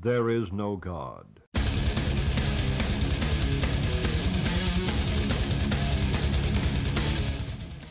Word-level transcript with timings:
There 0.00 0.30
is 0.30 0.52
no 0.52 0.78
God. 0.80 1.24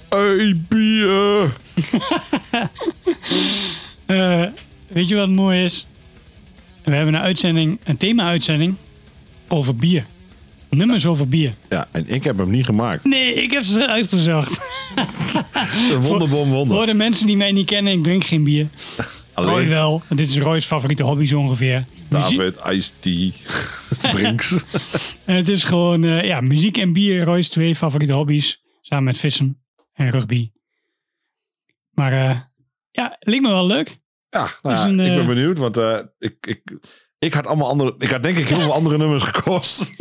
Hey, 0.09 0.55
bier! 0.69 1.51
Eh, 4.05 4.45
weet 4.87 5.09
je 5.09 5.15
wat 5.15 5.29
mooi 5.29 5.63
is? 5.63 5.87
We 6.83 6.95
hebben 6.95 7.13
een 7.13 7.21
uitzending, 7.21 7.79
een 7.83 7.97
thema-uitzending 7.97 8.75
over 9.47 9.75
bier. 9.75 10.05
Nummers 10.69 11.05
over 11.05 11.27
bier. 11.27 11.53
Ja, 11.69 11.87
en 11.91 12.07
ik 12.07 12.23
heb 12.23 12.37
hem 12.37 12.49
niet 12.49 12.65
gemaakt. 12.65 13.03
Nee, 13.03 13.33
ik 13.33 13.51
heb 13.51 13.63
ze 13.63 13.87
uitgezocht. 13.87 14.61
Wonderbom 16.07 16.49
wonder. 16.49 16.77
Voor 16.77 16.85
de 16.85 16.93
mensen 16.93 17.27
die 17.27 17.37
mij 17.37 17.51
niet 17.51 17.65
kennen, 17.65 17.93
ik 17.93 18.03
drink 18.03 18.23
geen 18.23 18.43
bier. 18.43 18.67
Roy 19.37 19.47
Alleen 19.47 19.69
wel. 19.69 20.01
Dit 20.09 20.29
is 20.29 20.39
Roy's 20.39 20.65
favoriete 20.65 21.03
hobby 21.03 21.25
zo 21.25 21.39
ongeveer. 21.39 21.85
David, 22.09 22.61
Ice 22.69 22.91
Tea, 22.99 23.31
Brinks. 24.13 24.55
En 25.25 25.35
het 25.35 25.47
is 25.47 25.63
gewoon 25.63 26.03
eh, 26.03 26.23
ja, 26.23 26.41
muziek 26.41 26.77
en 26.77 26.93
bier, 26.93 27.23
Roy's 27.23 27.49
twee 27.49 27.75
favoriete 27.75 28.13
hobby's. 28.13 28.63
Samen 28.81 29.03
met 29.03 29.17
vissen 29.17 29.61
en 29.93 30.09
rugby. 30.09 30.51
Maar 31.91 32.11
eh, 32.13 32.39
ja, 32.91 33.15
leek 33.19 33.41
me 33.41 33.49
wel 33.49 33.67
leuk. 33.67 33.97
Ja, 34.29 34.49
nou, 34.61 34.75
Is 34.75 34.81
ja, 34.81 34.87
een, 34.87 34.99
ik 34.99 35.13
ben 35.13 35.19
eh, 35.19 35.27
benieuwd, 35.27 35.57
want 35.57 35.77
eh, 35.77 35.99
ik, 36.19 36.35
ik, 36.47 36.61
ik 37.19 37.33
had 37.33 37.47
allemaal 37.47 37.69
andere, 37.69 37.95
ik 37.99 38.09
had 38.09 38.23
denk 38.23 38.37
ik 38.37 38.47
heel 38.47 38.59
veel 38.59 38.73
andere 38.73 38.97
nummers 39.03 39.23
gekost. 39.23 39.95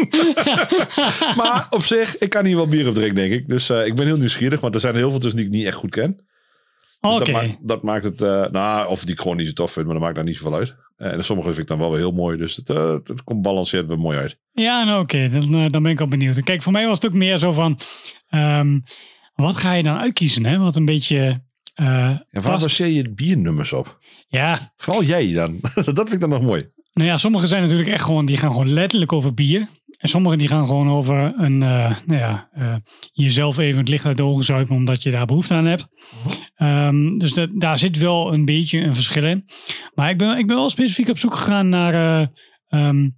maar 1.40 1.66
op 1.70 1.84
zich, 1.84 2.18
ik 2.18 2.30
kan 2.30 2.44
hier 2.44 2.56
wel 2.56 2.68
bier 2.68 2.88
op 2.88 2.94
drinken, 2.94 3.14
denk 3.14 3.32
ik. 3.32 3.48
Dus 3.48 3.70
eh, 3.70 3.86
ik 3.86 3.94
ben 3.94 4.06
heel 4.06 4.16
nieuwsgierig, 4.16 4.60
want 4.60 4.74
er 4.74 4.80
zijn 4.80 4.92
er 4.92 4.98
heel 4.98 5.10
veel 5.10 5.18
tussen 5.18 5.36
die 5.36 5.46
ik 5.46 5.52
niet 5.52 5.66
echt 5.66 5.76
goed 5.76 5.90
ken. 5.90 6.25
Dus 7.00 7.14
Oké. 7.14 7.24
dat, 7.24 7.42
maakt, 7.42 7.56
dat 7.60 7.82
maakt 7.82 8.04
het, 8.04 8.22
eh, 8.22 8.46
nou, 8.50 8.88
of 8.88 9.00
die 9.04 9.12
ik 9.14 9.20
gewoon 9.20 9.36
niet 9.36 9.46
zo 9.46 9.52
tof 9.52 9.72
vind, 9.72 9.84
maar 9.86 9.94
dat 9.94 10.04
maakt 10.04 10.16
daar 10.16 10.24
niet 10.24 10.36
zoveel 10.36 10.58
uit. 10.58 10.74
Eh, 10.96 11.12
en 11.12 11.24
sommige 11.24 11.48
vind 11.48 11.60
ik 11.60 11.68
dan 11.68 11.78
wel 11.78 11.90
weer 11.90 11.98
heel 11.98 12.12
mooi, 12.12 12.38
dus 12.38 12.56
het, 12.56 12.70
eh, 12.70 12.92
het 13.04 13.24
komt 13.24 13.42
balanceerd 13.42 13.86
weer 13.86 13.98
mooi 13.98 14.18
uit. 14.18 14.38
Ja, 14.52 14.84
nou 14.84 15.02
oké, 15.02 15.28
dan, 15.30 15.68
dan 15.68 15.82
ben 15.82 15.92
ik 15.92 16.00
al 16.00 16.08
benieuwd. 16.08 16.42
Kijk, 16.42 16.62
voor 16.62 16.72
mij 16.72 16.86
was 16.86 16.98
het 16.98 17.06
ook 17.06 17.16
meer 17.16 17.38
zo 17.38 17.52
van, 17.52 17.78
ehm, 18.28 18.78
wat 19.34 19.56
ga 19.56 19.72
je 19.72 19.82
dan 19.82 19.96
uitkiezen? 19.96 20.46
Hè? 20.46 20.58
Wat 20.58 20.76
een 20.76 20.84
beetje 20.84 21.44
En 21.74 22.26
waar 22.30 22.58
baseer 22.58 22.86
je 22.86 23.10
biernummers 23.10 23.72
op? 23.72 23.98
Ja, 24.28 24.72
Vooral 24.76 25.02
jij 25.02 25.32
dan. 25.32 25.58
dat 25.74 25.84
vind 25.84 26.12
ik 26.12 26.20
dan 26.20 26.28
nog 26.28 26.42
mooi. 26.42 26.70
nou 26.92 27.08
ja, 27.08 27.16
sommige 27.16 27.46
zijn 27.46 27.62
natuurlijk 27.62 27.88
echt 27.88 28.04
gewoon, 28.04 28.26
die 28.26 28.36
gaan 28.36 28.50
gewoon 28.50 28.72
letterlijk 28.72 29.12
over 29.12 29.34
bier. 29.34 29.68
En 30.06 30.12
sommige 30.12 30.36
die 30.36 30.48
gaan 30.48 30.66
gewoon 30.66 30.90
over 30.90 31.32
een, 31.36 31.62
eh, 31.62 31.96
nou 32.06 32.20
ja, 32.20 32.48
eh, 32.52 32.76
jezelf 33.12 33.58
even 33.58 33.78
het 33.78 33.88
licht 33.88 34.06
uit 34.06 34.16
de 34.16 34.22
ogen 34.22 34.44
zuipen 34.44 34.76
omdat 34.76 35.02
je 35.02 35.10
daar 35.10 35.26
behoefte 35.26 35.54
aan 35.54 35.64
hebt. 35.64 35.88
Ehm, 36.54 37.14
dus 37.14 37.32
dat, 37.32 37.50
daar 37.54 37.78
zit 37.78 37.98
wel 37.98 38.32
een 38.32 38.44
beetje 38.44 38.80
een 38.80 38.94
verschil 38.94 39.24
in. 39.24 39.44
Maar 39.94 40.10
ik 40.10 40.18
ben, 40.18 40.38
ik 40.38 40.46
ben 40.46 40.56
wel 40.56 40.68
specifiek 40.68 41.08
op 41.08 41.18
zoek 41.18 41.34
gegaan 41.34 41.68
naar 41.68 41.94
eh, 41.94 42.26
ehm, 42.68 43.08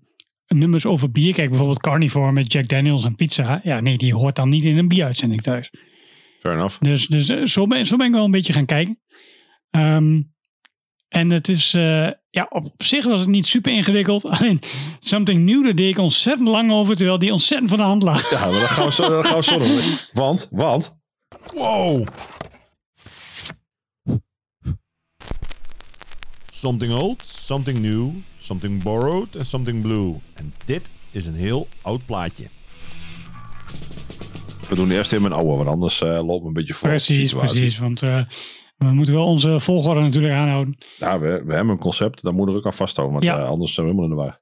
nummers 0.46 0.86
over 0.86 1.10
bier. 1.10 1.34
Kijk, 1.34 1.48
bijvoorbeeld 1.48 1.80
Carnivore 1.80 2.32
met 2.32 2.52
Jack 2.52 2.68
Daniels 2.68 3.04
en 3.04 3.14
pizza. 3.14 3.60
Ja, 3.62 3.80
nee, 3.80 3.98
die 3.98 4.14
hoort 4.14 4.36
dan 4.36 4.48
niet 4.48 4.64
in 4.64 4.78
een 4.78 4.88
bieruitzending 4.88 5.42
thuis. 5.42 5.70
Fair 6.38 6.54
enough. 6.54 6.78
Dus, 6.80 7.06
dus 7.06 7.52
zo, 7.52 7.66
ben, 7.66 7.86
zo 7.86 7.96
ben 7.96 8.06
ik 8.06 8.12
wel 8.12 8.24
een 8.24 8.30
beetje 8.30 8.52
gaan 8.52 8.66
kijken. 8.66 9.00
Ehm, 9.70 10.22
en 11.08 11.30
het 11.30 11.48
is, 11.48 11.74
eh, 11.74 12.08
ja, 12.30 12.46
op 12.48 12.72
zich 12.76 13.04
was 13.04 13.20
het 13.20 13.28
niet 13.28 13.46
super 13.46 13.72
ingewikkeld. 13.72 14.28
Alleen 14.38 14.60
Something 14.98 15.44
New, 15.44 15.64
daar 15.64 15.74
deed 15.74 15.90
ik 15.90 15.98
ontzettend 15.98 16.48
lang 16.48 16.72
over, 16.72 16.96
terwijl 16.96 17.18
die 17.18 17.32
ontzettend 17.32 17.70
van 17.70 17.78
de 17.78 17.84
hand 17.84 18.02
lag. 18.02 18.30
Ja, 18.30 18.50
maar 18.50 18.60
dat 18.60 18.68
gaan 18.68 18.86
we 18.86 18.92
zo, 18.92 19.08
dat 19.08 19.26
gaan 19.26 19.36
we 19.36 19.42
zo 19.42 19.58
doen. 19.58 19.80
Want, 20.12 20.48
want... 20.50 20.96
Wow! 21.54 22.06
Something 26.48 26.92
old, 26.92 27.22
something 27.26 27.78
new, 27.78 28.10
something 28.38 28.82
borrowed 28.82 29.36
en 29.36 29.46
something 29.46 29.82
blue. 29.82 30.14
En 30.34 30.54
dit 30.64 30.90
is 31.10 31.26
een 31.26 31.34
heel 31.34 31.68
oud 31.82 32.06
plaatje. 32.06 32.48
We 34.68 34.74
doen 34.74 34.90
eerst 34.90 35.12
even 35.12 35.24
een 35.24 35.32
oude, 35.32 35.56
want 35.56 35.68
anders 35.68 36.00
eh 36.00 36.26
loopt 36.26 36.46
een 36.46 36.52
beetje 36.52 36.74
voor. 36.74 36.88
Precies, 36.88 37.32
precies. 37.32 37.78
Want 37.78 38.02
eh, 38.02 38.20
we 38.78 38.86
moeten 38.92 39.14
wel 39.14 39.26
onze 39.26 39.60
volgorde 39.60 40.00
natuurlijk 40.00 40.34
aanhouden. 40.34 40.78
Ja, 40.96 41.18
we, 41.18 41.42
we 41.46 41.54
hebben 41.54 41.72
een 41.72 41.78
concept, 41.80 42.22
daar 42.22 42.34
moeten 42.34 42.54
we 42.54 42.60
ook 42.60 42.66
aan 42.66 42.72
vasthouden. 42.74 43.16
Want 43.16 43.28
Ja. 43.28 43.38
eh, 43.42 43.48
anders 43.48 43.74
zijn 43.74 43.86
we 43.86 43.92
helemaal 43.92 44.10
in 44.16 44.16
de 44.22 44.22
war. 44.24 44.40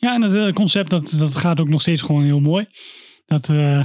Ja, 0.00 0.14
en 0.14 0.22
het 0.22 0.34
eh, 0.34 0.52
concept, 0.52 0.90
dat, 0.90 1.14
dat 1.18 1.36
gaat 1.36 1.60
ook 1.60 1.68
nog 1.68 1.80
steeds 1.80 2.02
gewoon 2.02 2.22
heel 2.22 2.40
mooi. 2.40 2.66
Dat 3.26 3.48
eh, 3.48 3.84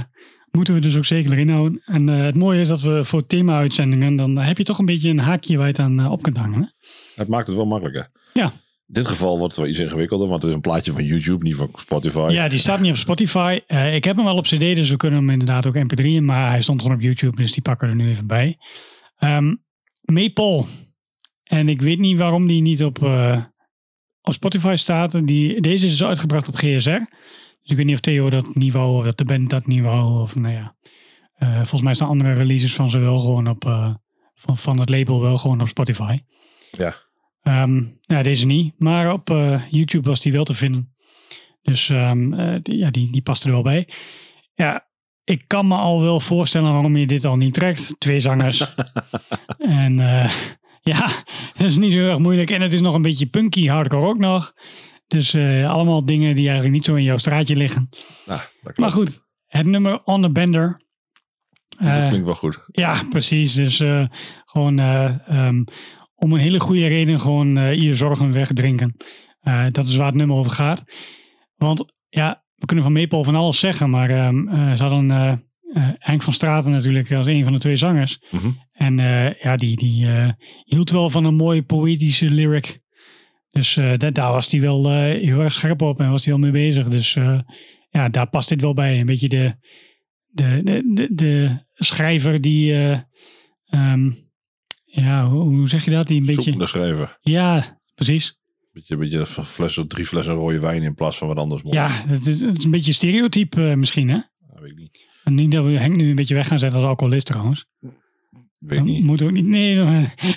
moeten 0.50 0.74
we 0.74 0.80
dus 0.80 0.96
ook 0.96 1.04
zeker 1.04 1.32
erin 1.32 1.48
houden. 1.48 1.82
En 1.84 2.06
het 2.06 2.34
mooie 2.34 2.60
is 2.60 2.68
dat 2.68 2.80
we 2.80 3.04
voor 3.04 3.26
thema-uitzendingen, 3.26 4.16
dan 4.16 4.36
heb 4.36 4.58
je 4.58 4.64
toch 4.64 4.78
een 4.78 4.84
beetje 4.84 5.10
een 5.10 5.18
haakje 5.18 5.56
waar 5.56 5.66
je 5.66 5.72
het 5.72 5.80
aan 5.80 6.10
op 6.10 6.22
kunt 6.22 6.36
hangen. 6.36 6.60
Hè? 6.62 6.66
Het 7.14 7.28
maakt 7.28 7.46
het 7.46 7.56
wel 7.56 7.66
makkelijker. 7.66 8.10
Ja. 8.32 8.44
In 8.88 8.94
dit 8.94 9.08
geval 9.08 9.38
wordt 9.38 9.56
het 9.56 9.64
wel 9.64 9.70
iets 9.72 9.80
ingewikkelder, 9.82 10.28
want 10.28 10.40
het 10.40 10.50
is 10.50 10.56
een 10.56 10.62
plaatje 10.62 10.92
van 10.92 11.04
YouTube, 11.04 11.44
niet 11.44 11.56
van 11.56 11.68
Spotify. 11.74 12.28
Ja, 12.30 12.48
die 12.48 12.58
staat 12.58 12.80
niet 12.80 12.90
op 12.92 12.96
Spotify. 12.98 13.58
Ik 13.92 14.04
heb 14.04 14.16
hem 14.16 14.24
wel 14.24 14.36
op 14.36 14.44
CD, 14.44 14.58
dus 14.60 14.90
we 14.90 14.96
kunnen 14.96 15.18
hem 15.18 15.30
inderdaad 15.30 15.66
ook 15.66 15.74
mp3'en. 15.76 16.22
Maar 16.22 16.50
hij 16.50 16.62
stond 16.62 16.82
gewoon 16.82 16.96
op 16.96 17.02
YouTube, 17.02 17.36
dus 17.36 17.52
die 17.52 17.62
pakken 17.62 17.86
we 17.88 17.92
er 17.94 18.00
nu 18.00 18.08
even 18.10 18.26
bij. 18.26 18.56
Ehm 19.18 19.54
Maple. 20.06 20.64
En 21.42 21.68
ik 21.68 21.82
weet 21.82 21.98
niet 21.98 22.18
waarom 22.18 22.46
die 22.46 22.62
niet 22.62 22.84
op, 22.84 23.04
eh, 23.04 23.44
op 24.20 24.32
Spotify 24.32 24.74
staat. 24.76 25.26
Die, 25.26 25.60
deze 25.60 25.86
is 25.86 25.98
dus 25.98 26.08
uitgebracht 26.08 26.48
op 26.48 26.54
GSR. 26.54 26.98
Dus 27.62 27.70
ik 27.70 27.76
weet 27.76 27.86
niet 27.86 27.94
of 27.94 28.00
Theo 28.00 28.30
dat 28.30 28.54
niet 28.54 28.72
wou, 28.72 28.98
of 28.98 29.04
dat 29.04 29.18
de 29.18 29.24
band 29.24 29.50
dat 29.50 29.66
niet 29.66 29.82
wou. 29.82 30.20
Of 30.20 30.36
nou 30.36 30.54
ja. 30.54 30.76
Eh, 31.34 31.54
volgens 31.54 31.82
mij 31.82 31.94
staan 31.94 32.08
andere 32.08 32.32
releases 32.32 32.74
van 32.74 32.90
ze 32.90 32.98
wel 32.98 33.18
gewoon 33.18 33.48
op, 33.48 33.64
eh, 33.64 33.94
van, 34.34 34.56
van 34.56 34.78
het 34.80 34.88
label 34.88 35.20
wel 35.20 35.38
gewoon 35.38 35.60
op 35.60 35.68
Spotify. 35.68 36.18
Ja. 36.70 36.94
Ehm, 37.42 37.82
ja, 38.00 38.22
deze 38.22 38.46
niet. 38.46 38.74
Maar 38.78 39.12
op 39.12 39.28
YouTube 39.70 40.08
was 40.08 40.20
die 40.20 40.32
wel 40.32 40.44
te 40.44 40.54
vinden. 40.54 40.94
Dus 41.66 41.88
ehm, 41.88 42.32
eh, 42.32 42.58
die, 42.62 42.76
ja, 42.76 42.90
die, 42.90 43.12
die 43.12 43.22
past 43.22 43.44
er 43.44 43.50
wel 43.50 43.62
bij. 43.62 43.88
Ja, 44.54 44.85
ik 45.26 45.44
kan 45.46 45.66
me 45.68 45.74
al 45.76 46.02
wel 46.02 46.20
voorstellen 46.20 46.72
waarom 46.72 46.96
je 46.96 47.06
dit 47.06 47.24
al 47.24 47.36
niet 47.36 47.54
trekt. 47.54 47.94
Twee 47.98 48.20
zangers. 48.20 48.74
en 49.58 50.00
eh, 50.00 50.32
ja, 50.80 51.06
dat 51.56 51.66
is 51.66 51.76
niet 51.76 51.92
zo 51.92 51.98
heel 51.98 52.08
erg 52.08 52.18
moeilijk. 52.18 52.50
En 52.50 52.60
het 52.60 52.72
is 52.72 52.80
nog 52.80 52.94
een 52.94 53.02
beetje 53.02 53.26
punky 53.26 53.66
hardcore 53.66 54.06
ook 54.06 54.18
nog. 54.18 54.52
Dus 55.06 55.34
eh, 55.34 55.70
allemaal 55.70 56.04
dingen 56.04 56.34
die 56.34 56.44
eigenlijk 56.44 56.74
niet 56.74 56.84
zo 56.84 56.94
in 56.94 57.02
jouw 57.02 57.16
straatje 57.18 57.56
liggen. 57.56 57.88
Maar 58.76 58.90
goed, 58.90 59.20
het 59.46 59.66
nummer 59.66 60.02
On 60.04 60.22
the 60.22 60.30
Bender. 60.32 60.84
Dat 61.78 61.86
Eh, 61.96 62.08
klinkt 62.08 62.26
wel 62.26 62.34
goed. 62.34 62.64
ja, 62.66 63.02
precies. 63.10 63.52
Dus 63.54 63.82
gewoon 64.44 64.78
eh, 64.78 65.28
ehm, 65.28 65.64
om 66.14 66.32
een 66.32 66.40
hele 66.40 66.60
goede 66.60 66.86
reden 66.86 67.20
gewoon 67.20 67.80
je 67.80 67.94
zorgen 67.94 68.32
wegdrinken. 68.32 68.96
Dat 69.70 69.86
is 69.86 69.96
waar 69.96 70.06
het 70.06 70.14
nummer 70.14 70.36
over 70.36 70.50
gaat. 70.52 70.82
Want 71.56 71.92
ja, 72.08 72.44
we 72.56 72.66
kunnen 72.66 72.84
van 72.84 72.92
Maple 72.92 73.24
van 73.24 73.34
alles 73.34 73.58
zeggen, 73.58 73.90
maar 73.90 74.10
ehm, 74.10 74.48
eh, 74.48 74.72
ze 74.74 74.82
hadden 74.84 75.10
eh, 75.10 75.88
Henk 75.98 76.22
van 76.22 76.32
Straten 76.32 76.70
natuurlijk 76.70 77.12
als 77.12 77.26
een 77.26 77.44
van 77.44 77.52
de 77.52 77.58
twee 77.58 77.76
zangers. 77.76 78.20
Mhm. 78.30 78.50
En 78.72 78.96
ja, 79.42 79.56
die, 79.56 79.76
die 79.76 80.06
hield 80.64 80.90
wel 80.90 81.10
van 81.10 81.24
een 81.24 81.34
mooie 81.34 81.62
poëtische 81.62 82.30
lyric. 82.30 82.80
Dus 83.50 83.74
da- 83.74 84.10
daar 84.10 84.32
was 84.32 84.50
hij 84.50 84.60
wel 84.60 84.90
heel 84.94 85.40
erg 85.40 85.52
scherp 85.52 85.82
op 85.82 86.00
en 86.00 86.10
was 86.10 86.24
hij 86.24 86.34
wel 86.34 86.42
mee 86.42 86.52
bezig. 86.68 86.88
Dus 86.88 87.16
ja, 87.90 88.08
daar 88.08 88.28
past 88.28 88.48
dit 88.48 88.60
wel 88.62 88.74
bij. 88.74 89.00
Een 89.00 89.06
beetje 89.06 89.28
de, 89.28 89.54
de, 90.26 90.60
de, 90.64 90.82
de, 90.94 91.08
de 91.14 91.64
schrijver 91.74 92.40
die, 92.40 92.72
eh, 92.72 92.98
ehm, 93.66 94.10
ja, 94.84 95.28
hoe, 95.28 95.42
hoe 95.42 95.68
zeg 95.68 95.84
je 95.84 95.90
dat? 95.90 96.06
Die 96.06 96.20
een 96.20 96.26
beetje, 96.26 96.42
Zoekende 96.42 96.66
schrijver. 96.66 97.18
ja, 97.20 97.80
precies. 97.94 98.38
Beetje, 98.76 98.96
beetje 98.96 99.26
flessen, 99.26 99.88
drie 99.88 100.06
flessen 100.06 100.34
rode 100.34 100.60
wijn 100.60 100.82
in 100.82 100.94
plaats 100.94 101.18
van 101.18 101.28
wat 101.28 101.36
anders. 101.36 101.62
Ja, 101.64 101.88
het 101.88 102.26
is, 102.26 102.40
het 102.40 102.58
is 102.58 102.64
een 102.64 102.70
beetje 102.70 102.92
stereotype 102.92 103.68
eh, 103.68 103.76
misschien, 103.76 104.08
hè? 104.08 104.20
Dat 104.48 104.60
weet 104.60 104.70
ik 104.70 104.76
niet. 104.76 105.04
En 105.24 105.34
niet 105.34 105.52
dat 105.52 105.64
we 105.64 105.70
Henk 105.70 105.96
nu 105.96 106.08
een 106.08 106.14
beetje 106.14 106.34
weg 106.34 106.46
gaan 106.46 106.58
zetten 106.58 106.78
als 106.78 106.88
alcoholist 106.88 107.26
trouwens. 107.26 107.66
Weet 108.58 108.84
niet. 108.84 109.04
Moeten 109.04 109.26
we 109.26 109.32
ook 109.32 109.38
niet, 109.38 109.46
nee, 109.46 109.76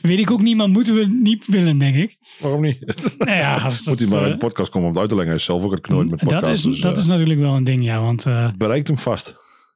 weet 0.02 0.20
ik 0.20 0.32
ook 0.32 0.42
niet, 0.42 0.56
maar 0.56 0.70
moeten 0.70 0.96
we 0.96 1.06
niet 1.06 1.46
willen, 1.46 1.78
denk 1.78 1.96
ik. 1.96 2.18
Waarom 2.40 2.62
niet? 2.62 2.78
Nou 3.18 3.32
ja, 3.32 3.56
als 3.58 3.86
Moet 3.86 4.00
hij 4.00 4.08
maar 4.08 4.20
in 4.20 4.26
eh, 4.26 4.32
de 4.32 4.38
podcast 4.38 4.72
komen 4.72 4.88
om 4.88 4.94
het 4.94 5.02
uit 5.02 5.10
te 5.10 5.16
leggen. 5.16 5.34
Hij 5.34 5.42
is 5.42 5.48
zelf 5.48 5.64
ook 5.64 5.72
het 5.72 5.82
knooit 5.82 6.10
met 6.10 6.20
podcasts. 6.20 6.46
dat 6.46 6.56
is, 6.56 6.62
dus, 6.62 6.80
dat 6.80 6.96
eh, 6.96 7.02
is 7.02 7.08
natuurlijk 7.08 7.40
wel 7.40 7.56
een 7.56 7.64
ding, 7.64 7.84
ja. 7.84 8.02
Want 8.02 8.26
eh, 8.26 8.52
bereikt 8.58 8.88
hem 8.88 8.98
vast. 8.98 9.36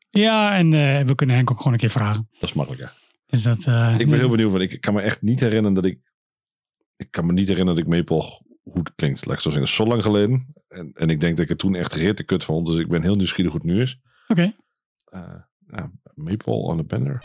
ja, 0.09 0.57
en 0.57 0.73
eh, 0.73 1.05
we 1.05 1.15
kunnen 1.15 1.35
Henk 1.35 1.51
ook 1.51 1.57
gewoon 1.57 1.73
een 1.73 1.79
keer 1.79 1.89
vragen. 1.89 2.27
Dat 2.31 2.49
is 2.49 2.53
makkelijker. 2.55 2.93
Dus 3.27 3.43
dat, 3.43 3.63
eh, 3.65 3.95
Ik 3.97 4.09
ben 4.09 4.19
heel 4.19 4.29
benieuwd, 4.29 4.51
want 4.51 4.63
ik 4.71 4.81
kan 4.81 4.93
me 4.93 5.01
echt 5.01 5.21
niet 5.21 5.39
herinneren 5.39 5.73
dat 5.73 5.85
ik... 5.85 5.99
Ik 6.95 7.11
kan 7.11 7.25
me 7.25 7.33
niet 7.33 7.47
herinneren 7.47 7.83
dat 7.83 7.93
ik 7.93 7.97
Maple 7.99 8.41
hoe 8.63 8.79
het 8.79 8.95
klinkt. 8.95 9.25
Laat 9.25 9.35
ik 9.35 9.41
zo 9.41 9.49
zeggen, 9.49 9.71
zo 9.71 9.85
lang 9.85 10.03
geleden. 10.03 10.47
En, 10.67 10.91
en 10.93 11.09
ik 11.09 11.19
denk 11.19 11.35
dat 11.35 11.43
ik 11.43 11.49
het 11.49 11.59
toen 11.59 11.75
echt 11.75 11.93
rete 11.93 12.23
kut 12.23 12.43
vond. 12.43 12.67
Dus 12.67 12.79
ik 12.79 12.87
ben 12.87 13.01
heel 13.01 13.15
nieuwsgierig 13.15 13.51
hoe 13.51 13.61
het 13.61 13.71
nu 13.71 13.81
is. 13.81 13.99
Oké. 14.27 14.53
Eh, 15.05 15.21
ja, 15.67 15.91
Maple 16.13 16.53
on 16.53 16.77
the 16.77 16.83
Bender. 16.83 17.19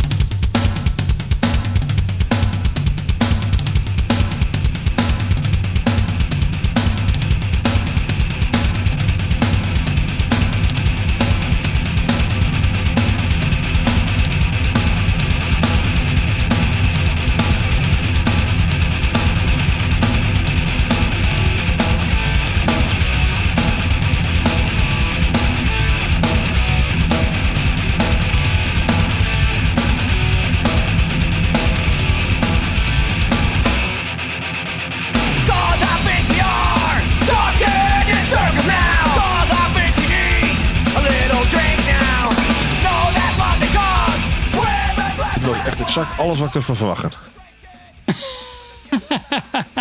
Alles 46.29 46.41
wat 46.41 46.49
ik 46.49 46.55
ervan 46.55 46.77
verwacht. 46.77 47.05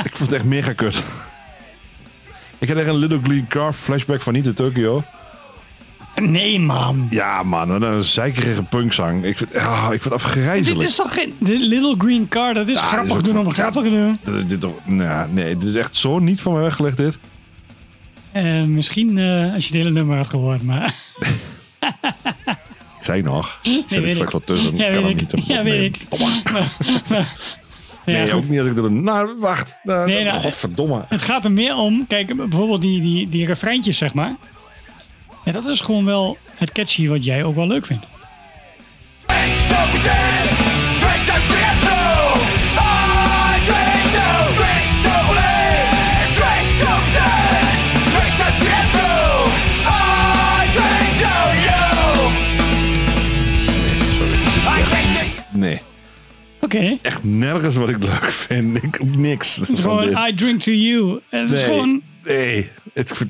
ik 0.04 0.16
vond 0.16 0.20
het 0.20 0.34
echt 0.34 0.44
mega 0.46 0.74
kut. 0.74 1.04
ik 2.58 2.68
had 2.68 2.78
echt 2.78 2.88
een 2.88 2.96
Little 2.96 3.20
Green 3.24 3.48
Car 3.48 3.74
flashback 3.74 4.22
van 4.22 4.34
niet 4.34 4.44
de 4.44 4.54
Tokyo. 4.54 5.04
Nee, 6.16 6.60
man. 6.60 7.08
Ja, 7.10 7.44
man, 7.44 7.72
en 7.74 7.82
een 7.82 8.04
zeikerige 8.04 8.64
punkzang. 8.64 9.24
Ik 9.24 9.38
vind, 9.38 9.56
ah, 9.56 9.84
ik 9.84 9.90
vind 10.02 10.04
het 10.04 10.14
afgrijzelijk. 10.14 10.80
Dit 10.80 10.88
is 10.90 10.96
toch 10.96 11.14
geen... 11.14 11.34
De 11.40 11.58
Little 11.60 11.96
Green 11.98 12.28
Car, 12.28 12.54
dat 12.54 12.68
is 12.68 12.76
Ja, 12.76 12.82
grappig 12.86 13.16
dit 13.16 13.26
is 13.26 13.32
doen 13.32 13.46
om 13.46 13.52
grappig 13.52 13.84
te 13.84 13.90
doen. 13.90 14.20
Dit, 14.24 14.36
is- 14.36 14.46
dit, 14.46 14.60
toch- 14.60 14.86
nou, 14.86 15.30
nee, 15.32 15.58
dit 15.58 15.70
is 15.70 15.76
echt 15.76 15.96
zo 15.96 16.20
niet 16.20 16.42
van 16.42 16.54
mij 16.54 16.62
weggelegd, 16.62 16.98
dit. 16.98 17.18
Eh, 18.32 18.64
misschien 18.64 19.18
eh, 19.18 19.54
als 19.54 19.68
je 19.68 19.74
het 19.74 19.78
hele 19.84 19.92
nummer 19.92 20.16
had 20.16 20.28
gehoord, 20.30 20.64
maar... 20.64 20.96
Zei 23.08 23.22
nog. 23.22 23.60
Ik 23.64 23.84
zet 23.88 24.00
weet 24.00 24.06
ik 24.06 24.12
straks 24.12 24.34
ik. 24.34 24.38
wat 24.38 24.46
tussen. 24.46 24.76
Ja, 24.78 24.92
kan 24.92 25.04
hem 25.04 25.18
ik. 25.18 25.34
niet. 25.34 25.46
Ja, 25.48 25.64
weet 25.64 25.96
ik. 25.96 26.12
Domme. 26.12 26.42
Ja, 28.06 28.14
Nee, 28.14 28.26
goed. 28.30 28.34
ook 28.34 28.50
niet 28.50 28.60
als 28.60 28.68
ik 28.68 28.78
er... 28.78 28.94
Nou, 28.94 29.36
wacht. 29.40 29.80
Nou, 29.84 30.08
Nee, 30.10 30.24
nou, 30.24 30.36
godverdomme. 30.40 31.06
Het 31.08 31.22
gaat 31.22 31.44
er 31.46 31.52
meer 31.52 31.76
om, 31.76 32.08
kijk, 32.08 32.36
bijvoorbeeld 32.36 32.82
die, 32.82 33.02
die, 33.02 33.30
die 33.30 33.46
refreintjes, 33.46 33.98
zeg 33.98 34.14
maar. 34.14 34.36
Ja, 35.44 35.52
dat 35.52 35.66
is 35.66 35.80
gewoon 35.80 36.06
wel 36.06 36.38
het 36.56 36.72
catchy 36.72 37.08
wat 37.08 37.26
jij 37.26 37.44
ook 37.44 37.56
wel 37.56 37.68
leuk 37.68 37.86
vindt. 37.86 38.08
Nee. 39.28 40.37
Oké. 56.68 56.98
Echt 57.02 57.24
nergens 57.24 57.76
wat 57.76 57.90
ik 57.90 58.04
leuk 58.04 58.32
vind. 58.32 58.84
Ik, 58.84 59.04
niks. 59.16 59.56
Het 59.56 59.70
is 59.70 59.80
gewoon 59.80 60.06
dit. 60.06 60.18
I 60.30 60.34
drink 60.36 60.62
to 60.62 60.72
you. 60.72 61.20
En 61.30 61.42
het 61.42 61.52
is 61.52 61.56
Nee. 61.62 61.66
gewoon... 61.66 62.02
Nee. 62.24 62.70
Het, 62.94 63.28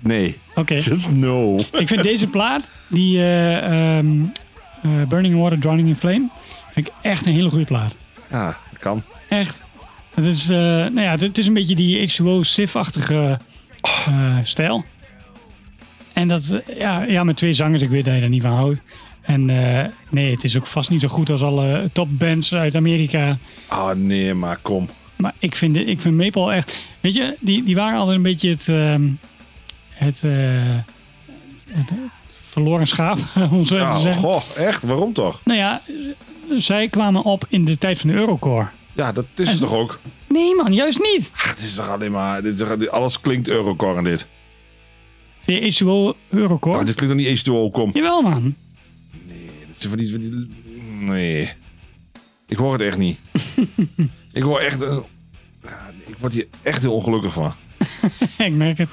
nee. 0.00 0.36
Oké. 0.54 0.74
Just 0.74 1.10
no. 1.10 1.56
Ik 1.72 1.88
vind 1.88 2.02
deze 2.02 2.26
plaat, 2.26 2.70
die 2.88 3.18
ehm, 3.24 4.06
eh, 4.82 4.90
Burning 5.08 5.38
Water, 5.38 5.58
Drowning 5.58 5.88
in 5.88 5.96
Flame, 5.96 6.28
vind 6.70 6.86
ik 6.86 6.92
echt 7.02 7.26
een 7.26 7.32
hele 7.32 7.50
goede 7.50 7.64
plaat. 7.64 7.96
Ja, 8.30 8.58
dat 8.70 8.78
kan. 8.80 9.02
Echt. 9.28 9.62
Het 10.14 10.24
is, 10.24 10.48
eh, 10.48 10.56
nou 10.58 11.00
ja, 11.00 11.10
het, 11.10 11.20
het 11.20 11.38
is 11.38 11.46
een 11.46 11.54
beetje 11.54 11.74
die 11.74 12.08
H2O 12.10 12.40
Sif-achtige 12.40 13.38
eh, 14.06 14.38
stijl. 14.42 14.84
En 16.12 16.28
dat, 16.28 16.60
ja, 16.78 17.02
ja, 17.02 17.24
met 17.24 17.36
twee 17.36 17.52
zangers, 17.52 17.82
ik 17.82 17.88
weet 17.88 18.04
dat 18.04 18.14
je 18.14 18.20
daar 18.20 18.28
niet 18.28 18.42
van 18.42 18.52
houdt. 18.52 18.80
En 19.24 19.50
eh, 19.50 19.84
nee, 20.10 20.30
het 20.30 20.44
is 20.44 20.56
ook 20.56 20.66
vast 20.66 20.90
niet 20.90 21.00
zo 21.00 21.08
goed 21.08 21.30
als 21.30 21.42
alle 21.42 21.90
topbands 21.92 22.54
uit 22.54 22.76
Amerika. 22.76 23.38
Ah, 23.66 23.90
nee, 23.96 24.34
maar 24.34 24.58
kom. 24.62 24.88
Maar 25.16 25.34
ik 25.38 25.54
vind, 25.54 25.76
ik 25.76 26.00
vind 26.00 26.16
Maple 26.16 26.52
echt... 26.54 26.76
Weet 27.00 27.14
je, 27.14 27.36
die, 27.40 27.64
die 27.64 27.74
waren 27.74 27.98
altijd 27.98 28.16
een 28.16 28.22
beetje 28.22 28.50
het... 28.50 28.68
ehm, 28.68 29.02
het, 29.90 30.22
eh, 30.24 30.30
het, 31.70 31.88
het 31.90 31.98
verloren 32.50 32.86
schaap, 32.86 33.18
om 33.50 33.64
zo 33.64 33.76
te 33.76 33.82
Ja, 33.82 33.96
zeggen. 33.96 34.22
goh, 34.22 34.42
echt? 34.56 34.82
Waarom 34.82 35.12
toch? 35.12 35.40
Nou 35.44 35.58
ja, 35.58 35.82
zij 36.54 36.88
kwamen 36.88 37.22
op 37.22 37.46
in 37.48 37.64
de 37.64 37.78
tijd 37.78 37.98
van 37.98 38.10
de 38.10 38.16
Eurocore. 38.16 38.66
Ja, 38.92 39.12
dat 39.12 39.24
is 39.36 39.48
het 39.48 39.60
toch 39.60 39.72
ook? 39.72 39.98
Nee 40.28 40.54
man, 40.54 40.72
juist 40.74 40.98
niet. 40.98 41.30
Ach, 41.34 41.48
het 41.48 41.58
is 41.58 41.74
toch 41.74 41.88
alleen 41.88 42.12
maar... 42.12 42.42
Dit 42.42 42.60
is, 42.60 42.88
alles 42.90 43.20
klinkt 43.20 43.48
Eurocore 43.48 43.96
en 43.96 44.04
dit. 44.04 44.26
Vind 45.40 45.76
je 45.78 45.84
H2O 45.84 46.18
Eurocore? 46.28 46.74
Nou, 46.74 46.86
dit 46.86 46.94
klinkt 46.94 47.16
nog 47.16 47.24
niet 47.26 47.40
H2O, 47.40 47.72
kom. 47.72 47.90
Jawel 47.92 48.22
man. 48.22 48.54
Van 49.88 49.98
die, 49.98 50.10
van 50.10 50.20
die- 50.20 50.48
Nee. 50.98 51.52
Ik 52.46 52.56
hoor 52.56 52.72
het 52.72 52.82
echt 52.82 52.98
niet. 52.98 53.18
ik 54.32 54.42
hoor 54.42 54.60
echt... 54.60 54.80
een- 54.80 55.04
Ja, 55.62 55.90
ik 56.06 56.14
word 56.18 56.32
hier 56.32 56.46
echt 56.62 56.82
heel 56.82 56.94
ongelukkig 56.94 57.32
van. 57.32 57.52
ik 58.38 58.52
merk 58.52 58.78
het. 58.78 58.90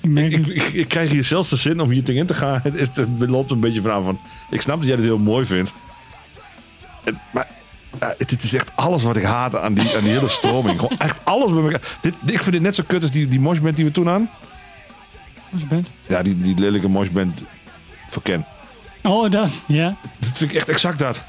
Ik 0.00 0.10
merk 0.10 0.32
Ik, 0.32 0.46
het. 0.46 0.56
ik, 0.56 0.62
ik 0.72 0.88
krijg 0.88 1.10
hier 1.10 1.24
zelfs 1.24 1.50
de 1.50 1.56
zin 1.56 1.80
om 1.80 1.90
hier 1.90 2.04
tegen 2.04 2.20
in 2.20 2.26
te 2.26 2.34
gaan. 2.34 2.60
Het, 2.64 2.74
is, 2.78 2.88
het 2.96 3.30
loopt 3.30 3.50
een 3.50 3.60
beetje 3.60 3.82
vanaf 3.82 4.04
van... 4.04 4.20
Ik 4.50 4.60
snap 4.60 4.76
dat 4.78 4.86
jij 4.86 4.96
dit 4.96 5.04
heel 5.04 5.18
mooi 5.18 5.46
vindt. 5.46 5.72
Het- 7.04 7.14
Maar 7.32 7.48
ja, 8.00 8.14
dit 8.26 8.42
is 8.42 8.54
echt 8.54 8.70
alles 8.76 9.02
wat 9.02 9.16
ik 9.16 9.22
haat 9.22 9.56
aan 9.56 9.74
die, 9.74 9.96
aan 9.96 10.02
die 10.02 10.12
hele 10.12 10.28
stroming. 10.28 10.80
Gewoon 10.80 10.98
echt 10.98 11.24
alles 11.24 11.50
bij 11.52 11.62
elkaar. 11.62 11.98
Dit, 12.00 12.14
ik 12.26 12.38
vind 12.42 12.52
dit 12.52 12.62
net 12.62 12.74
zo 12.74 12.82
kut 12.86 13.02
als 13.02 13.10
die, 13.10 13.26
die 13.26 13.40
moshband 13.40 13.76
die 13.76 13.84
we 13.84 13.90
toen 13.90 14.08
aan. 14.08 14.30
Bent. 15.68 15.90
Ja, 16.06 16.22
die, 16.22 16.40
die 16.40 16.58
lelijke 16.58 16.88
moshband 16.88 17.44
voor 18.06 18.22
Ken. 18.22 18.44
Oh, 19.06 19.30
dat. 19.30 19.64
Ja. 19.68 19.96
Dit 20.20 20.36
vind 20.36 20.50
ik 20.50 20.56
echt 20.56 20.68
exact 20.68 20.98
dat. 20.98 21.24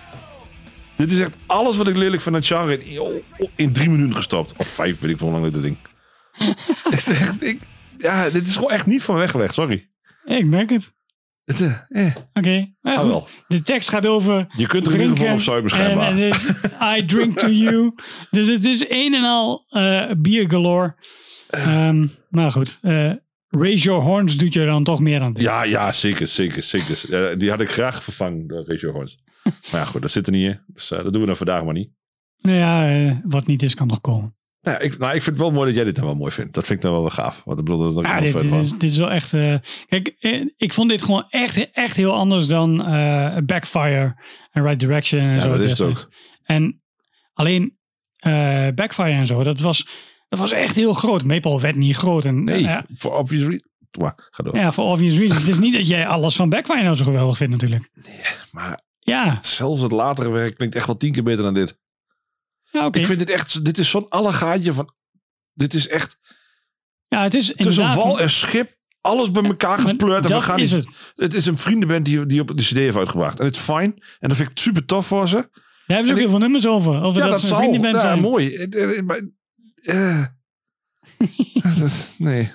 Dit 0.95 1.11
is 1.11 1.19
echt 1.19 1.35
alles 1.45 1.77
wat 1.77 1.87
ik 1.87 1.95
lelijk 1.97 2.21
vind 2.21 2.35
aan 2.35 2.41
het 2.41 2.49
genre 2.49 2.83
in, 2.83 3.21
in 3.55 3.73
drie 3.73 3.89
minuten 3.89 4.15
gestopt. 4.15 4.53
Of 4.57 4.67
vijf, 4.67 4.99
weet 4.99 5.11
ik 5.11 5.17
veel 5.17 5.29
hoe 5.29 5.39
lang 5.39 5.53
dit 5.53 5.61
ding. 5.63 5.77
Is 6.97 7.07
echt, 7.07 7.43
ik, 7.43 7.61
ja, 7.97 8.29
dit 8.29 8.47
is 8.47 8.55
gewoon 8.55 8.71
echt 8.71 8.85
niet 8.85 9.03
van 9.03 9.15
weggelegd, 9.15 9.53
sorry. 9.53 9.89
Ik 10.25 10.45
merk 10.45 10.69
het. 10.69 10.93
Het, 11.45 11.61
eh, 11.61 12.05
eh. 12.07 12.15
Oké. 12.33 12.73
Maar 12.81 12.97
Ah, 12.97 13.11
goed. 13.13 13.29
De 13.47 13.61
tekst 13.61 13.89
gaat 13.89 14.05
over. 14.05 14.47
Je 14.57 14.67
kunt 14.67 14.87
er 14.87 14.93
in 14.95 15.01
ieder 15.01 15.17
geval 15.17 15.33
op 15.33 15.39
zuipen 15.41 15.71
En 15.71 15.75
schijnbaar. 15.77 16.17
is 16.17 16.45
I 16.99 17.05
drink 17.05 17.39
to 17.39 17.49
you. 17.49 17.91
Dus 18.31 18.47
het 18.47 18.65
is 18.65 18.85
een 18.89 19.13
en 19.13 19.23
al 19.23 19.65
eh 19.69 20.11
bier 20.17 20.49
galore. 20.49 20.95
Ehm, 21.49 22.07
maar 22.29 22.51
goed. 22.51 22.79
eh, 22.81 23.11
raise 23.49 23.83
your 23.83 24.01
horns 24.03 24.37
doet 24.37 24.53
je 24.53 24.65
dan 24.65 24.83
toch 24.83 24.99
meer 24.99 25.21
aan. 25.21 25.33
Ja, 25.37 25.63
ja, 25.63 25.91
zeker, 25.91 26.27
zeker, 26.27 26.63
zeker. 26.63 27.29
Eh, 27.31 27.37
die 27.37 27.49
had 27.49 27.61
ik 27.61 27.69
graag 27.69 28.03
vervangen, 28.03 28.47
de 28.47 28.63
Ratio 28.67 28.91
Horns. 28.91 29.19
Maar 29.43 29.81
ja, 29.81 29.83
goed, 29.85 30.01
dat 30.01 30.11
zit 30.11 30.25
er 30.27 30.33
niet 30.33 30.45
in. 30.47 30.59
Dus 30.67 30.91
eh, 30.91 31.03
dat 31.03 31.11
doen 31.11 31.21
we 31.21 31.27
dan 31.27 31.35
vandaag 31.35 31.63
maar 31.63 31.73
niet. 31.73 31.89
Nou 32.41 32.57
ja, 32.57 32.89
eh, 33.07 33.17
wat 33.23 33.47
niet 33.47 33.63
is, 33.63 33.75
kan 33.75 33.87
nog 33.87 34.01
komen. 34.01 34.35
Nou, 34.61 34.77
ja, 34.77 34.83
ik, 34.83 34.97
nou, 34.97 35.15
ik 35.15 35.21
vind 35.21 35.37
het 35.37 35.45
wel 35.45 35.51
mooi 35.55 35.65
dat 35.67 35.75
jij 35.75 35.83
dit 35.85 35.95
dan 35.95 36.05
wel 36.05 36.15
mooi 36.15 36.31
vindt. 36.31 36.53
Dat 36.53 36.65
vind 36.65 36.77
ik 36.77 36.83
dan 36.83 36.93
wel 36.93 37.01
wel 37.01 37.11
gaaf. 37.11 37.41
Want 37.45 37.59
ik 37.59 37.65
bedoel, 37.65 37.81
dat 37.81 37.91
is 37.91 37.97
ook 37.97 38.05
Ja, 38.05 38.13
nog 38.19 38.23
dit, 38.23 38.41
dit 38.41 38.63
is, 38.63 38.69
dit 38.71 38.83
is 38.91 38.97
wel 38.97 39.11
echt. 39.11 39.29
kijk, 39.87 40.15
ik 40.57 40.73
vond 40.73 40.89
dit 40.89 41.03
gewoon 41.03 41.25
echt, 41.29 41.71
echt 41.71 41.95
heel 41.97 42.13
anders 42.13 42.47
dan 42.47 42.77
Backfire 43.45 44.21
en 44.51 44.63
Right 44.63 44.79
Direction. 44.79 45.21
En 45.21 45.35
Ja, 45.35 45.39
zo 45.41 45.49
dat 45.49 45.59
is 45.59 45.69
het 45.71 45.81
ook. 45.81 46.09
En 46.43 46.81
alleen 47.33 47.77
Backfire 48.75 49.11
en 49.11 49.25
zo, 49.25 49.43
dat 49.43 49.59
was, 49.59 49.87
dat 50.37 50.49
was 50.49 50.51
echt 50.59 50.75
heel 50.75 50.93
groot. 50.93 51.23
Maple 51.23 51.59
werd 51.59 51.75
niet 51.75 51.95
groot. 51.95 52.25
En, 52.25 52.43
Nee, 52.43 52.61
ja, 52.61 52.85
voor 52.93 53.17
obvious 53.17 53.41
reasons. 53.43 53.73
Ga 54.29 54.43
door. 54.43 54.55
ja, 54.55 54.71
voor 54.71 54.85
obvious 54.85 55.17
reasons. 55.17 55.39
het 55.39 55.47
is 55.49 55.57
niet 55.57 55.73
dat 55.73 55.87
jij 55.87 56.07
alles 56.07 56.35
van 56.35 56.49
Backfire 56.49 56.83
nou 56.83 56.95
zo 56.95 57.03
geweldig 57.03 57.37
vindt 57.37 57.53
natuurlijk. 57.53 57.89
Maar 58.51 58.79
Ja, 58.99 59.39
zelfs 59.41 59.81
het 59.81 59.91
latere 59.91 60.29
werk 60.29 60.55
klinkt 60.55 60.75
echt 60.75 60.85
wel 60.85 60.97
tien 60.97 61.11
keer 61.11 61.23
beter 61.23 61.43
dan 61.43 61.53
dit. 61.53 61.77
ja 62.71 62.85
oké. 62.85 62.99
Ik 62.99 63.05
vind 63.05 63.19
dit 63.19 63.29
echt, 63.29 63.65
dit 63.65 63.77
is 63.77 63.89
zo'n 63.89 64.09
allegaatje 64.09 64.73
van, 64.73 64.93
dit 65.53 65.73
is 65.73 65.87
echt 65.87 66.19
Ja, 67.07 67.23
het 67.23 67.33
is 67.33 67.53
tussen 67.55 67.95
wal 67.95 68.19
en 68.19 68.29
schip, 68.29 68.75
alles 69.01 69.31
bij 69.31 69.43
elkaar 69.43 69.79
gepleurd. 69.79 70.29
En 70.29 70.35
we 70.35 70.41
gaan 70.41 70.59
is 70.59 70.71
niet- 70.71 70.85
het. 70.85 71.13
het 71.15 71.33
is 71.33 71.45
een 71.45 71.57
vriendenband 71.57 72.05
die, 72.05 72.25
die 72.25 72.41
op 72.41 72.47
de 72.47 72.63
cd 72.63 72.69
heeft 72.75 72.97
uitgebracht. 72.97 73.39
En 73.39 73.45
het 73.45 73.55
is 73.55 73.61
fijn. 73.61 73.93
En 74.19 74.27
dat 74.29 74.37
vind 74.37 74.49
ik 74.49 74.57
super 74.57 74.85
tof 74.85 75.05
voor 75.07 75.27
ze. 75.27 75.35
Daar 75.35 75.97
hebben 75.97 76.05
ze 76.05 76.11
ook 76.11 76.19
heel 76.19 76.29
veel 76.29 76.39
nummers 76.39 76.67
over. 76.67 77.03
Over 77.03 77.21
ja, 77.21 77.27
dat, 77.27 77.39
dat, 77.41 77.49
zal. 77.49 77.73
Ja, 77.73 77.99
zijn. 77.99 78.19
mooi. 78.21 78.67
Eh, 79.85 80.25
dat 81.53 81.81
is- 81.83 82.11
nee. 82.17 82.51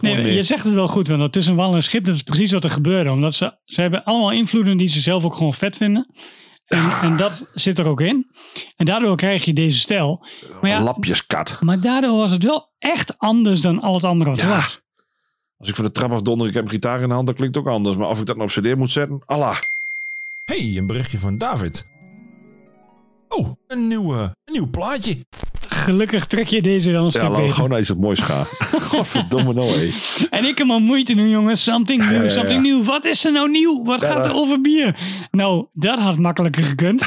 Nee, 0.00 0.32
je 0.34 0.42
zegt 0.42 0.64
het 0.64 0.74
wel 0.74 0.88
goed, 0.88 1.08
want 1.08 1.20
dat 1.20 1.32
tussen 1.32 1.54
wal 1.54 1.74
en 1.74 1.82
schip, 1.82 2.04
dat 2.04 2.14
is 2.14 2.22
precies 2.22 2.52
wat 2.52 2.64
er 2.64 2.70
gebeurde. 2.70 3.10
Omdat 3.10 3.34
ze, 3.34 3.58
ze 3.64 3.80
hebben 3.80 4.04
allemaal 4.04 4.32
invloeden 4.32 4.76
die 4.76 4.88
ze 4.88 5.00
zelf 5.00 5.24
ook 5.24 5.34
gewoon 5.36 5.54
vet 5.54 5.76
vinden. 5.76 6.14
En, 6.66 6.90
en 7.02 7.16
dat 7.16 7.46
zit 7.54 7.78
er 7.78 7.86
ook 7.86 8.00
in. 8.00 8.30
En 8.76 8.84
daardoor 8.86 9.16
krijg 9.16 9.44
je 9.44 9.52
deze 9.52 9.78
stijl. 9.78 10.26
Maar, 10.60 10.70
ja, 10.70 10.80
Lapjeskat. 10.82 11.56
maar 11.60 11.80
daardoor 11.80 12.16
was 12.16 12.30
het 12.30 12.42
wel 12.42 12.74
echt 12.78 13.18
anders 13.18 13.60
dan 13.60 13.80
al 13.80 13.94
het 13.94 14.04
andere 14.04 14.30
wat 14.30 14.40
er 14.40 14.48
Ja. 14.48 14.54
was. 14.54 14.80
Als 15.56 15.68
ik 15.68 15.74
voor 15.74 15.84
de 15.84 15.90
trap 15.90 16.10
afdonder, 16.12 16.48
ik 16.48 16.54
heb 16.54 16.64
een 16.64 16.70
gitaar 16.70 17.02
in 17.02 17.08
de 17.08 17.14
hand, 17.14 17.26
dat 17.26 17.36
klinkt 17.36 17.56
ook 17.56 17.68
anders. 17.68 17.96
Maar 17.96 18.08
of 18.08 18.20
ik 18.20 18.26
dat 18.26 18.36
nou 18.36 18.48
op 18.48 18.54
cd 18.64 18.76
moet 18.76 18.90
zetten, 18.90 19.22
Allah. 19.26 19.56
Hey, 20.44 20.76
een 20.76 20.86
berichtje 20.86 21.18
van 21.18 21.38
David. 21.38 21.86
Oh, 23.28 23.52
een 23.66 23.88
nieuw, 23.88 24.14
eh, 24.14 24.20
een 24.44 24.52
nieuw 24.52 24.70
plaatje. 24.70 25.26
Gelukkig 25.78 26.26
trek 26.26 26.46
je 26.48 26.62
deze 26.62 26.90
wel 26.90 26.98
een 26.98 27.04
Ja, 27.04 27.10
stuk 27.18 27.30
beter. 27.36 27.50
gewoon 27.50 27.78
iets 27.78 27.88
wat 27.88 27.98
moois 27.98 28.20
gaan. 28.20 28.44
Godverdomme 28.90 29.52
nou, 29.52 29.70
hé. 29.70 29.90
En 30.30 30.44
ik 30.44 30.58
heb 30.58 30.66
maar 30.66 30.80
moeite 30.80 31.14
nu, 31.14 31.28
jongens. 31.28 31.62
Something 31.62 32.04
new, 32.10 32.28
something 32.30 32.62
new. 32.62 32.84
Wat 32.84 33.04
is 33.04 33.24
er 33.24 33.32
nou 33.32 33.50
nieuw? 33.50 33.84
Wat 33.84 34.04
gaat 34.04 34.24
er 34.26 34.34
over 34.34 34.60
bier? 34.60 34.96
Nou, 35.30 35.66
dat 35.72 35.98
had 35.98 36.18
makkelijker 36.18 36.62
gekund. 36.62 37.00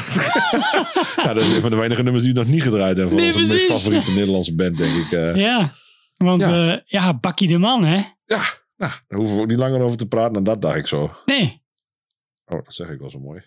Ja, 1.16 1.32
dat 1.34 1.42
is 1.42 1.54
een 1.54 1.60
van 1.60 1.70
de 1.70 1.76
weinige 1.76 2.02
nummers 2.02 2.24
die 2.24 2.32
we 2.32 2.38
nog 2.38 2.48
niet 2.48 2.62
gedraaid 2.62 2.96
hebben. 2.96 3.08
Van 3.08 3.16
Nee, 3.16 3.34
onze 3.34 3.46
meest 3.52 3.66
favoriete 3.72 4.10
Nederlandse 4.10 4.54
band, 4.54 4.76
denk 4.76 4.96
ik. 5.06 5.12
eh. 5.12 5.34
ja, 5.36 5.72
want 6.16 6.40
Ja. 6.42 6.64
ja, 6.64 6.82
ja 6.84 7.18
Bakkie 7.18 7.48
de 7.48 7.58
Man, 7.58 7.84
hè? 7.84 7.96
Ja, 8.24 8.42
nou, 8.76 8.92
daar 9.08 9.18
hoeven 9.18 9.36
we 9.36 9.42
ook 9.42 9.48
niet 9.48 9.58
langer 9.58 9.80
over 9.80 9.96
te 9.96 10.08
praten 10.08 10.32
dan 10.32 10.44
dat, 10.44 10.62
dacht 10.62 10.76
ik 10.76 10.86
zo. 10.86 11.10
Nee. 11.26 11.62
Oh, 12.44 12.64
dat 12.64 12.74
zeg 12.74 12.88
ik 12.90 12.98
wel 12.98 13.10
zo 13.10 13.18
mooi. 13.18 13.42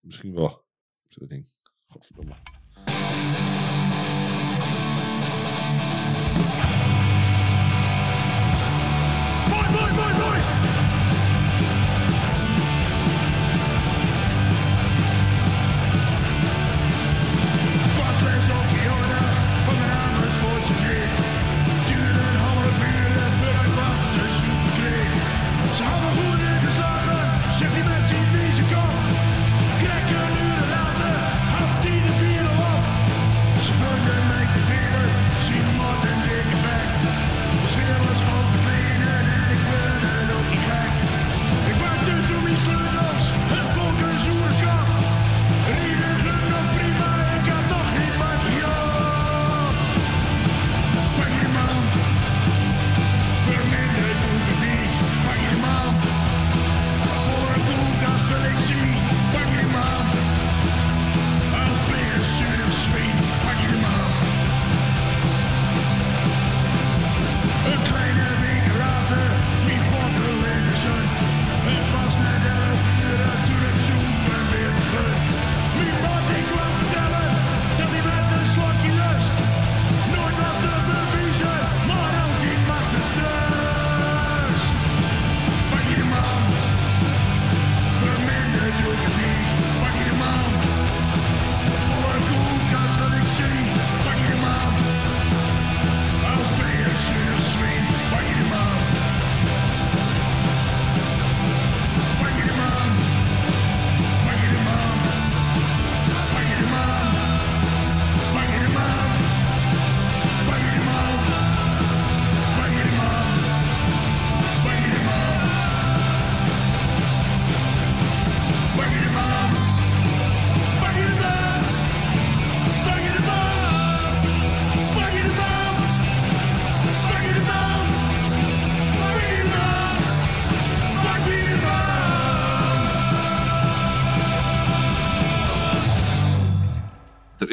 Misschien 0.00 0.34
wel. 0.34 0.64
Zo'n 1.08 1.26
ding. 1.28 1.52
Godverdomme. 1.86 2.32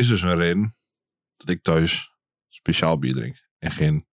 Is 0.05 0.21
dus 0.21 0.31
een 0.31 0.37
reden 0.37 0.75
dat 1.37 1.49
ik 1.49 1.63
thuis 1.63 2.11
speciaal 2.49 2.99
bier 2.99 3.13
drink. 3.13 3.47
En 3.57 3.71
geen 3.71 4.07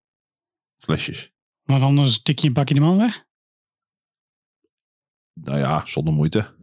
flesjes. 0.79 1.33
Want 1.63 1.83
anders 1.83 2.23
tik 2.23 2.39
je 2.39 2.47
een 2.47 2.53
bakje 2.53 2.75
de 2.75 2.81
man 2.81 2.97
weg. 2.97 3.25
Nou 5.33 5.59
ja, 5.59 5.87
zonder 5.87 6.15
moeite. 6.15 6.39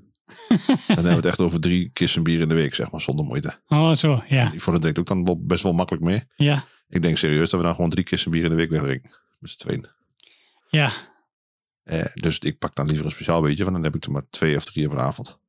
dan 0.48 0.68
hebben 0.88 1.04
we 1.04 1.10
het 1.10 1.26
echt 1.26 1.40
over 1.40 1.60
drie 1.60 1.90
kissen 1.90 2.24
bier 2.24 2.40
in 2.40 2.50
de 2.50 2.56
week, 2.56 2.76
zeg 2.76 2.92
maar, 2.92 3.02
zonder 3.02 3.26
moeite. 3.26 3.62
Oh, 3.68 3.94
zo, 3.94 4.24
ja. 4.28 4.50
Die 4.50 4.62
voor 4.62 4.74
de 4.74 4.80
drinkt 4.80 5.00
ook 5.00 5.08
dan 5.08 5.26
wel 5.26 5.46
best 5.46 5.64
wel 5.64 5.74
makkelijk 5.74 6.04
mee. 6.04 6.24
Ja, 6.36 6.66
Ik 6.88 7.02
denk 7.02 7.18
serieus 7.18 7.50
dat 7.50 7.60
we 7.60 7.66
dan 7.66 7.76
gewoon 7.76 7.90
drie 7.90 8.04
kissen 8.04 8.32
bier 8.32 8.44
in 8.44 8.50
de 8.50 8.56
week 8.56 8.70
wegdrinken. 8.70 9.12
Met 9.40 9.50
z'n 9.50 9.58
tweeën. 9.58 9.88
ja. 10.70 10.92
Eh, 11.84 12.06
dus 12.14 12.40
ik 12.40 12.58
pak 12.58 12.76
dan 12.76 12.88
liever 12.88 13.06
een 13.06 13.12
speciaal 13.12 13.42
beetje, 13.42 13.64
want 13.64 13.76
dan 13.76 13.84
heb 13.84 13.96
ik 13.96 14.04
er 14.06 14.12
maar 14.12 14.30
twee 14.30 14.56
of 14.56 14.66
drie 14.66 14.86
op 14.86 14.92
een 14.92 15.00
avond. 15.00 15.40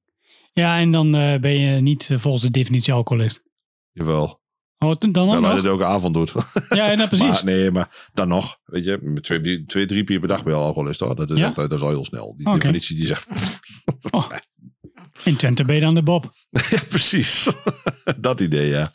Ja, 0.53 0.79
en 0.79 0.91
dan 0.91 1.15
eh, 1.15 1.41
ben 1.41 1.61
je 1.61 1.81
niet 1.81 2.11
eh, 2.11 2.19
volgens 2.19 2.43
de 2.43 2.51
definitie 2.51 2.93
alcoholist. 2.93 3.45
Jawel. 3.93 4.41
Oh, 4.79 4.95
dan 4.99 5.13
Dan 5.13 5.43
dat 5.43 5.57
het 5.57 5.65
elke 5.65 5.85
avond 5.85 6.15
doet. 6.15 6.33
Ja, 6.69 6.95
nou, 6.95 7.09
precies. 7.09 7.29
Maar, 7.29 7.45
nee, 7.45 7.71
maar 7.71 8.09
dan 8.13 8.29
nog. 8.29 8.59
Weet 8.65 8.85
je, 8.85 8.99
met 9.03 9.23
twee, 9.67 9.87
drie 9.87 10.05
bier 10.05 10.19
per 10.19 10.29
dag 10.29 10.43
ben 10.43 10.53
je 10.53 10.59
al 10.59 10.65
alcoholist 10.65 11.01
hoor. 11.01 11.17
Dat 11.17 11.31
is, 11.31 11.39
Ja? 11.39 11.47
echt, 11.47 11.57
dat 11.57 11.73
is 11.73 11.81
al 11.81 11.89
heel 11.89 12.05
snel. 12.05 12.37
Die 12.37 12.53
definitie 12.53 12.97
die 12.97 13.07
zegt. 13.07 13.29
Oh. 14.11 14.31
In 15.25 15.37
Twente 15.37 15.65
ben 15.65 15.75
je 15.75 15.81
dan 15.81 15.95
de 15.95 16.03
Bob. 16.03 16.33
ja, 16.71 16.81
precies. 16.89 17.53
dat 18.21 18.41
idee, 18.41 18.69
ja. 18.69 18.93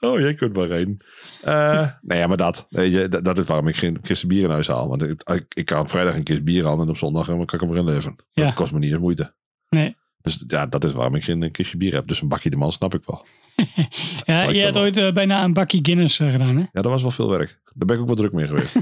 Oh, 0.00 0.18
jij 0.20 0.34
kunt 0.34 0.56
maar 0.56 0.68
heen. 0.68 1.00
Eh 1.42 1.88
nee, 2.00 2.18
ja, 2.18 2.26
maar 2.26 2.36
dat. 2.36 2.66
Weet 2.68 2.92
je, 2.92 3.08
dat, 3.08 3.24
dat 3.24 3.38
is 3.38 3.46
waarom 3.46 3.68
ik 3.68 3.76
geen 3.76 4.00
kisten 4.00 4.28
bier 4.28 4.42
in 4.44 4.50
huis 4.50 4.66
haal. 4.66 4.88
Want 4.88 5.02
ik, 5.02 5.28
ik, 5.28 5.44
ik 5.54 5.64
kan 5.64 5.80
op 5.80 5.88
vrijdag 5.90 6.14
een 6.14 6.22
kist 6.22 6.44
bier 6.44 6.66
aan 6.66 6.80
en 6.80 6.88
op 6.88 6.96
zondag 6.96 7.28
eh, 7.28 7.34
kan 7.34 7.42
ik 7.42 7.60
hem 7.60 7.70
erin 7.70 7.84
leven. 7.84 8.16
Ja. 8.32 8.44
Dat 8.44 8.54
kost 8.54 8.72
me 8.72 8.78
niet 8.78 8.90
eens 8.90 9.00
moeite. 9.00 9.34
Nee. 9.68 9.96
Dus 10.22 10.44
ja, 10.46 10.66
dat 10.66 10.84
is 10.84 10.92
waarom 10.92 11.14
ik 11.14 11.24
geen 11.24 11.42
eh, 11.42 11.50
kistje 11.50 11.76
bier 11.76 11.92
heb. 11.92 12.06
Dus 12.06 12.22
een 12.22 12.28
bakje 12.28 12.50
de 12.50 12.56
man 12.56 12.72
snap 12.72 12.94
ik 12.94 13.04
wel. 13.04 13.26
Ja, 14.24 14.42
je 14.42 14.60
hebt 14.60 14.76
ooit 14.76 14.96
eh, 14.96 15.12
bijna 15.12 15.44
een 15.44 15.52
bakje 15.52 15.78
Guinness 15.82 16.20
eh, 16.20 16.30
gedaan, 16.30 16.56
hè? 16.56 16.60
Ja, 16.60 16.68
dat 16.82 16.84
was 16.84 17.02
wel 17.02 17.10
veel 17.10 17.30
werk. 17.30 17.60
Daar 17.64 17.86
ben 17.86 17.96
ik 17.96 18.02
ook 18.02 18.06
wel 18.06 18.16
druk 18.16 18.32
mee 18.32 18.46
geweest. 18.46 18.78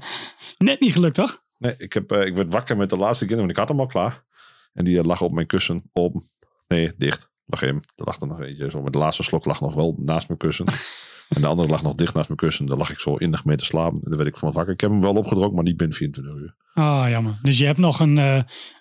Net 0.58 0.80
niet 0.80 0.92
gelukt, 0.92 1.14
toch? 1.14 1.42
Nee, 1.58 1.74
ik, 1.76 1.92
heb, 1.92 2.12
ik 2.12 2.34
werd 2.34 2.52
wakker 2.52 2.76
met 2.76 2.90
de 2.90 2.96
laatste 2.96 3.26
kinderen, 3.26 3.46
want 3.46 3.50
ik 3.50 3.56
had 3.56 3.68
hem 3.68 3.80
al 3.80 3.86
klaar. 3.86 4.24
En 4.72 4.84
die 4.84 5.04
lag 5.04 5.20
op 5.20 5.32
mijn 5.32 5.46
kussen 5.46 5.90
open. 5.92 6.30
Nee, 6.68 6.92
dicht. 6.96 7.30
Lag 7.46 7.62
één. 7.62 7.74
Er 7.74 8.04
lag 8.04 8.20
er 8.20 8.26
nog 8.26 8.40
eentje. 8.40 8.70
Zo, 8.70 8.82
met 8.82 8.92
de 8.92 8.98
laatste 8.98 9.22
slok 9.22 9.44
lag 9.44 9.60
nog 9.60 9.74
wel 9.74 9.96
naast 9.98 10.28
mijn 10.28 10.38
kussen. 10.38 10.66
en 11.28 11.40
de 11.40 11.46
andere 11.46 11.68
lag 11.68 11.82
nog 11.82 11.94
dicht 11.94 12.14
naast 12.14 12.28
mijn 12.28 12.40
kussen. 12.40 12.66
Daar 12.66 12.76
lag 12.76 12.90
ik 12.90 12.98
zo 12.98 13.16
innig 13.16 13.44
mee 13.44 13.56
te 13.56 13.64
slapen. 13.64 14.00
En 14.02 14.08
daar 14.08 14.18
werd 14.18 14.28
ik 14.28 14.36
van 14.36 14.52
wakker. 14.52 14.72
Ik 14.72 14.80
heb 14.80 14.90
hem 14.90 15.00
wel 15.00 15.14
opgedronken, 15.14 15.54
maar 15.54 15.64
niet 15.64 15.76
binnen 15.76 15.96
24 15.96 16.34
uur. 16.34 16.54
Ah, 16.74 17.08
jammer. 17.08 17.38
Dus 17.42 17.58
je 17.58 17.64
hebt 17.64 17.78
nog 17.78 18.00
een, 18.00 18.16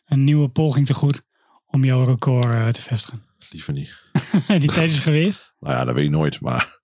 een 0.05 0.23
nieuwe 0.23 0.49
poging 0.49 0.85
te 0.85 0.93
goed 0.93 1.23
om 1.71 1.83
jouw 1.83 2.03
record 2.05 2.53
eh, 2.55 2.67
te 2.67 2.81
vestigen. 2.81 3.23
Liever 3.49 3.73
niet. 3.73 4.03
Die 4.47 4.71
tijd 4.71 4.89
is 4.89 4.99
geweest. 4.99 5.49
Nou 5.59 5.73
ja, 5.75 5.85
dat 5.85 5.95
weet 5.95 6.03
je 6.03 6.09
nooit. 6.09 6.41
Maar 6.41 6.79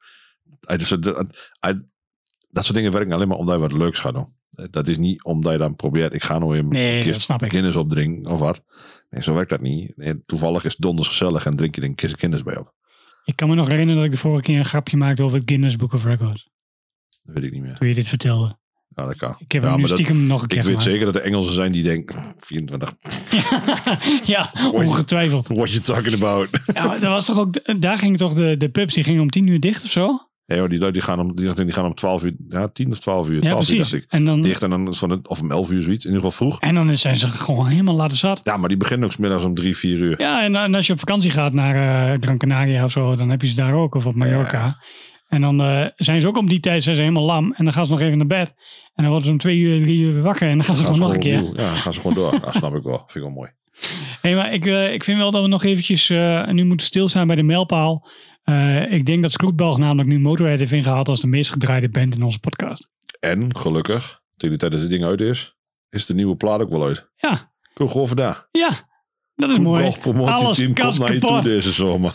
uit- 0.62 0.79
dus, 0.79 0.91
eh, 0.91 1.20
uit- 1.60 1.84
dat 2.50 2.63
soort 2.63 2.75
dingen 2.77 2.91
werken 2.91 3.12
alleen 3.13 3.27
maar 3.27 3.38
omdat 3.38 3.56
je 3.56 3.62
wat 3.62 3.72
leuks 3.72 4.00
gaat 4.00 4.13
doen. 4.13 4.36
Eh, 4.50 4.65
Dat 4.72 4.88
is 4.88 4.98
niet 4.98 5.24
omdat 5.24 5.51
je 5.51 5.58
dan 5.60 5.75
probeert, 5.75 6.13
ik 6.13 6.24
ga 6.24 6.38
nou 6.39 6.51
weer 6.51 6.63
Nee, 6.65 7.03
kist. 7.03 7.34
Guinness 7.38 7.77
opdrinken 7.77 8.32
of 8.32 8.39
wat. 8.39 8.63
Nee, 9.10 9.24
zo 9.24 9.34
werkt 9.34 9.50
dat 9.50 9.62
niet. 9.62 9.98
Nee, 9.98 10.24
toevallig 10.25 10.63
is 10.63 10.75
donders 10.75 11.08
gezellig 11.08 11.46
en 11.46 11.56
drink 11.56 11.75
je 11.75 11.84
een 11.84 11.96
kist 11.96 12.20
Guinness 12.20 12.44
bij 12.44 12.58
op. 12.58 12.74
Ik 13.25 13.36
kan 13.36 13.50
me 13.50 13.56
nog 13.56 13.67
herinneren 13.67 13.96
dat 13.96 14.06
ik 14.06 14.12
de 14.12 14.17
vorige 14.17 14.41
keer 14.41 14.58
een 14.58 14.65
grapje 14.65 14.98
maakte 14.98 15.24
over 15.24 15.38
het 15.38 15.50
Guinness 15.50 15.75
Book 15.75 15.94
of 15.94 16.03
Records. 16.03 16.50
Dat 17.24 17.36
weet 17.36 17.44
ik 17.44 17.51
niet 17.51 17.62
meer. 17.62 17.77
Toen 17.77 17.88
je 17.88 17.94
dit 17.94 18.08
vertelde. 18.08 18.58
Ja, 18.96 19.06
dat 19.06 19.15
kan. 19.15 19.36
Ik 19.39 19.51
heb 19.51 19.63
ja, 19.63 19.70
hem 19.72 19.82
nu 19.82 19.88
dat- 19.88 20.10
nog 20.10 20.41
een 20.41 20.48
keer 20.48 20.58
Ik 20.58 20.63
weet 20.63 20.82
zeker 20.82 21.06
dat 21.06 21.15
er 21.15 21.22
Engelsen 21.22 21.53
zijn 21.53 21.72
die 21.72 21.84
denken, 21.84 22.34
24, 22.38 22.94
ja, 24.34 24.53
ongetwijfeld. 24.72 25.48
what 25.48 25.70
you 25.70 25.82
talking 25.82 26.13
about? 26.13 26.48
Ja, 26.74 26.88
dat 26.88 27.01
was 27.01 27.25
toch 27.25 27.38
ook, 27.38 27.82
daar 27.82 27.98
gingen 27.98 28.17
toch 28.17 28.34
de, 28.34 28.58
de 28.58 28.70
pubs, 28.70 28.94
die 28.94 29.03
gingen 29.03 29.22
om 29.22 29.29
tien 29.29 29.48
uur 29.48 29.60
dicht 29.60 29.84
of 29.84 29.91
zo? 29.91 30.22
Ja, 30.46 30.56
joh, 30.56 30.70
die, 30.70 30.91
die, 30.91 31.01
gaan 31.01 31.20
om, 31.20 31.36
die, 31.36 31.53
die 31.53 31.72
gaan 31.72 31.86
om 31.86 31.96
12 31.96 32.24
uur, 32.24 32.34
ja, 32.50 32.67
10 32.67 32.91
of 32.91 33.00
12 33.00 33.29
uur. 33.29 33.41
Ja, 33.41 33.48
12 33.48 33.70
uur 33.70 33.75
precies. 33.75 33.91
dacht 33.91 34.03
ik. 34.03 34.12
En 34.12 34.25
dan, 34.25 34.41
Dicht 34.41 34.63
en 34.63 34.70
dan 34.70 34.96
van 34.96 35.10
het, 35.10 35.27
of 35.27 35.41
om 35.41 35.51
11 35.51 35.72
uur 35.72 35.82
zoiets, 35.82 36.06
in 36.06 36.12
ieder 36.12 36.25
geval 36.29 36.48
vroeg. 36.48 36.60
en 36.60 36.75
dan 36.75 36.98
zijn 36.98 37.15
ze 37.15 37.27
gewoon 37.27 37.67
helemaal 37.67 37.96
laten 37.96 38.17
zat. 38.17 38.39
Ja, 38.44 38.58
maar 38.58 38.70
die 38.70 38.77
beginnen 38.77 39.06
ook 39.08 39.13
's 39.13 39.17
middags 39.17 39.44
om 39.44 39.53
3, 39.53 39.77
4 39.77 39.98
uur. 39.98 40.22
Ja, 40.22 40.44
en, 40.44 40.56
en 40.56 40.75
als 40.75 40.88
je 40.88 40.94
op 40.94 41.00
vakantie 41.00 41.32
gaat 41.32 41.53
naar 41.53 41.75
eh, 42.13 42.17
Gran 42.22 42.38
Canaria 42.38 42.84
of 42.84 42.91
zo, 42.91 43.15
dan 43.15 43.29
heb 43.29 43.41
je 43.41 43.48
ze 43.48 43.56
daar 43.56 43.74
ook, 43.74 43.96
of 43.96 44.06
op 44.06 44.15
Mallorca. 44.15 44.84
En 45.28 45.42
dan 45.42 45.62
eh, 45.62 45.86
zijn 45.96 46.22
ze 46.22 46.28
ook 46.28 46.38
om 46.38 46.50
die 46.50 46.60
tijd 46.60 46.84
zijn 46.84 46.96
ze 46.96 47.02
helemaal 47.02 47.24
lam. 47.24 47.54
En 47.54 47.64
dan 47.64 47.74
gaan 47.74 47.86
ze 47.86 47.92
nog 47.92 48.02
even 48.02 48.18
naar 48.18 48.28
bed. 48.28 48.50
En 48.94 49.04
dan 49.04 49.06
worden 49.08 49.26
ze 49.26 49.32
om 49.32 49.38
twee 49.38 49.58
uur, 49.58 49.82
drie 49.82 50.00
uur 50.00 50.14
weer 50.14 50.22
wakker. 50.22 50.48
En 50.50 50.56
dan 50.56 50.64
gaan 50.64 50.76
ze 50.76 50.84
Gaan 50.84 50.94
gewoon 50.96 51.10
ze 51.10 51.16
nog 51.16 51.26
een 51.26 51.32
keer. 51.32 51.44
opnieuw. 51.50 51.64
Ja, 51.64 51.70
dan 51.72 51.80
gaan 51.82 51.94
ze 51.94 52.00
gewoon 52.02 52.16
door. 52.16 52.34
Ja, 52.34 52.52
snap 52.52 52.76
ik 52.76 52.84
wel. 52.84 52.98
Vind 52.98 53.16
ik 53.16 53.22
wel 53.22 53.32
mooi. 53.32 53.50
Hey, 54.22 54.36
maar 54.36 54.54
ik, 54.54 54.66
eh, 54.66 54.94
ik 54.94 55.04
vind 55.04 55.18
wel 55.18 55.32
dat 55.32 55.42
we 55.42 55.48
nog 55.48 55.64
eventjes 55.64 56.10
eh, 56.10 56.48
nu 56.48 56.66
moeten 56.66 56.86
stilstaan 56.86 57.28
bij 57.28 57.36
de 57.36 57.44
mijlpaal. 57.44 58.08
Ik 58.90 59.06
denk 59.06 59.22
dat 59.22 59.32
Scrootbelg 59.32 59.78
namelijk 59.78 60.08
nu 60.10 60.20
Motorhead 60.20 60.60
heeft 60.60 60.72
ingehaald 60.72 61.08
als 61.08 61.22
de 61.22 61.28
meest 61.28 61.52
gedraaide 61.52 61.90
band 61.90 62.16
in 62.16 62.24
onze 62.24 62.40
podcast. 62.40 62.90
En 63.20 63.56
gelukkig, 63.56 64.22
tegen 64.38 64.54
de 64.54 64.60
tijd 64.60 64.72
dat 64.72 64.82
dit 64.82 64.90
ding 64.90 65.04
uit 65.04 65.22
is, 65.22 65.56
is 65.90 66.06
de 66.06 66.14
nieuwe 66.14 66.36
plaat 66.36 66.62
ook 66.62 66.70
wel 66.70 66.84
uit. 66.86 67.10
Ja, 67.16 67.52
Kom 67.74 67.90
gewoon 67.90 68.08
vandaag. 68.08 68.48
ja. 68.52 68.70
Dat 69.36 69.50
is 69.50 69.58
mooi. 69.60 69.84
Nog 69.84 70.00
promotieteam 70.00 70.74
komt 70.74 71.00
naar 71.00 71.14
je 71.14 71.20
toe 71.20 71.42
deze 71.42 71.72
zomer. 71.72 72.14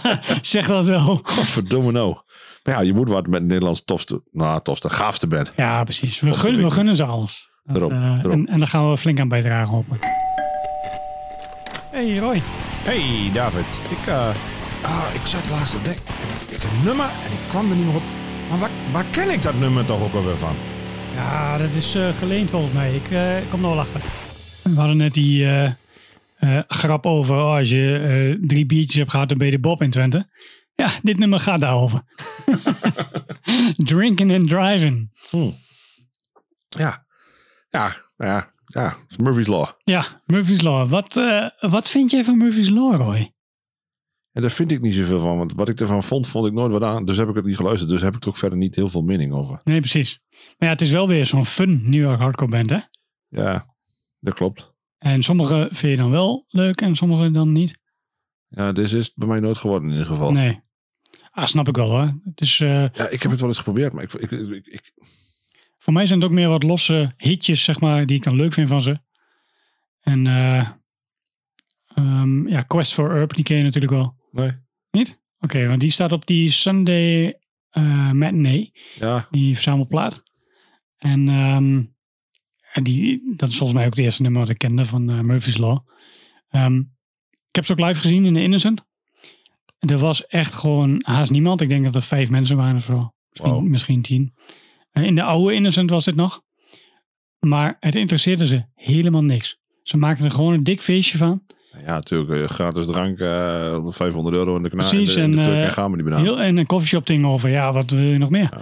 zeg 0.42 0.66
dat 0.66 0.84
wel. 0.84 1.20
Verdomme 1.24 1.92
nou. 1.92 2.16
Maar 2.62 2.74
ja, 2.74 2.80
je 2.80 2.94
moet 2.94 3.08
wat 3.08 3.26
met 3.26 3.42
Nederlands 3.42 3.84
tofste, 3.84 4.22
nou 4.32 4.60
tofste, 4.62 4.90
gaafste 4.90 5.26
band. 5.26 5.52
Ja, 5.56 5.84
precies. 5.84 6.20
We, 6.20 6.32
gunnen, 6.32 6.62
we 6.62 6.70
gunnen 6.70 6.96
ze 6.96 7.04
alles. 7.04 7.50
Dat, 7.64 7.76
Erop, 7.76 7.90
eh, 7.92 7.98
erop. 8.18 8.32
En, 8.32 8.46
en 8.46 8.58
daar 8.58 8.68
gaan 8.68 8.90
we 8.90 8.96
flink 8.96 9.20
aan 9.20 9.28
bijdragen, 9.28 9.74
hopen. 9.74 9.98
Hey 11.90 12.16
Roy. 12.18 12.42
Hey 12.82 13.30
David, 13.32 13.80
ik, 13.90 14.06
eh, 14.06 14.28
ah, 14.82 15.04
ik 15.14 15.26
zat 15.26 15.50
laatst 15.50 15.72
te 15.72 15.82
denken. 15.82 16.02
En 16.06 16.28
ik, 16.46 16.56
ik 16.56 16.62
een 16.62 16.84
nummer 16.84 17.04
en 17.06 17.32
ik 17.32 17.38
kwam 17.48 17.70
er 17.70 17.76
niet 17.76 17.86
meer 17.86 17.94
op. 17.94 18.02
Maar 18.48 18.58
waar, 18.58 18.70
waar 18.92 19.04
ken 19.04 19.30
ik 19.30 19.42
dat 19.42 19.54
nummer 19.58 19.84
toch 19.84 20.02
ook 20.02 20.12
alweer 20.14 20.36
van? 20.36 20.56
Ja, 21.14 21.58
dat 21.58 21.70
is 21.70 21.94
eh, 21.94 22.08
geleend 22.12 22.50
volgens 22.50 22.72
mij. 22.72 22.94
Ik 22.94 23.10
eh, 23.10 23.50
kom 23.50 23.62
er 23.62 23.68
wel 23.68 23.78
achter. 23.78 24.02
We 24.62 24.74
hadden 24.74 24.96
net 24.96 25.14
die 25.14 25.44
eh, 25.46 25.64
eh, 26.36 26.58
grap 26.68 27.06
over. 27.06 27.36
oh, 27.36 27.54
als 27.56 27.68
je 27.68 27.98
eh, 28.38 28.46
drie 28.46 28.66
biertjes 28.66 28.96
hebt 28.96 29.10
gehad, 29.10 29.28
dan 29.28 29.38
ben 29.38 29.46
je 29.46 29.52
de 29.52 29.60
Bob 29.60 29.82
in 29.82 29.90
Twente. 29.90 30.26
Ja, 30.74 30.90
dit 31.02 31.18
nummer 31.18 31.40
gaat 31.40 31.60
daarover. 31.60 32.02
Drinking 33.90 34.32
and 34.32 34.48
driving. 34.48 35.10
Ja. 36.68 37.06
Ja, 37.68 37.96
ja, 38.16 38.52
ja. 38.66 38.84
Het 38.88 39.10
is 39.10 39.16
Murphy's 39.16 39.46
Law. 39.46 39.68
Ja, 39.84 40.04
Murphy's 40.26 40.60
Law. 40.60 40.88
Wat, 40.88 41.16
eh, 41.16 41.46
wat 41.60 41.88
vind 41.88 42.10
jij 42.10 42.24
van 42.24 42.36
Murphy's 42.36 42.68
Law, 42.68 42.96
Roy? 42.96 43.34
En 44.32 44.42
daar 44.42 44.50
vind 44.50 44.70
ik 44.72 44.80
niet 44.80 44.94
zoveel 44.94 45.18
van. 45.18 45.38
Want 45.38 45.54
wat 45.54 45.68
ik 45.68 45.80
ervan 45.80 46.02
vond, 46.02 46.26
vond 46.26 46.46
ik 46.46 46.52
nooit 46.52 46.72
wat 46.72 46.82
aan. 46.82 47.04
Dus 47.04 47.16
heb 47.16 47.28
ik 47.28 47.34
het 47.34 47.44
niet 47.44 47.56
geluisterd. 47.56 47.90
Dus 47.90 48.02
heb 48.02 48.14
ik 48.14 48.22
er 48.22 48.28
ook 48.28 48.36
verder 48.36 48.58
niet 48.58 48.74
heel 48.74 48.88
veel 48.88 49.02
mening 49.02 49.32
over. 49.32 49.60
Nee, 49.64 49.78
precies. 49.78 50.20
Maar 50.30 50.68
ja, 50.68 50.68
het 50.68 50.80
is 50.80 50.90
wel 50.90 51.08
weer 51.08 51.26
zo'n 51.26 51.46
fun 51.46 51.82
New 51.84 52.00
York 52.02 52.20
hardcore 52.20 52.50
band, 52.50 52.70
hè? 52.70 52.78
Ja, 53.28 53.74
dat 54.20 54.34
klopt. 54.34 54.72
En 54.98 55.22
sommige 55.22 55.68
vind 55.72 55.92
je 55.92 55.96
dan 55.96 56.10
wel 56.10 56.44
leuk 56.48 56.80
en 56.80 56.96
sommige 56.96 57.30
dan 57.30 57.52
niet. 57.52 57.78
Ja, 58.54 58.72
dit 58.72 58.84
is 58.84 58.92
het 58.92 59.12
bij 59.16 59.28
mij 59.28 59.40
nooit 59.40 59.56
geworden 59.58 59.88
in 59.88 59.94
ieder 59.94 60.08
geval. 60.12 60.32
Nee. 60.32 60.60
Ah, 61.30 61.46
snap 61.46 61.68
ik 61.68 61.76
wel 61.76 61.88
hoor. 61.90 62.20
Het 62.24 62.40
is, 62.40 62.60
eh, 62.60 62.68
Ja, 62.68 63.08
ik 63.08 63.22
heb 63.22 63.30
het 63.30 63.40
wel 63.40 63.48
eens 63.48 63.58
geprobeerd. 63.58 63.92
Maar 63.92 64.02
ik, 64.02 64.12
ik, 64.12 64.30
ik, 64.30 64.66
ik- 64.66 64.92
voor 65.78 65.92
mij 65.92 66.06
zijn 66.06 66.18
het 66.20 66.28
ook 66.28 66.34
meer 66.34 66.48
wat 66.48 66.62
losse 66.62 67.12
hitjes, 67.16 67.64
zeg 67.64 67.80
maar, 67.80 68.06
die 68.06 68.16
ik 68.16 68.22
dan 68.22 68.36
leuk 68.36 68.52
vind 68.52 68.68
van 68.68 68.82
ze. 68.82 68.98
En 70.00 70.26
eh, 70.26 70.68
ehm, 71.94 72.48
ja, 72.48 72.60
Quest 72.62 72.94
for 72.94 73.16
Urb, 73.16 73.34
die 73.34 73.44
ken 73.44 73.56
je 73.56 73.62
natuurlijk 73.62 73.92
wel. 73.92 74.16
nee. 74.30 74.52
Niet? 74.90 75.20
Oké, 75.40 75.66
want 75.66 75.80
die 75.80 75.90
staat 75.90 76.12
op 76.12 76.26
die 76.26 76.50
Sunday 76.50 77.38
eh 77.70 78.10
matinee, 78.10 78.72
Ja, 78.98 79.28
die 79.30 79.54
verzamelplaat. 79.54 80.22
En 80.96 81.28
en 82.72 82.82
die, 82.82 83.34
dat 83.36 83.48
is 83.48 83.56
volgens 83.56 83.78
mij 83.78 83.86
ook 83.86 83.94
het 83.96 84.04
eerste 84.04 84.22
nummer 84.22 84.40
wat 84.40 84.50
ik 84.50 84.58
kende 84.58 84.84
van 84.84 85.26
Murphy's 85.26 85.56
Law. 85.56 85.78
Ehm, 86.48 86.82
ik 87.52 87.58
heb 87.58 87.66
ze 87.66 87.72
ook 87.72 87.88
live 87.88 88.00
gezien 88.00 88.24
in 88.24 88.32
de 88.32 88.42
Innocent. 88.42 88.84
Er 89.78 89.98
was 89.98 90.26
echt 90.26 90.54
gewoon 90.54 91.02
haast 91.04 91.30
niemand. 91.30 91.60
Ik 91.60 91.68
denk 91.68 91.84
dat 91.84 91.94
er 91.94 92.02
vijf 92.02 92.30
mensen 92.30 92.56
waren 92.56 92.76
of 92.76 92.84
zo. 92.84 93.60
Misschien, 93.60 94.02
tien. 94.02 94.34
Eh, 94.92 95.02
in 95.02 95.14
de 95.14 95.22
oude 95.22 95.54
Innocent 95.54 95.90
was 95.90 96.04
dit 96.04 96.14
nog. 96.14 96.42
Maar 97.38 97.76
het 97.80 97.94
interesseerde 97.94 98.46
ze 98.46 98.64
helemaal 98.74 99.24
niks. 99.24 99.58
Ze 99.82 99.96
maakten 99.96 100.24
er 100.24 100.30
gewoon 100.30 100.52
een 100.52 100.62
dik 100.64 100.80
feestje 100.80 101.18
van. 101.18 101.42
ja 101.86 101.94
natuurlijk. 101.94 102.42
eh, 102.42 102.48
Gratis 102.48 102.86
drank, 102.86 103.18
eh 103.20 103.86
500 103.86 104.36
euro 104.36 104.56
in 104.56 104.62
de 104.62 104.70
kanaal. 104.70 104.88
Precies, 104.88 105.16
En 105.16 105.30
de, 105.32 105.36
en, 105.36 105.42
de 105.42 105.48
Turk 105.48 105.64
en 105.64 105.72
gaan 105.72 105.90
we 105.90 105.96
die 105.96 106.04
banaan. 106.04 106.22
Heel, 106.22 106.40
en 106.40 106.56
een 106.56 106.66
coffeeshop 106.66 107.06
ding 107.06 107.26
over. 107.26 107.50
Ja, 107.50 107.72
wat 107.72 107.90
wil 107.90 108.02
je 108.02 108.18
nog 108.18 108.30
meer? 108.30 108.48
Ja. 108.50 108.60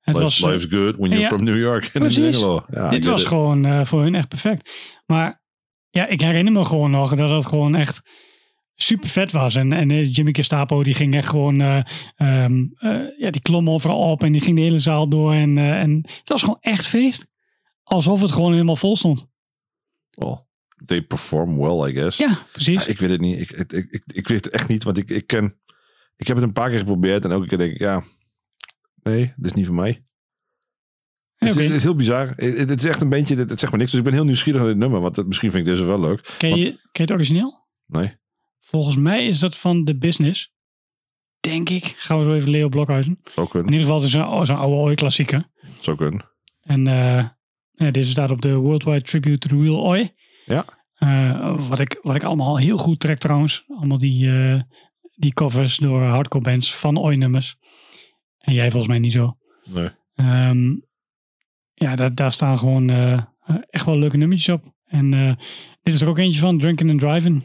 Het 0.00 0.14
Life, 0.16 0.20
was, 0.20 0.40
life's 0.40 0.64
good 0.64 0.96
when 0.96 1.08
you're 1.10 1.20
ja, 1.20 1.26
from 1.26 1.44
New 1.44 1.58
York. 1.58 1.90
Precies. 1.92 2.36
Engelo. 2.36 2.64
Ja, 2.70 2.88
dit 2.88 3.04
was 3.04 3.20
it. 3.20 3.26
gewoon 3.26 3.86
voor 3.86 4.02
hun 4.02 4.14
echt 4.14 4.28
perfect. 4.28 4.70
Maar 5.06 5.42
ja, 5.90 6.06
ik 6.06 6.20
herinner 6.20 6.52
me 6.52 6.64
gewoon 6.64 6.90
nog 6.90 7.14
dat 7.14 7.30
het 7.30 7.46
gewoon 7.46 7.74
echt 7.74 8.00
super 8.80 9.08
vet 9.08 9.32
was. 9.32 9.54
En, 9.54 9.72
en 9.72 9.90
eh, 9.90 10.14
Jimmy 10.14 10.34
Gestapo 10.34 10.82
die 10.82 10.94
ging 10.94 11.14
echt 11.14 11.28
gewoon, 11.28 11.60
eh, 11.60 11.84
ehm, 12.16 12.66
eh, 12.78 13.18
ja, 13.18 13.30
die 13.30 13.42
klom 13.42 13.70
overal 13.70 14.10
op 14.10 14.22
en 14.22 14.32
die 14.32 14.40
ging 14.40 14.56
de 14.56 14.62
hele 14.62 14.78
zaal 14.78 15.08
door. 15.08 15.32
En, 15.32 15.58
en 15.58 16.00
het 16.04 16.28
was 16.28 16.40
gewoon 16.40 16.58
echt 16.60 16.86
feest. 16.86 17.26
Alsof 17.82 18.20
het 18.20 18.32
gewoon 18.32 18.52
helemaal 18.52 18.76
vol 18.76 18.96
stond. 18.96 19.28
Well, 20.10 20.46
they 20.84 21.02
perform 21.02 21.58
well, 21.58 21.90
I 21.90 21.92
guess. 21.92 22.18
Ja, 22.18 22.38
precies. 22.52 22.84
Ja, 22.84 22.90
ik 22.90 22.98
weet 22.98 23.10
het 23.10 23.20
niet. 23.20 23.40
Ik, 23.40 23.50
ik, 23.50 23.72
ik, 23.72 24.02
ik, 24.06 24.28
weet 24.28 24.44
het 24.44 24.54
echt 24.54 24.68
niet, 24.68 24.84
want 24.84 24.96
ik, 24.98 25.10
ik 25.10 25.26
ken 25.26 25.60
Ik 26.16 26.26
heb 26.26 26.36
het 26.36 26.44
een 26.44 26.52
paar 26.52 26.68
keer 26.70 26.78
geprobeerd 26.78 27.24
en 27.24 27.30
elke 27.30 27.46
keer 27.46 27.58
denk 27.58 27.72
ik, 27.72 27.78
ja, 27.78 28.02
nee, 29.02 29.32
dit 29.36 29.46
is 29.46 29.52
niet 29.52 29.66
voor 29.66 29.74
mij. 29.74 30.02
Het, 31.36 31.56
is, 31.56 31.82
heel 31.82 31.94
bizar. 31.94 32.32
Het, 32.36 32.78
is 32.78 32.84
echt 32.84 33.02
een 33.02 33.08
beetje, 33.08 33.36
het, 33.36 33.50
het 33.50 33.58
zegt 33.58 33.72
maar 33.72 33.80
niks. 33.80 33.90
Dus 33.90 34.00
ik 34.00 34.06
ben 34.06 34.14
heel 34.14 34.24
nieuwsgierig 34.24 34.60
naar 34.60 34.70
dit 34.70 34.78
nummer, 34.78 35.00
want 35.00 35.16
het, 35.16 35.26
misschien 35.26 35.50
vind 35.50 35.66
ik 35.66 35.72
deze 35.72 35.84
wel 35.84 36.00
leuk. 36.00 36.34
Ken 36.38 36.56
je, 36.56 36.64
ken 36.64 36.80
je 36.92 37.02
het 37.02 37.10
origineel? 37.10 37.66
Nee. 37.86 38.16
Volgens 38.68 38.96
mij 38.96 39.26
is 39.26 39.38
dat 39.38 39.56
van 39.56 39.84
The 39.84 39.96
Business. 39.96 40.52
Denk 41.40 41.68
ik. 41.68 41.94
Gaan 41.98 42.18
we 42.18 42.24
zo 42.24 42.34
even 42.34 42.50
Leo 42.50 42.68
Blokhuizen. 42.68 43.18
Zou 43.24 43.46
In 43.46 43.52
kunnen. 43.52 43.72
ieder 43.72 43.86
geval, 43.86 44.00
het 44.00 44.08
is 44.08 44.14
een, 44.14 44.46
zo'n 44.46 44.56
oude 44.56 44.76
Oi 44.76 44.94
klassieker. 44.94 45.50
Zou 45.78 45.96
kunnen. 45.96 46.30
En 46.60 46.84
ja, 47.72 47.90
deze 47.90 48.10
staat 48.10 48.30
op 48.30 48.42
de 48.42 48.54
Worldwide 48.54 49.02
Tribute 49.02 49.38
to 49.38 49.48
the 49.56 49.62
Real 49.62 49.86
Oi. 49.86 50.10
Ja. 50.44 50.64
Eh, 50.94 51.68
wat, 51.68 51.78
ik, 51.80 51.98
wat 52.02 52.14
ik 52.14 52.22
allemaal 52.24 52.58
heel 52.58 52.76
goed 52.78 53.00
trek 53.00 53.18
trouwens. 53.18 53.64
Allemaal 53.68 53.98
die, 53.98 54.30
eh, 54.30 54.60
die 55.14 55.32
covers 55.32 55.76
door 55.76 56.02
hardcore 56.02 56.44
bands 56.44 56.74
van 56.76 56.98
Oi 56.98 57.16
nummers. 57.16 57.56
En 58.38 58.54
jij 58.54 58.70
volgens 58.70 58.90
mij 58.90 58.98
niet 58.98 59.12
zo. 59.12 59.36
Nee. 59.64 59.88
Ehm, 60.14 60.76
ja, 61.74 61.94
daar, 61.96 62.14
daar 62.14 62.32
staan 62.32 62.58
gewoon 62.58 62.90
eh, 62.90 63.22
echt 63.70 63.84
wel 63.84 63.98
leuke 63.98 64.16
nummertjes 64.16 64.54
op. 64.54 64.76
En 64.84 65.10
dit 65.82 65.94
is 65.94 66.00
er 66.00 66.08
ook 66.08 66.18
eentje 66.18 66.40
van, 66.40 66.58
Drinking 66.58 66.90
and 66.90 67.00
Driving. 67.00 67.42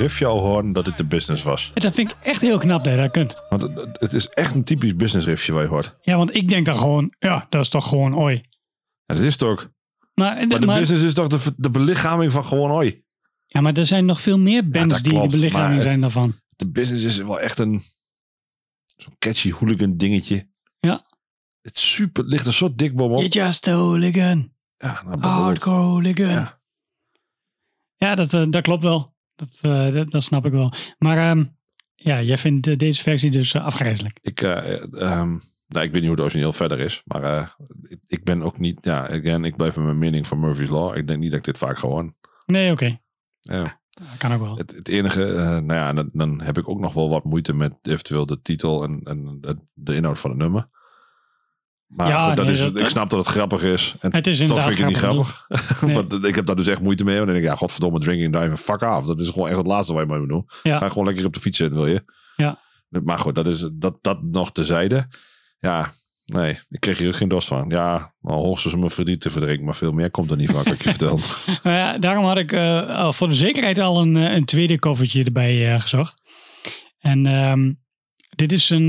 Het 0.00 0.08
riffje 0.08 0.26
al 0.26 0.38
horen 0.40 0.72
dat 0.72 0.84
dit 0.84 0.96
de 0.96 1.04
business 1.04 1.42
was. 1.42 1.70
Dat 1.74 1.94
vind 1.94 2.10
ik 2.10 2.16
echt 2.22 2.40
heel 2.40 2.58
knap 2.58 2.84
dat 2.84 2.92
je 2.92 2.98
dat 2.98 3.10
kunt. 3.10 3.36
Want 3.48 3.62
het, 3.62 4.00
het 4.00 4.12
is 4.12 4.28
echt 4.28 4.54
een 4.54 4.64
typisch 4.64 4.96
business 4.96 5.26
riffje 5.26 5.52
waar 5.52 5.62
je 5.62 5.68
hoort. 5.68 5.96
Ja, 6.00 6.16
want 6.16 6.34
ik 6.34 6.48
denk 6.48 6.66
dan 6.66 6.78
gewoon, 6.78 7.14
ja, 7.18 7.46
dat 7.48 7.60
is 7.62 7.68
toch 7.68 7.88
gewoon 7.88 8.14
Oi. 8.14 8.34
Ja, 9.04 9.14
dat 9.14 9.18
is 9.24 9.32
het 9.32 9.42
ook. 9.42 9.70
Maar, 10.14 10.46
Maar 10.48 10.60
de 10.60 10.66
maar- 10.66 10.78
business 10.78 11.04
is 11.04 11.14
toch 11.14 11.26
de, 11.28 11.54
de 11.56 11.70
belichaming 11.70 12.32
van 12.32 12.44
gewoon 12.44 12.70
oi. 12.70 13.04
ja, 13.46 13.60
maar 13.60 13.74
er 13.76 13.86
zijn 13.86 14.04
nog 14.04 14.20
veel 14.20 14.38
meer 14.38 14.68
bands 14.68 15.02
die 15.02 15.12
klopt, 15.12 15.30
de 15.30 15.36
belichaming 15.36 15.74
maar- 15.74 15.82
zijn 15.82 16.00
daarvan. 16.00 16.40
De 16.56 16.70
business 16.70 17.04
is 17.04 17.16
wel 17.16 17.40
echt 17.40 17.58
een 17.58 17.82
zo'n 18.96 19.14
catchy 19.18 19.52
hooligan 19.52 19.96
dingetje. 19.96 20.48
Ja. 20.80 21.06
Het 21.62 21.78
super, 21.78 22.22
het 22.22 22.32
ligt 22.32 22.46
er 22.46 22.52
zo 22.52 22.74
dik 22.74 22.96
bovenop. 22.96 23.20
You're 23.32 23.46
just 23.46 23.68
a 23.68 23.72
hooligan. 23.74 24.52
Ja, 24.76 25.02
nou. 25.04 25.20
Hardcore 25.20 25.76
hooligan. 25.76 26.28
Ja. 26.28 26.60
Ja, 27.96 28.14
dat, 28.14 28.34
eh, 28.34 28.44
dat 28.50 28.62
klopt 28.62 28.82
wel. 28.82 29.09
Dat, 29.40 29.58
eh, 29.62 29.92
dat, 29.92 30.10
dat 30.10 30.22
snap 30.22 30.46
ik 30.46 30.52
wel. 30.52 30.72
Maar 30.98 31.30
ehm, 31.30 31.44
ja, 32.02 32.22
jij 32.22 32.38
vindt 32.38 32.78
deze 32.78 33.02
versie 33.02 33.30
dus 33.30 33.54
eh, 33.54 33.64
afgrijzelijk. 33.64 34.18
Ik, 34.22 34.40
eh, 34.40 34.72
eh, 34.72 34.82
ehm, 34.82 35.38
nou, 35.66 35.84
ik 35.84 35.92
weet 35.92 35.92
niet 35.92 36.02
hoe 36.02 36.10
het 36.10 36.20
origineel 36.20 36.52
verder 36.52 36.78
is. 36.78 37.02
Maar 37.04 37.56
ik, 38.06 38.24
ben 38.24 38.42
ook 38.42 38.58
niet... 38.58 38.84
Ja, 38.84 39.08
again, 39.08 39.44
ik 39.44 39.56
blijf 39.56 39.74
bij 39.74 39.84
mijn 39.84 39.98
mening 39.98 40.26
van 40.26 40.40
Murphy's 40.40 40.68
Law. 40.68 40.96
Ik 40.96 41.06
denk 41.06 41.18
niet 41.20 41.30
dat 41.30 41.38
ik 41.38 41.44
dit 41.44 41.58
vaak 41.58 41.78
gewoon... 41.78 42.14
Nee, 42.46 42.72
oké. 42.72 42.98
Ja. 43.40 43.80
Dat 43.90 44.16
kan 44.18 44.32
ook 44.32 44.40
wel. 44.40 44.56
Het, 44.56 44.70
het 44.70 44.88
enige, 44.88 45.24
nou 45.64 45.72
ja, 45.72 45.92
dan, 45.92 46.10
dan 46.12 46.40
heb 46.40 46.58
ik 46.58 46.68
ook 46.68 46.80
nog 46.80 46.92
wel 46.92 47.10
wat 47.10 47.24
moeite 47.24 47.54
met 47.54 47.78
eventueel 47.82 48.26
de 48.26 48.40
titel 48.42 48.82
en, 48.82 49.00
en 49.04 49.38
de, 49.40 49.56
de 49.72 49.94
inhoud 49.94 50.18
van 50.18 50.30
het 50.30 50.38
nummer. 50.38 50.68
Maar 51.90 52.08
Ja, 52.08 52.26
goed, 52.26 52.36
dat 52.36 52.44
nee, 52.44 52.54
is, 52.54 52.60
dat- 52.60 52.80
ik 52.80 52.88
snap 52.88 53.10
dat 53.10 53.18
het 53.18 53.28
grappig 53.28 53.62
is. 53.62 53.94
En 54.00 54.14
Het 54.14 54.26
is 54.26 54.38
toch 54.38 54.62
vind 54.62 54.72
ik 54.72 54.78
het 54.78 54.86
niet 54.88 54.96
grappig. 54.96 55.46
Nee. 55.80 55.94
Want 55.94 56.24
ik 56.26 56.34
heb 56.34 56.46
daar 56.46 56.56
dus 56.56 56.66
echt 56.66 56.80
moeite 56.80 57.04
mee. 57.04 57.14
En 57.18 57.20
dan 57.24 57.30
denk 57.32 57.44
ik, 57.44 57.50
ja, 57.50 57.56
godverdomme, 57.56 57.98
drinking 57.98 58.32
driving, 58.32 58.58
fuck 58.58 58.82
af. 58.82 59.06
Dat 59.06 59.20
is 59.20 59.28
gewoon 59.28 59.48
echt 59.48 59.56
het 59.56 59.66
laatste 59.66 59.92
wat 59.92 60.02
je 60.02 60.08
mee 60.08 60.18
moet 60.18 60.28
doen. 60.28 60.48
Ja. 60.62 60.78
Ga 60.78 60.88
gewoon 60.88 61.06
lekker 61.06 61.24
op 61.26 61.34
de 61.34 61.40
fiets 61.40 61.56
zitten, 61.56 61.76
wil 61.76 61.86
je? 61.86 62.02
Ja. 62.36 62.58
Maar 62.88 63.18
goed, 63.18 63.34
dat 63.34 63.46
is 63.48 63.68
dat, 63.72 63.98
dat 64.00 64.22
nog 64.22 64.52
tezijde. 64.52 65.08
Ja, 65.58 65.92
nee, 66.24 66.58
ik 66.68 66.80
kreeg 66.80 66.98
hier 66.98 67.08
ook 67.08 67.16
geen 67.16 67.28
dos 67.28 67.46
van. 67.46 67.64
Ja, 67.68 68.14
hoogstens 68.20 68.74
om 68.74 68.80
mijn 68.80 68.92
verdriet 68.92 69.20
te 69.20 69.30
verdrinken, 69.30 69.64
maar 69.64 69.74
veel 69.74 69.92
meer 69.92 70.10
komt 70.10 70.30
er 70.30 70.36
niet 70.36 70.50
vaak 70.50 70.66
wat 70.68 70.82
je. 70.82 70.94
Nou 71.62 71.76
ja, 71.76 71.98
daarom 71.98 72.24
had 72.24 72.38
ik 72.38 72.52
eh, 72.52 73.12
voor 73.12 73.28
de 73.28 73.34
zekerheid 73.34 73.78
al 73.78 74.00
een, 74.00 74.16
eh, 74.16 74.32
een 74.34 74.44
tweede 74.44 74.78
covertje 74.78 75.24
erbij 75.24 75.72
eh, 75.74 75.80
gezocht. 75.80 76.22
En 77.00 77.26
ehm, 77.26 77.72
dit 78.30 78.52
is 78.52 78.70
een 78.70 78.88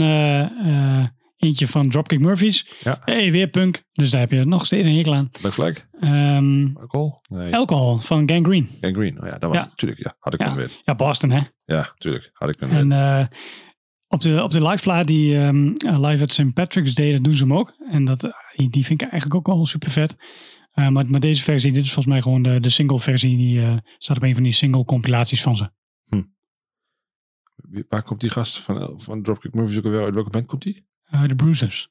eentje 1.42 1.68
van 1.68 1.90
Dropkick 1.90 2.20
Murphys. 2.20 2.72
Ja. 2.84 3.02
Hey, 3.06 3.32
weer 3.32 3.48
punk. 3.48 3.84
Dus 3.92 4.10
daar 4.12 4.22
heb 4.22 4.32
je 4.32 4.46
nog 4.46 4.66
steeds 4.66 4.88
een 4.88 4.96
hekel 4.96 5.16
aan. 5.16 5.30
Black 5.42 5.54
Flag? 5.54 5.74
Ehm, 6.00 6.76
Alcohol? 6.78 7.22
Nee. 7.30 7.56
alcohol 7.56 7.98
van 7.98 8.30
Gang 8.30 8.46
Green. 8.46 8.70
En 8.82 8.94
Green. 8.94 9.22
Oh 9.22 9.26
ja, 9.28 9.32
dat 9.38 9.50
was 9.50 9.60
Ja. 9.60 9.66
natuurlijk. 9.66 10.04
Ja, 10.04 10.16
had 10.20 10.34
ik 10.34 10.40
kunnen 10.40 10.58
weten. 10.58 10.76
Ja, 10.86 10.96
Boston 10.96 11.30
hè. 11.30 11.42
Ja, 11.66 11.94
tuurlijk. 11.98 12.30
Had 12.34 12.50
ik 12.50 12.58
kunnen 12.58 12.78
En 12.78 12.90
weten. 12.90 13.20
eh, 13.20 13.28
op, 14.08 14.22
de, 14.22 14.44
op 14.44 14.52
de 14.52 14.68
live 14.68 14.84
plaat 14.84 15.08
die 15.08 15.38
ehm, 15.38 15.68
eh, 15.74 16.00
live 16.00 16.24
at 16.24 16.32
St. 16.34 16.54
Patrick's 16.54 16.94
Day, 16.94 17.12
dat 17.12 17.24
doen 17.24 17.34
ze 17.34 17.44
hem 17.44 17.54
ook. 17.54 17.76
En 17.92 18.06
dat, 18.06 18.22
die, 18.56 18.86
vind 18.86 19.02
ik 19.02 19.08
eigenlijk 19.10 19.36
ook 19.36 19.56
wel 19.56 19.66
super 19.66 19.90
vet. 19.90 20.16
Eh, 20.72 20.88
maar, 20.88 21.10
maar 21.10 21.20
deze 21.20 21.44
versie, 21.44 21.72
dit 21.72 21.84
is 21.84 21.94
volgens 21.94 22.14
mij 22.14 22.22
gewoon 22.22 22.42
de, 22.42 22.60
de 22.60 22.70
single 22.70 23.00
versie. 23.00 23.38
Die 23.38 23.62
eh, 23.62 23.78
staat 23.98 24.18
op 24.18 24.24
een 24.24 24.34
van 24.34 24.44
die 24.44 24.52
single 24.52 24.86
compilaties 24.86 25.42
van 25.42 25.56
ze. 25.58 25.70
Wie- 27.56 27.86
Waar 27.90 28.04
komt 28.04 28.20
die 28.20 28.30
gast 28.30 28.60
van, 28.60 29.00
van 29.00 29.22
Dropkick 29.24 29.54
Murphys 29.54 29.78
ook 29.78 29.84
alweer? 29.86 30.04
Uit 30.04 30.14
welke 30.14 30.30
band 30.30 30.46
komt 30.46 30.62
die? 30.62 30.90
Eh, 31.14 31.28
De 31.28 31.36
Bruisers. 31.36 31.90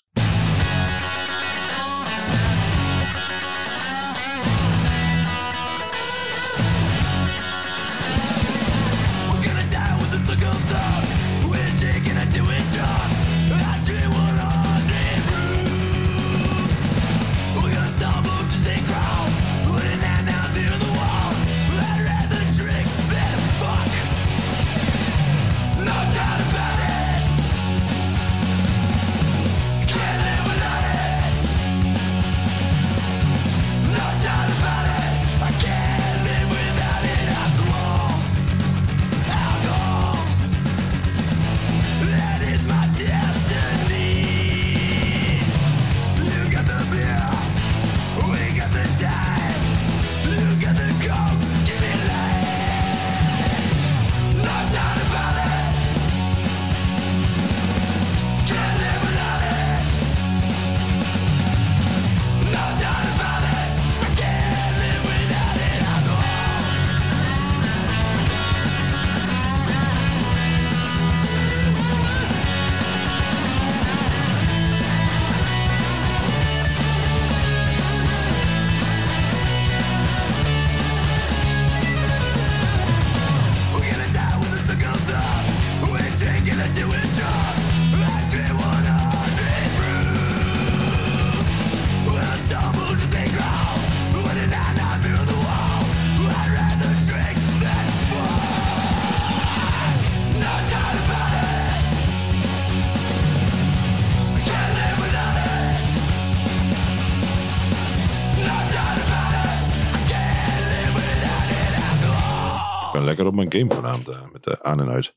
Ben 113.01 113.09
lekker 113.09 113.27
op 113.27 113.35
mijn 113.35 113.53
game 113.53 113.75
vanavond 113.75 114.09
eh, 114.09 114.31
met 114.33 114.45
de 114.45 114.63
aan 114.63 114.81
en 114.81 114.89
uit. 114.89 115.15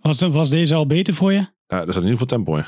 Was, 0.00 0.20
was 0.20 0.50
deze 0.50 0.74
al 0.74 0.86
beter 0.86 1.14
voor 1.14 1.32
je? 1.32 1.38
Ja, 1.38 1.76
er 1.76 1.82
staat 1.82 1.86
in 1.86 1.94
ieder 1.94 2.10
geval 2.10 2.26
tempo 2.26 2.56
in. 2.56 2.64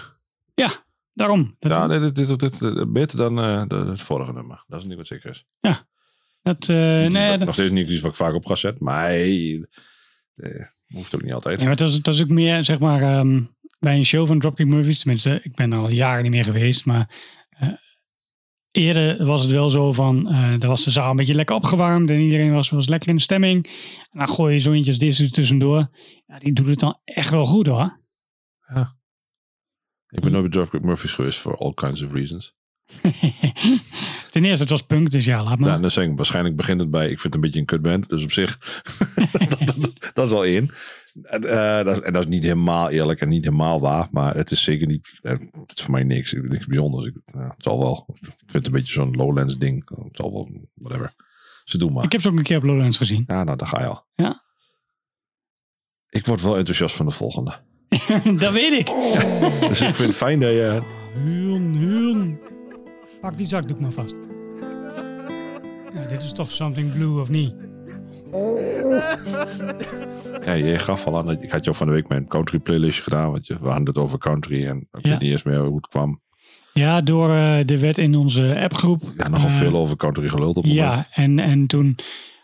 Ja, 0.54 0.84
daarom. 1.12 1.56
Dat, 1.58 1.70
Ja, 1.70 1.86
nee, 1.86 1.98
dit, 2.00 2.14
dit, 2.14 2.38
dit, 2.40 2.58
dit- 2.58 2.92
beter 2.92 3.16
dan 3.16 3.38
eh, 3.38 3.62
de, 3.68 3.74
het 3.76 4.00
vorige 4.00 4.32
nummer. 4.32 4.64
Dat 4.66 4.80
is 4.80 4.86
niet 4.86 4.96
wat 4.96 5.06
zeker 5.06 5.30
is. 5.30 5.46
dat, 6.42 6.68
eh, 6.68 6.76
Niet 6.76 7.04
iets 7.04 7.14
nee, 7.14 7.28
wat- 7.28 7.36
dat- 7.38 7.46
nog 7.46 7.54
steeds 7.54 7.70
niet 7.70 7.88
iets 7.88 8.00
wat 8.00 8.10
ik 8.10 8.16
vaak 8.16 8.34
op 8.34 8.46
ga 8.46 8.54
zetten. 8.54 8.84
Maar 8.84 9.04
hey, 9.04 9.66
eh, 10.36 10.66
hoeft 10.88 11.14
ook 11.14 11.22
niet 11.22 11.32
altijd. 11.32 11.56
Nee, 11.58 11.66
maar 11.66 11.76
dat 11.76 11.88
is, 11.88 12.02
dat 12.02 12.14
is 12.14 12.22
ook 12.22 12.28
meer, 12.28 12.64
zeg 12.64 12.78
maar, 12.78 13.00
ehm, 13.02 13.42
bij 13.78 13.96
een 13.96 14.04
show 14.04 14.26
van 14.26 14.38
Dropkick 14.38 14.66
Murphys. 14.66 14.98
Tenminste, 14.98 15.40
ik 15.42 15.54
ben 15.54 15.72
al 15.72 15.88
jaren 15.90 16.22
niet 16.22 16.32
meer 16.32 16.44
geweest. 16.44 16.84
Maar 16.84 17.00
eh, 17.00 17.16
eerder 18.70 19.24
was 19.26 19.42
het 19.42 19.50
wel 19.50 19.70
zo 19.70 19.92
van, 19.92 20.28
eh 20.28 20.58
daar 20.58 20.68
was 20.68 20.84
de 20.84 20.90
zaal 20.90 21.10
een 21.10 21.16
beetje 21.16 21.34
lekker 21.34 21.54
opgewarmd. 21.54 22.10
En 22.10 22.20
iedereen 22.20 22.52
was, 22.52 22.70
was 22.70 22.88
lekker 22.88 23.08
in 23.08 23.16
de 23.16 23.22
stemming. 23.22 23.66
En 24.10 24.18
dan 24.18 24.28
gooi 24.28 24.54
je 24.54 24.60
zo 24.60 24.72
eentje 24.72 24.90
als 24.90 24.98
deze 25.00 25.24
er 25.24 25.30
tussendoor. 25.30 25.88
Ja, 26.26 26.38
die 26.38 26.52
doet 26.52 26.66
het 26.66 26.78
dan 26.80 26.98
echt 27.04 27.30
wel 27.30 27.44
goed 27.44 27.66
hoor. 27.66 27.98
Ik 30.08 30.20
ben 30.20 30.30
nooit 30.30 30.42
bij 30.42 30.50
Dropkick 30.52 30.82
Murphys 30.82 31.12
geweest 31.12 31.38
voor 31.38 31.56
all 31.56 31.74
kinds 31.74 32.02
of 32.02 32.12
reasons. 32.12 32.54
Ten 34.30 34.44
eerste, 34.44 34.60
het 34.62 34.70
was 34.70 34.82
punk, 34.82 35.10
dus 35.10 35.24
ja, 35.24 35.42
laat 35.44 35.58
maar. 35.58 35.68
Ja, 35.70 35.78
dan 35.78 35.90
zeg 35.90 36.04
ik, 36.04 36.16
waarschijnlijk 36.16 36.56
begint 36.56 36.80
het 36.80 36.90
bij, 36.90 37.02
ik 37.10 37.20
vind 37.20 37.22
het 37.22 37.34
een 37.34 37.40
beetje 37.40 37.58
een 37.60 37.64
kutband. 37.66 38.08
Dus 38.08 38.24
op 38.24 38.32
zich, 38.32 38.58
dat, 39.48 39.58
dat- 39.66 40.10
dat 40.14 40.24
is 40.26 40.32
wel 40.32 40.44
één. 40.44 40.70
En, 41.22 41.42
eh, 41.44 41.84
dat, 41.84 41.96
is- 41.96 42.02
en 42.02 42.12
dat 42.12 42.22
is 42.22 42.28
niet 42.28 42.42
helemaal 42.42 42.90
eerlijk 42.90 43.20
en 43.20 43.28
niet 43.28 43.44
helemaal 43.44 43.80
waar. 43.80 44.08
Maar 44.10 44.34
het 44.36 44.50
is 44.50 44.62
zeker 44.62 44.86
niet, 44.86 45.18
eh, 45.20 45.32
het 45.32 45.72
is 45.78 45.82
voor 45.82 45.92
mij 45.92 46.04
niks, 46.04 46.32
niks 46.32 46.66
bijzonders. 46.66 47.06
Ik, 47.06 47.14
ja, 47.24 47.40
het 47.40 47.54
zal 47.64 47.78
wel, 47.78 48.04
ik 48.08 48.26
vind 48.26 48.52
het 48.52 48.66
een 48.66 48.72
beetje 48.72 48.92
zo'n 48.92 49.14
Lowlands 49.16 49.56
ding. 49.58 49.88
Het 49.88 50.16
zal 50.16 50.32
wel, 50.32 50.68
whatever. 50.74 51.14
Ze 51.64 51.78
doen 51.78 51.92
maar. 51.92 52.04
Ik 52.04 52.12
heb 52.12 52.20
ze 52.20 52.28
ook 52.28 52.36
een 52.36 52.42
keer 52.42 52.56
op 52.56 52.62
Lowlands 52.62 52.96
gezien. 52.98 53.24
Ja, 53.26 53.44
nou, 53.44 53.56
daar 53.56 53.68
ga 53.68 53.80
je 53.80 53.86
al. 53.86 54.06
Ja. 54.14 54.42
Ik 56.08 56.26
word 56.26 56.42
wel 56.42 56.56
enthousiast 56.56 56.96
van 56.96 57.06
de 57.06 57.12
volgende. 57.12 57.54
dat 58.38 58.52
weet 58.52 58.72
ik. 58.72 58.86
Dus 59.68 59.80
ik 59.80 59.94
vind 59.94 60.08
het 60.08 60.14
fijn 60.16 60.40
dat 60.40 60.50
je... 60.50 60.82
Huun, 61.14 61.74
huun. 61.76 62.40
Pak 63.20 63.36
die 63.36 63.48
zakdoek 63.48 63.80
maar 63.80 63.92
vast. 63.92 64.14
Ja, 65.94 66.04
dit 66.08 66.22
is 66.22 66.32
toch 66.32 66.50
something 66.50 66.92
blue 66.92 67.20
of 67.20 67.28
niet? 67.28 67.54
Ja, 70.44 70.52
je 70.52 70.78
gaf 70.78 71.06
al 71.06 71.18
aan, 71.18 71.26
dat- 71.26 71.42
ik 71.42 71.50
had 71.50 71.64
jou 71.64 71.76
van 71.76 71.86
de 71.86 71.92
week 71.92 72.08
mijn 72.08 72.26
country 72.26 72.58
playlistje 72.58 73.02
gedaan. 73.02 73.30
Want 73.30 73.46
je, 73.46 73.56
we 73.60 73.66
hadden 73.68 73.86
het 73.86 73.98
over 73.98 74.18
country 74.18 74.66
en 74.66 74.76
ik 74.92 75.04
Ja. 75.04 75.10
weet 75.10 75.20
niet 75.20 75.30
eens 75.30 75.42
meer 75.42 75.58
hoe 75.58 75.76
het 75.76 75.86
kwam. 75.86 76.20
Ja, 76.72 77.00
door 77.00 77.30
eh, 77.34 77.58
de 77.64 77.78
wet 77.78 77.98
in 77.98 78.14
onze 78.14 78.58
appgroep. 78.62 79.02
Ja, 79.16 79.28
nogal 79.28 79.48
Eh, 79.48 79.54
veel 79.54 79.76
over 79.76 79.96
country 79.96 80.28
geluld 80.28 80.56
op 80.56 80.64
moment. 80.66 80.80
Ja, 80.80 81.06
en, 81.10 81.38
en 81.38 81.66
toen 81.66 81.96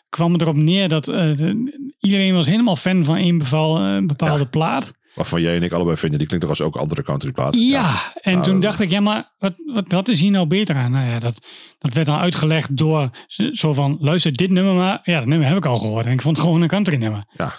kwam 0.08 0.32
het 0.32 0.42
erop 0.42 0.56
neer 0.56 0.88
dat 0.88 1.08
eh, 1.08 1.36
de- 1.36 1.94
iedereen 1.98 2.34
was 2.34 2.46
helemaal 2.46 2.76
fan 2.76 3.04
van 3.04 3.16
een 3.16 3.38
beval, 3.38 4.02
bepaalde 4.06 4.42
Ja. 4.42 4.48
plaat. 4.48 4.92
Waarvan 5.16 5.40
jij 5.40 5.56
en 5.56 5.62
ik 5.62 5.72
allebei 5.72 5.96
vinden, 5.96 6.18
die 6.18 6.26
klinkt 6.28 6.46
toch 6.46 6.58
als 6.58 6.66
ook 6.68 6.76
andere 6.76 7.02
country 7.02 7.32
platen. 7.32 7.60
Ja, 7.60 8.12
en 8.20 8.32
Nou, 8.32 8.44
toen 8.44 8.52
dat- 8.52 8.62
dacht 8.62 8.80
ik, 8.80 8.90
ja, 8.90 9.00
maar 9.00 9.34
wat, 9.38 9.52
wat, 9.74 9.84
wat 9.92 10.08
is 10.08 10.20
hier 10.20 10.30
nou 10.30 10.46
beter 10.46 10.76
aan? 10.76 10.90
Nou 10.90 11.06
ja, 11.10 11.18
dat, 11.18 11.46
dat 11.78 11.94
werd 11.94 12.06
dan 12.06 12.18
uitgelegd 12.18 12.76
door 12.76 13.10
zo 13.52 13.72
van, 13.72 13.96
luister 14.00 14.32
dit 14.32 14.50
nummer 14.50 14.74
maar. 14.74 15.00
Ja, 15.02 15.18
dat 15.18 15.26
nummer 15.28 15.48
heb 15.48 15.56
ik 15.56 15.66
al 15.66 15.76
gehoord 15.76 16.06
en 16.06 16.12
ik 16.12 16.22
vond 16.22 16.36
het 16.36 16.46
gewoon 16.46 16.62
een 16.62 16.68
country 16.68 16.96
nummer. 16.96 17.26
Ja. 17.36 17.54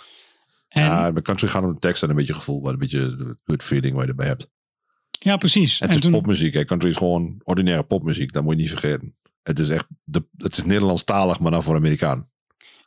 En, 0.70 0.84
ja. 0.84 1.06
Ja, 1.06 1.12
bij 1.12 1.22
country 1.22 1.48
gaat 1.48 1.63
om 1.63 1.74
de 1.74 1.80
tekst 1.80 2.04
en 2.04 2.10
een 2.10 2.15
beetje 2.15 2.34
gevoel, 2.34 2.70
een 2.70 2.78
beetje 2.78 3.38
good 3.46 3.63
feeling 3.63 3.93
waar 3.96 4.04
je 4.04 4.10
erbij 4.10 4.28
hebt. 4.28 4.50
precies. 5.38 5.80
Het 5.80 5.89
en 5.89 5.96
is 5.96 6.02
toen, 6.02 6.12
popmuziek, 6.12 6.54
hè. 6.54 6.65
country 6.65 6.89
is 6.89 6.98
gewoon 6.98 7.41
ordinaire 7.43 7.84
popmuziek, 7.84 8.34
dat 8.34 8.43
moet 8.43 8.54
je 8.56 8.60
niet 8.62 8.70
vergeten. 8.70 9.15
Het 9.43 9.60
is 9.60 9.70
echt, 9.70 9.86
de, 10.04 10.26
het 10.38 10.58
is 10.58 10.63
Nederlandstalig, 10.63 11.39
maar 11.39 11.52
dan 11.52 11.63
voor 11.63 11.76
Amerikaan. 11.76 12.30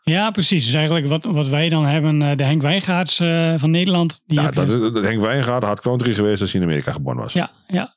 Ja, 0.02 0.30
precies. 0.30 0.64
Dus 0.64 0.74
eigenlijk 0.74 1.06
wat, 1.06 1.24
wat 1.24 1.46
wij 1.48 1.68
dan 1.68 1.84
hebben, 1.86 2.22
eh, 2.22 2.36
de 2.36 2.44
Henk 2.44 2.62
Wijngaards 2.62 3.20
eh, 3.20 3.54
van 3.58 3.70
Nederland. 3.70 4.20
Die 4.26 4.40
Ja, 4.40 4.46
je- 4.46 4.52
dat, 4.52 4.94
dat 4.94 5.04
Henk 5.04 5.20
Wijngaard 5.20 5.62
had 5.64 5.80
country 5.80 6.14
geweest 6.14 6.40
als 6.40 6.52
hij 6.52 6.60
in 6.60 6.66
Amerika 6.66 6.92
geboren 6.92 7.18
was. 7.20 7.32
ja, 7.32 7.50
ja, 7.66 7.96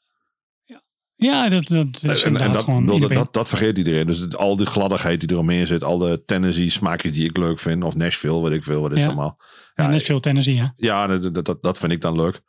ja. 1.15 1.49
Dat, 1.49 1.67
dat 1.67 1.85
is 1.95 2.03
En, 2.03 2.09
en 2.09 2.25
inderdaad 2.25 2.53
dat, 2.53 2.63
gewoon 2.63 2.85
dat, 2.99 3.13
dat, 3.13 3.33
dat 3.33 3.49
vergeet 3.49 3.77
iedereen. 3.77 4.05
Dus 4.07 4.35
al 4.35 4.55
die 4.57 4.65
gladdigheid 4.65 5.19
die 5.19 5.31
eromheen 5.31 5.67
zit, 5.67 5.83
al 5.83 5.97
de 5.97 6.23
Tennessee 6.25 6.69
smaakjes 6.69 7.11
die 7.11 7.29
ik 7.29 7.37
leuk 7.37 7.59
vind, 7.59 7.83
of 7.83 7.95
Nashville, 7.95 8.41
weet 8.43 8.51
ik 8.53 8.63
veel, 8.63 8.81
wat 8.81 8.91
is 8.91 8.99
Ja. 8.99 9.05
allemaal. 9.05 9.37
Ja, 9.75 9.83
Ja, 9.83 9.89
Nashville, 9.89 10.19
Tennessee, 10.19 10.55
ja. 10.55 10.73
Ja, 10.77 11.07
dat, 11.07 11.45
dat, 11.45 11.57
dat, 11.63 11.77
vind 11.77 11.91
ik 11.91 12.01
dan 12.01 12.15
leuk. 12.15 12.41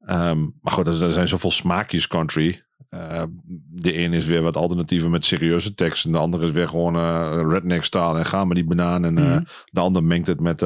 Ehm, 0.00 0.40
maar 0.60 0.72
goed, 0.72 0.88
er 0.88 1.12
zijn 1.12 1.28
zoveel 1.28 1.50
smaakjes 1.50 2.06
country. 2.06 2.62
Eh, 2.94 3.22
de 3.70 3.98
een 3.98 4.12
is 4.12 4.26
weer 4.26 4.42
wat 4.42 4.56
alternatieven 4.56 5.10
met 5.10 5.24
serieuze 5.24 5.74
tekst. 5.74 6.04
En 6.04 6.12
de 6.12 6.18
andere 6.18 6.44
is 6.44 6.50
weer 6.50 6.68
gewoon 6.68 6.96
eh 6.96 7.40
redneck 7.48 7.84
style 7.84 8.18
en 8.18 8.26
ga 8.26 8.44
maar 8.44 8.54
die 8.54 8.64
banaan. 8.66 9.04
En 9.04 9.18
eh, 9.18 9.24
Mhm. 9.24 9.42
de 9.70 9.80
ander 9.80 10.04
mengt 10.04 10.26
het 10.26 10.40
met... 10.40 10.60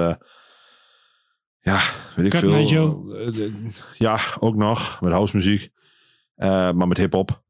ja, 1.61 1.81
weet 2.15 2.25
ik 2.27 2.31
Cut 2.31 2.41
veel. 2.41 3.05
Ja, 3.99 4.19
ook 4.39 4.57
nog. 4.57 5.01
Met 5.01 5.13
house 5.13 5.37
muziek. 5.37 5.69
Eh, 6.35 6.73
maar 6.73 6.89
met 6.89 6.97
hip-hop. 6.97 7.43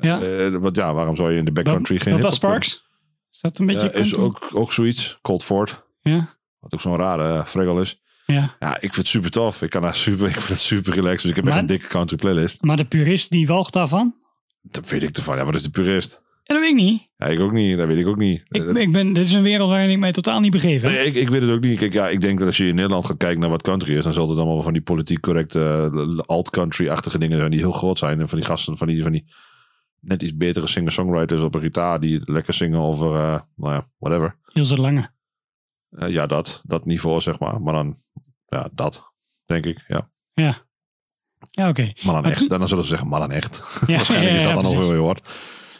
Ja. 0.00 0.18
Want 0.58 0.76
ja, 0.76 0.94
waarom 0.94 1.16
zou 1.16 1.32
je 1.32 1.38
in 1.38 1.44
de 1.44 1.52
backcountry 1.52 1.98
geen 1.98 2.14
hip-hop? 2.14 2.32
Sparks? 2.32 2.88
Is 3.32 3.40
dat 3.40 3.58
een 3.58 3.66
beetje... 3.66 3.92
Is 3.92 4.16
ook, 4.16 4.48
ook 4.52 4.72
zoiets. 4.72 5.18
Cold 5.22 5.44
Ford. 5.44 5.82
Ja, 6.00 6.36
Wat 6.60 6.74
ook 6.74 6.80
zo'n 6.80 6.96
rare 6.96 7.32
uh, 7.34 7.44
fregel 7.44 7.80
is. 7.80 8.02
ja. 8.26 8.56
Ja, 8.58 8.74
ik 8.74 8.80
vind 8.80 8.96
het 8.96 9.06
super 9.06 9.30
tof. 9.30 9.62
Ik 9.62 9.70
kan 9.70 9.82
daar 9.82 9.94
super, 10.06 10.26
ik 10.26 10.32
vind 10.32 10.48
het 10.48 10.58
super 10.58 10.92
relaxed. 10.94 11.20
Dus 11.22 11.30
ik 11.30 11.36
heb 11.36 11.46
echt 11.46 11.56
een 11.56 11.66
dikke 11.66 11.86
country 11.86 12.16
playlist. 12.16 12.62
Maar 12.62 12.76
de 12.76 12.84
purist 12.84 13.30
die 13.30 13.46
walgt 13.46 13.72
daarvan? 13.72 14.14
Dat 14.70 14.90
weet 14.90 15.02
ik 15.02 15.16
ervan. 15.16 15.36
Ja, 15.36 15.44
wat 15.44 15.54
is 15.54 15.62
de 15.62 15.70
purist? 15.70 16.22
Ja, 16.42 16.54
dat 16.54 16.62
weet 16.62 16.70
ik 16.70 16.76
niet. 16.76 17.08
Ja, 17.16 17.26
ik 17.26 17.40
ook 17.40 17.52
niet. 17.52 17.78
Dat 17.78 17.86
weet 17.86 17.98
ik 17.98 18.06
ook 18.06 18.16
niet. 18.16 18.42
Ik, 18.48 18.64
ik 18.64 18.92
ben, 18.92 19.12
dit 19.12 19.24
is 19.24 19.32
een 19.32 19.42
wereld 19.42 19.68
waarin 19.68 19.90
ik 19.90 19.98
mij 19.98 20.12
totaal 20.12 20.40
niet 20.40 20.50
begeef. 20.50 20.82
hè. 20.82 20.88
Nee, 20.90 21.06
ik, 21.06 21.14
ik 21.14 21.28
weet 21.28 21.42
het 21.42 21.50
ook 21.50 21.60
niet. 21.60 21.78
Kijk, 21.78 21.92
ja, 21.92 22.08
ik 22.08 22.20
denk 22.20 22.38
dat 22.38 22.46
als 22.46 22.56
je 22.56 22.66
in 22.68 22.74
Nederland 22.74 23.06
gaat 23.06 23.16
kijken 23.16 23.40
naar 23.40 23.50
wat 23.50 23.62
country 23.62 23.96
is, 23.96 24.04
dan 24.04 24.12
zal 24.12 24.28
het 24.28 24.38
allemaal 24.38 24.62
van 24.62 24.72
die 24.72 24.82
politiek 24.82 25.20
correcte 25.20 25.90
eh, 25.94 26.18
alt-country-achtige 26.26 27.18
dingen 27.18 27.38
zijn 27.38 27.50
die 27.50 27.60
heel 27.60 27.72
groot 27.72 27.98
zijn. 27.98 28.20
En 28.20 28.28
van 28.28 28.38
die 28.38 28.46
gasten, 28.46 28.78
van 28.78 28.86
die, 28.86 29.02
van 29.02 29.12
die 29.12 29.24
net 30.00 30.22
iets 30.22 30.36
betere 30.36 30.66
singer-songwriters 30.66 31.40
op 31.42 31.54
een 31.54 31.60
gitaar 31.60 32.00
die 32.00 32.20
lekker 32.24 32.54
zingen 32.54 32.80
over, 32.80 33.14
eh, 33.14 33.40
nou 33.56 33.72
ja, 33.74 33.88
whatever. 33.98 34.38
Ilse 34.52 34.76
Lange. 34.80 35.10
Eh, 35.90 36.08
ja, 36.08 36.26
dat. 36.26 36.62
Dat 36.64 36.84
niveau, 36.86 37.20
zeg 37.20 37.38
maar. 37.38 37.60
Maar 37.60 37.74
dan, 37.74 37.98
ja, 38.48 38.68
dat. 38.72 39.12
Denk 39.44 39.66
ik, 39.66 39.84
ja. 39.88 40.10
Ja. 40.34 40.66
Ja, 41.50 41.68
oké. 41.68 41.92
Maar 42.02 42.22
dan 42.22 42.30
echt. 42.30 42.48
Dan 42.48 42.68
zullen 42.68 42.82
ze 42.84 42.90
zeggen, 42.90 43.08
maar 43.08 43.20
dan 43.20 43.30
echt. 43.30 43.62
Ja, 43.86 43.96
Waarschijnlijk 43.96 44.32
ja, 44.32 44.38
is 44.38 44.44
dat 44.44 44.54
ja, 44.54 44.62
dan 44.62 44.62
precies. 44.62 44.80
over 44.80 44.94
je 44.94 45.00
hoort. 45.00 45.20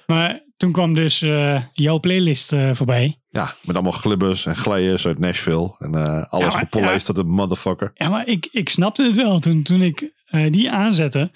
Maar 0.06 0.42
toen 0.56 0.72
kwam 0.72 0.94
dus 0.94 1.22
eh, 1.22 1.62
jouw 1.72 2.00
playlist 2.00 2.52
eh, 2.52 2.70
voorbij. 2.72 3.18
Ja, 3.30 3.54
met 3.62 3.74
allemaal 3.74 3.92
glibbers 3.92 4.46
en 4.46 4.56
glijers 4.56 5.06
uit 5.06 5.18
Nashville. 5.18 5.74
En 5.78 5.94
eh, 5.94 6.24
alles 6.28 6.52
maar- 6.52 6.58
gepolijst 6.62 7.06
tot 7.06 7.18
een 7.18 7.28
motherfucker. 7.28 7.90
Ja, 7.94 8.08
maar 8.08 8.26
ik, 8.28 8.48
ik 8.50 8.68
snapte 8.68 9.04
het 9.04 9.16
wel. 9.16 9.38
Toen, 9.38 9.62
toen 9.62 9.82
ik 9.82 10.12
die 10.50 10.70
aanzette, 10.70 11.30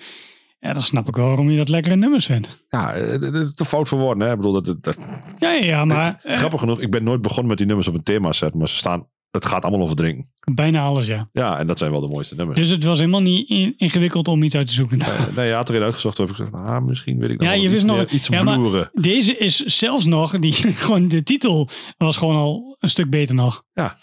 ja, 0.59 0.73
dan 0.73 0.83
snap 0.83 1.09
ik 1.09 1.17
wel 1.17 1.27
waarom 1.27 1.51
je 1.51 1.57
dat 1.57 1.69
lekkere 1.69 1.97
nummers 1.97 2.27
vindt. 2.27 2.65
Ja, 2.69 2.93
het 2.95 3.23
is 3.35 3.55
te 3.55 3.65
fout 3.65 3.89
voor 3.89 3.99
woorden. 3.99 4.27
Hè? 4.27 4.33
Ik 4.33 4.37
bedoel, 4.41 4.63
dat, 4.63 4.99
Ja, 5.39 5.53
ja, 5.53 5.65
ja 5.65 5.85
maar 5.85 6.21
grappig 6.25 6.61
genoeg, 6.61 6.81
ik 6.81 6.91
ben 6.91 7.05
nooit 7.05 7.23
begonnen 7.23 7.47
met 7.47 7.57
die 7.59 7.67
nummers 7.67 7.89
op 7.89 7.95
een 7.95 8.03
thema 8.03 8.33
set. 8.33 8.55
Maar 8.55 8.69
ze 8.69 8.77
staan, 8.77 9.07
het 9.43 9.47
gaat 9.47 9.63
allemaal 9.63 9.81
over 9.83 9.97
drinken. 9.97 10.31
bijna 10.55 10.83
alles, 10.85 11.07
ja. 11.07 11.29
Ja, 11.33 11.59
en 11.59 11.67
dat 11.67 11.79
zijn 11.79 11.91
wel 11.91 12.01
de 12.01 12.09
mooiste 12.09 12.35
nummers. 12.35 12.61
Dus 12.61 12.69
het 12.69 12.85
was 12.85 12.99
helemaal 12.99 13.21
niet 13.23 13.49
in- 13.49 13.75
ingewikkeld 13.77 14.29
om 14.29 14.43
iets 14.43 14.55
uit 14.55 14.67
te 14.67 14.73
zoeken. 14.73 14.99
Nee, 15.37 15.47
je 15.49 15.53
had 15.55 15.69
erin 15.69 15.83
uitgezocht. 15.83 16.17
Toen 16.17 16.27
heb 16.27 16.37
ik 16.37 16.43
gezegd, 16.45 16.65
ah, 16.67 16.85
misschien 16.85 17.19
weet 17.19 17.31
ik 17.31 17.39
nog 17.39 17.49
Ja, 17.49 17.55
je 17.55 17.63
iets, 17.63 17.73
wist 17.73 17.87
nog- 17.87 17.97
meer, 17.97 18.09
iets 18.09 18.29
ja, 18.29 18.43
bloeren. 18.43 18.91
Deze 18.93 19.37
is 19.37 19.57
zelfs 19.65 20.05
nog, 20.05 20.39
die, 20.39 20.53
gewoon 20.85 21.09
de 21.09 21.23
titel 21.23 21.69
was 21.97 22.17
gewoon 22.17 22.37
al 22.37 22.77
een 22.79 22.89
stuk 22.89 23.11
beter 23.11 23.35
nog. 23.35 23.65
Ja. 23.73 23.99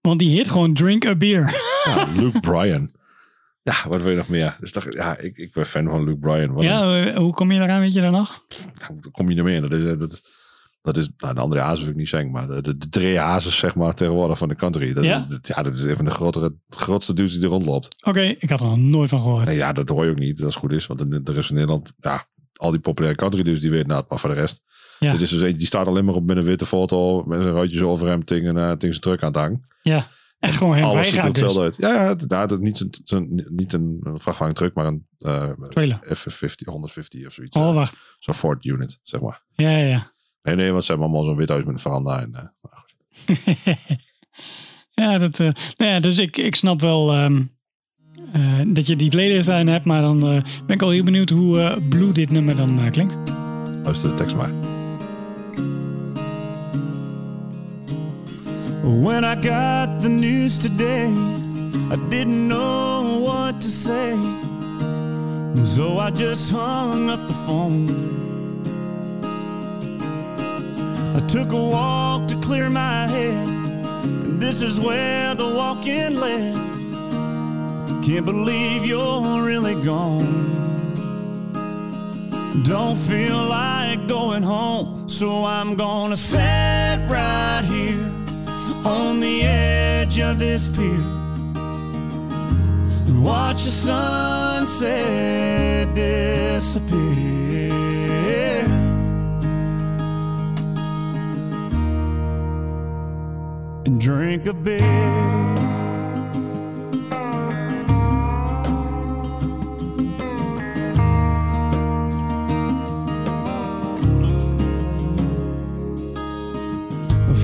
Want 0.00 0.18
die 0.18 0.30
heet 0.36 0.50
gewoon 0.50 0.74
Drink 0.74 1.06
a 1.06 1.14
Beer. 1.14 1.54
Ja, 1.84 2.06
Luke 2.20 2.40
Bryan. 2.40 2.96
Ja, 3.62 3.74
wat 3.88 4.02
wil 4.02 4.10
je 4.10 4.16
nog 4.16 4.28
meer? 4.28 4.56
Dus 4.60 4.72
dacht, 4.72 4.94
ja, 4.94 5.18
ik, 5.18 5.36
ik 5.36 5.52
ben 5.52 5.66
fan 5.66 5.88
van 5.88 6.04
Luke 6.04 6.18
Bryan. 6.18 6.52
Wat 6.52 6.64
Ja, 6.64 7.14
hoe 7.14 7.32
kom 7.32 7.52
je 7.52 7.60
eraan, 7.60 7.80
weet 7.80 7.94
je 7.94 8.00
dan 8.00 8.12
nog? 8.12 8.38
kom 9.10 9.30
je 9.30 9.36
ermee? 9.36 9.60
Dat 9.60 9.72
is, 9.72 9.84
dat, 9.98 10.12
is- 10.12 10.22
dat 10.80 10.96
is 10.96 11.10
nou, 11.16 11.34
de 11.34 11.40
André 11.40 11.60
Hazes 11.60 11.80
wil 11.80 11.92
ik 11.92 11.96
niet 11.98 12.08
zeggen, 12.08 12.30
maar 12.30 12.46
de, 12.46 12.62
de, 12.62 12.76
de 12.76 12.88
Dre 12.88 13.18
Hazes, 13.18 13.58
zeg 13.58 13.74
maar, 13.74 13.94
tegenwoordig 13.94 14.38
van 14.38 14.48
de 14.48 14.54
country. 14.54 14.92
Dat, 14.92 15.04
Ja? 15.04 15.16
Is, 15.16 15.34
dat, 15.34 15.46
ja, 15.46 15.62
dat 15.62 15.74
is 15.74 15.82
een 15.82 15.96
van 15.96 16.04
de 16.04 16.10
grotere, 16.10 16.54
grootste 16.68 17.14
dudes 17.14 17.32
die 17.32 17.42
er 17.42 17.48
rondloopt. 17.48 17.96
Oké, 18.04 18.20
ik 18.20 18.50
had 18.50 18.60
er 18.60 18.66
nog 18.66 18.78
nooit 18.78 19.10
van 19.10 19.20
gehoord. 19.20 19.46
Nee, 19.46 19.56
ja, 19.56 19.72
dat 19.72 19.88
hoor 19.88 20.04
je 20.04 20.10
ook 20.10 20.18
niet, 20.18 20.42
als 20.44 20.54
het 20.54 20.62
goed 20.62 20.72
is. 20.72 20.86
Want 20.86 21.28
er 21.28 21.36
is 21.36 21.48
in 21.48 21.54
Nederland, 21.54 21.92
ja, 22.00 22.26
al 22.52 22.70
die 22.70 22.80
populaire 22.80 23.18
country 23.18 23.42
dudes, 23.42 23.60
die 23.60 23.70
weten 23.70 23.88
dat, 23.88 24.08
maar 24.08 24.18
voor 24.18 24.30
de 24.30 24.36
rest. 24.36 24.62
Ja. 24.98 25.12
Dit 25.12 25.20
is 25.20 25.30
dus 25.30 25.42
eentje, 25.42 25.58
die 25.58 25.66
staat 25.66 25.86
alleen 25.86 26.04
maar 26.04 26.14
op 26.14 26.26
met 26.26 26.36
een 26.36 26.44
witte 26.44 26.66
foto, 26.66 27.24
met 27.24 27.42
zijn 27.42 27.54
ruitjes 27.54 27.82
over 27.82 28.08
hem 28.08 28.24
tegen, 28.24 28.56
uh, 28.56 28.70
tegen 28.70 28.78
zijn 28.80 29.00
truck 29.00 29.22
aan 29.22 29.28
het 29.28 29.36
hangen. 29.36 29.66
Ja, 29.82 30.08
echt 30.38 30.56
gewoon 30.56 30.74
heel 30.74 30.84
Alles 30.84 31.08
ziet 31.08 31.16
er 31.16 31.20
dus. 31.20 31.28
hetzelfde 31.28 31.60
uit. 31.60 31.76
Ja, 31.76 32.08
het, 32.08 32.50
het, 32.50 32.60
niet, 32.60 33.02
een, 33.04 33.46
niet 33.48 33.72
een 33.72 34.00
vrachtwagen 34.14 34.54
truck, 34.54 34.74
maar 34.74 34.86
een 34.86 35.06
eh 35.18 35.50
Trailer. 35.68 35.98
F50, 36.04 36.64
150 36.64 37.26
of 37.26 37.32
zoiets. 37.32 37.56
Oh, 37.56 37.68
eh, 37.68 37.74
wacht. 37.74 37.96
Zo'n 38.18 38.34
Ford 38.34 38.64
unit, 38.64 38.98
zeg 39.02 39.20
maar. 39.20 39.42
Ja, 39.52 39.70
ja, 39.70 39.86
ja. 39.86 40.12
Nee, 40.48 40.56
nee, 40.56 40.72
want 40.72 40.84
ze 40.84 40.90
hebben 40.90 41.08
allemaal 41.08 41.28
zo'n 41.28 41.36
wit 41.36 41.48
huis 41.48 41.64
met 41.64 41.74
een 41.74 41.80
veranda. 41.80 42.20
En, 42.20 42.34
eh, 42.34 43.74
ja, 45.04 45.18
dat, 45.18 45.40
eh, 45.40 45.50
nou 45.76 45.92
ja, 45.92 46.00
dus 46.00 46.18
ik, 46.18 46.36
ik 46.36 46.54
snap 46.54 46.80
wel 46.80 47.12
ehm, 47.12 47.42
eh, 48.32 48.60
dat 48.66 48.86
je 48.86 48.96
die 48.96 49.10
playlist 49.10 49.46
daarin 49.46 49.68
hebt, 49.68 49.84
maar 49.84 50.00
dan 50.00 50.16
eh, 50.16 50.42
ben 50.66 50.76
ik 50.76 50.82
al 50.82 50.90
heel 50.90 51.04
benieuwd 51.04 51.30
hoe 51.30 51.60
eh, 51.60 51.88
Blue 51.88 52.12
dit 52.12 52.30
nummer 52.30 52.56
dan 52.56 52.90
klinkt. 52.90 53.16
luister 53.82 54.08
de 54.08 54.14
tekst 54.14 54.36
maar. 54.36 54.50
When 58.82 59.24
I 59.24 59.34
got 59.34 60.02
the 60.02 60.08
news 60.08 60.58
today, 60.58 61.08
I 61.90 62.08
didn't 62.08 62.48
know 62.48 63.24
what 63.26 63.60
to 63.60 63.68
say. 63.68 64.14
So 65.64 65.98
I 65.98 66.10
just 66.10 66.50
hung 66.50 67.10
up 67.10 67.26
the 67.26 67.34
phone. 67.34 67.86
I 71.18 71.20
took 71.22 71.50
a 71.50 71.56
walk 71.56 72.28
to 72.28 72.36
clear 72.40 72.70
my 72.70 73.08
head, 73.08 73.48
and 73.48 74.40
this 74.40 74.62
is 74.62 74.78
where 74.78 75.34
the 75.34 75.52
walk 75.52 75.84
in 75.84 76.14
led. 76.14 76.54
Can't 78.04 78.24
believe 78.24 78.86
you're 78.86 79.42
really 79.42 79.74
gone. 79.84 80.54
Don't 82.62 82.96
feel 82.96 83.44
like 83.46 84.06
going 84.06 84.44
home, 84.44 85.08
so 85.08 85.44
I'm 85.44 85.74
gonna 85.74 86.16
sit 86.16 86.38
right 86.38 87.64
here 87.64 88.12
on 88.84 89.18
the 89.18 89.42
edge 89.42 90.20
of 90.20 90.38
this 90.38 90.68
pier 90.68 91.02
and 93.08 93.24
watch 93.24 93.64
the 93.64 93.70
sunset 93.88 94.72
disappear. 95.96 97.18
And 103.88 103.98
drink 103.98 104.44
a 104.44 104.52
beer. 104.52 104.80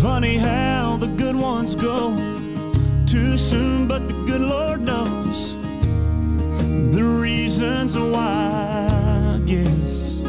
Funny 0.02 0.36
how 0.36 0.98
the 0.98 1.06
good 1.16 1.34
ones 1.34 1.74
go 1.74 2.14
too 3.06 3.38
soon, 3.38 3.88
but 3.88 4.06
the 4.06 4.14
good 4.26 4.42
Lord 4.42 4.82
knows 4.82 5.56
the 6.94 7.18
reasons 7.22 7.96
why. 7.96 9.40
Guess 9.46 10.22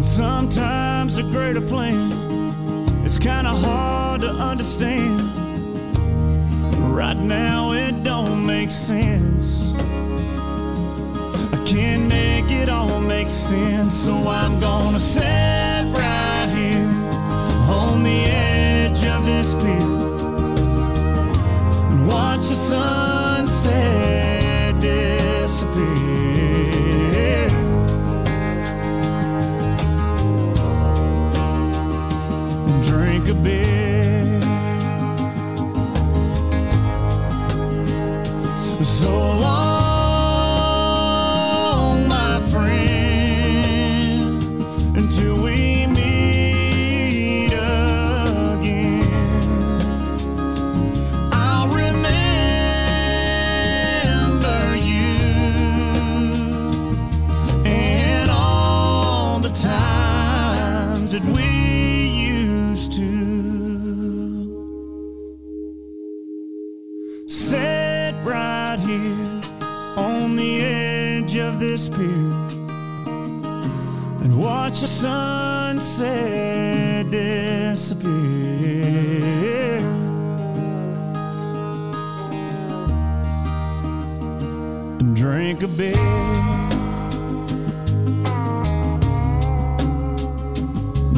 sometimes 0.00 1.16
a 1.16 1.22
greater 1.22 1.60
plan 1.60 2.10
is 3.04 3.20
kind 3.20 3.46
of 3.46 3.62
hard 3.62 3.95
to 4.18 4.30
understand. 4.30 5.20
Right 6.94 7.16
now, 7.16 7.72
it 7.72 8.02
don't 8.02 8.46
make 8.46 8.70
sense. 8.70 9.72
I 11.52 11.62
can't 11.64 12.08
make 12.08 12.50
it 12.50 12.68
all 12.68 13.00
make 13.00 13.30
sense, 13.30 13.94
so 13.94 14.14
I'm 14.28 14.58
gonna 14.60 15.00
sit 15.00 15.22
right 15.22 16.48
here 16.54 16.88
on 17.68 18.02
the 18.02 18.24
edge 18.26 19.04
of 19.04 19.24
this 19.24 19.54
pier 19.54 19.80
and 21.90 22.08
watch 22.08 22.48
the 22.48 22.54
sunset 22.54 23.05
and 74.24 74.38
watch 74.38 74.80
the 74.80 74.86
sunset 74.86 75.90
disappear. 77.10 78.10
And 84.98 85.14
drink 85.14 85.62
a 85.62 85.68
beer. 85.68 85.94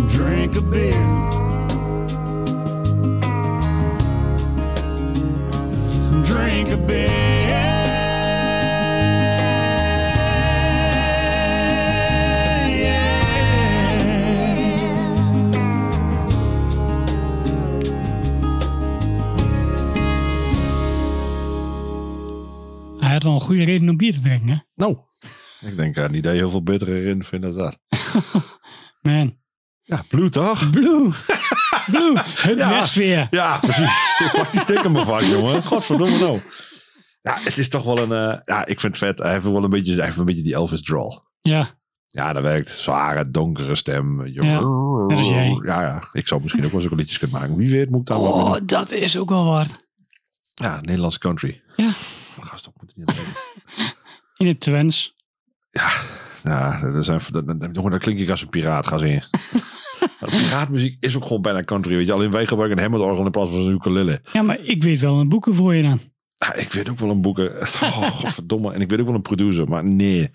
Drink 0.08 0.56
a 0.56 0.60
beer. 0.60 1.07
Wel 23.28 23.40
een 23.40 23.46
goede 23.46 23.64
reden 23.64 23.88
om 23.88 23.96
bier 23.96 24.12
te 24.14 24.20
drinken, 24.20 24.48
hè? 24.48 24.56
Nou, 24.74 24.96
ik 25.60 25.76
denk 25.76 25.96
uh, 25.96 26.08
niet 26.08 26.22
dat 26.22 26.32
je 26.32 26.38
heel 26.38 26.50
veel 26.50 26.62
betere 26.62 27.00
erin 27.00 27.24
vindt 27.24 27.46
dan 27.46 27.56
dat. 27.56 27.78
Man. 29.02 29.36
Ja, 29.82 30.04
Blue 30.08 30.28
toch? 30.28 30.70
Blue. 30.70 31.10
Blue. 31.86 32.16
Het 32.16 32.58
Ja. 32.58 32.68
Westveer. 32.68 33.26
Ja, 33.30 33.58
precies. 33.58 34.22
Pak 34.32 34.52
die 34.52 34.60
sticker 34.60 34.90
maar 34.90 35.04
vast, 35.04 35.26
jongen. 35.30 35.64
Godverdomme 35.64 36.18
nou. 36.18 36.40
Ja, 37.22 37.40
het 37.42 37.58
is 37.58 37.68
toch 37.68 37.84
wel 37.84 37.98
een... 37.98 38.12
eh, 38.32 38.40
ja, 38.44 38.60
ik 38.66 38.80
vind 38.80 38.82
het 38.82 38.98
vet. 38.98 39.18
Hij 39.18 39.32
heeft 39.32 39.44
wel 39.44 39.64
een 39.64 39.70
beetje, 39.70 39.94
hij 39.94 40.04
heeft 40.04 40.16
een 40.18 40.24
beetje 40.24 40.42
die 40.42 40.54
Elvis 40.54 40.82
drawl. 40.82 41.18
Ja. 41.42 41.76
Ja, 42.06 42.32
dat 42.32 42.42
werkt. 42.42 42.70
Zware, 42.70 43.30
donkere 43.30 43.74
stem. 43.76 44.26
Ja, 44.26 44.42
net 45.06 45.18
als 45.18 45.28
jij. 45.28 45.48
Ja, 45.64 45.80
ja. 45.82 46.08
Ik 46.12 46.28
zou 46.28 46.42
misschien 46.42 46.64
ook 46.64 46.70
wel 46.72 46.80
zulke 46.80 46.96
liedjes 46.96 47.18
kunnen 47.18 47.40
maken. 47.40 47.56
Wie 47.56 47.70
weet 47.70 47.90
moet 47.90 48.00
ik 48.00 48.06
daar 48.06 48.20
wel 48.22 48.32
Oh, 48.32 48.56
dat 48.62 48.90
is 48.90 49.18
ook 49.18 49.28
wel 49.28 49.44
wat. 49.44 49.86
Ja, 50.54 50.80
Nederlandse 50.80 51.18
country. 51.18 51.62
Ja. 51.82 51.92
Gast, 52.40 52.66
op 52.66 52.74
moet 52.80 52.90
er 52.90 52.96
niet. 52.96 53.34
In 54.36 54.46
het 54.46 54.60
Twents. 54.60 55.16
Ja, 55.70 56.80
dat, 56.92 57.04
zijn, 57.04 57.20
dat, 57.30 57.60
dat, 57.60 57.74
dat 57.74 57.98
klink 57.98 58.18
ik 58.18 58.30
als 58.30 58.42
een 58.42 58.48
piraat. 58.48 58.86
Ga 58.86 58.98
zien. 58.98 59.22
Piraatmuziek 60.30 60.96
is 61.00 61.16
ook 61.16 61.22
gewoon 61.22 61.42
bijna 61.42 61.64
country. 61.64 61.96
Weet 61.96 62.06
je, 62.06 62.12
alleen 62.12 62.30
wij 62.30 62.46
gebruiken 62.46 62.76
een 62.76 62.82
Hammond-orgel 62.82 63.24
in 63.24 63.30
plaats 63.30 63.50
van 63.50 63.60
een 63.60 63.72
ukulele. 63.72 64.20
Ja, 64.32 64.42
maar 64.42 64.60
ik 64.60 64.82
weet 64.82 65.00
wel 65.00 65.20
een 65.20 65.28
boeken 65.28 65.54
voor 65.54 65.74
je 65.74 65.82
dan. 65.82 66.00
Ja, 66.38 66.54
ik 66.54 66.72
weet 66.72 66.88
ook 66.88 66.98
wel 66.98 67.10
een 67.10 67.20
boeken. 67.20 67.50
Oh, 67.82 68.02
godverdomme. 68.02 68.72
En 68.72 68.80
ik 68.80 68.90
weet 68.90 69.00
ook 69.00 69.06
wel 69.06 69.14
een 69.14 69.22
producer. 69.22 69.68
Maar 69.68 69.84
nee. 69.84 70.30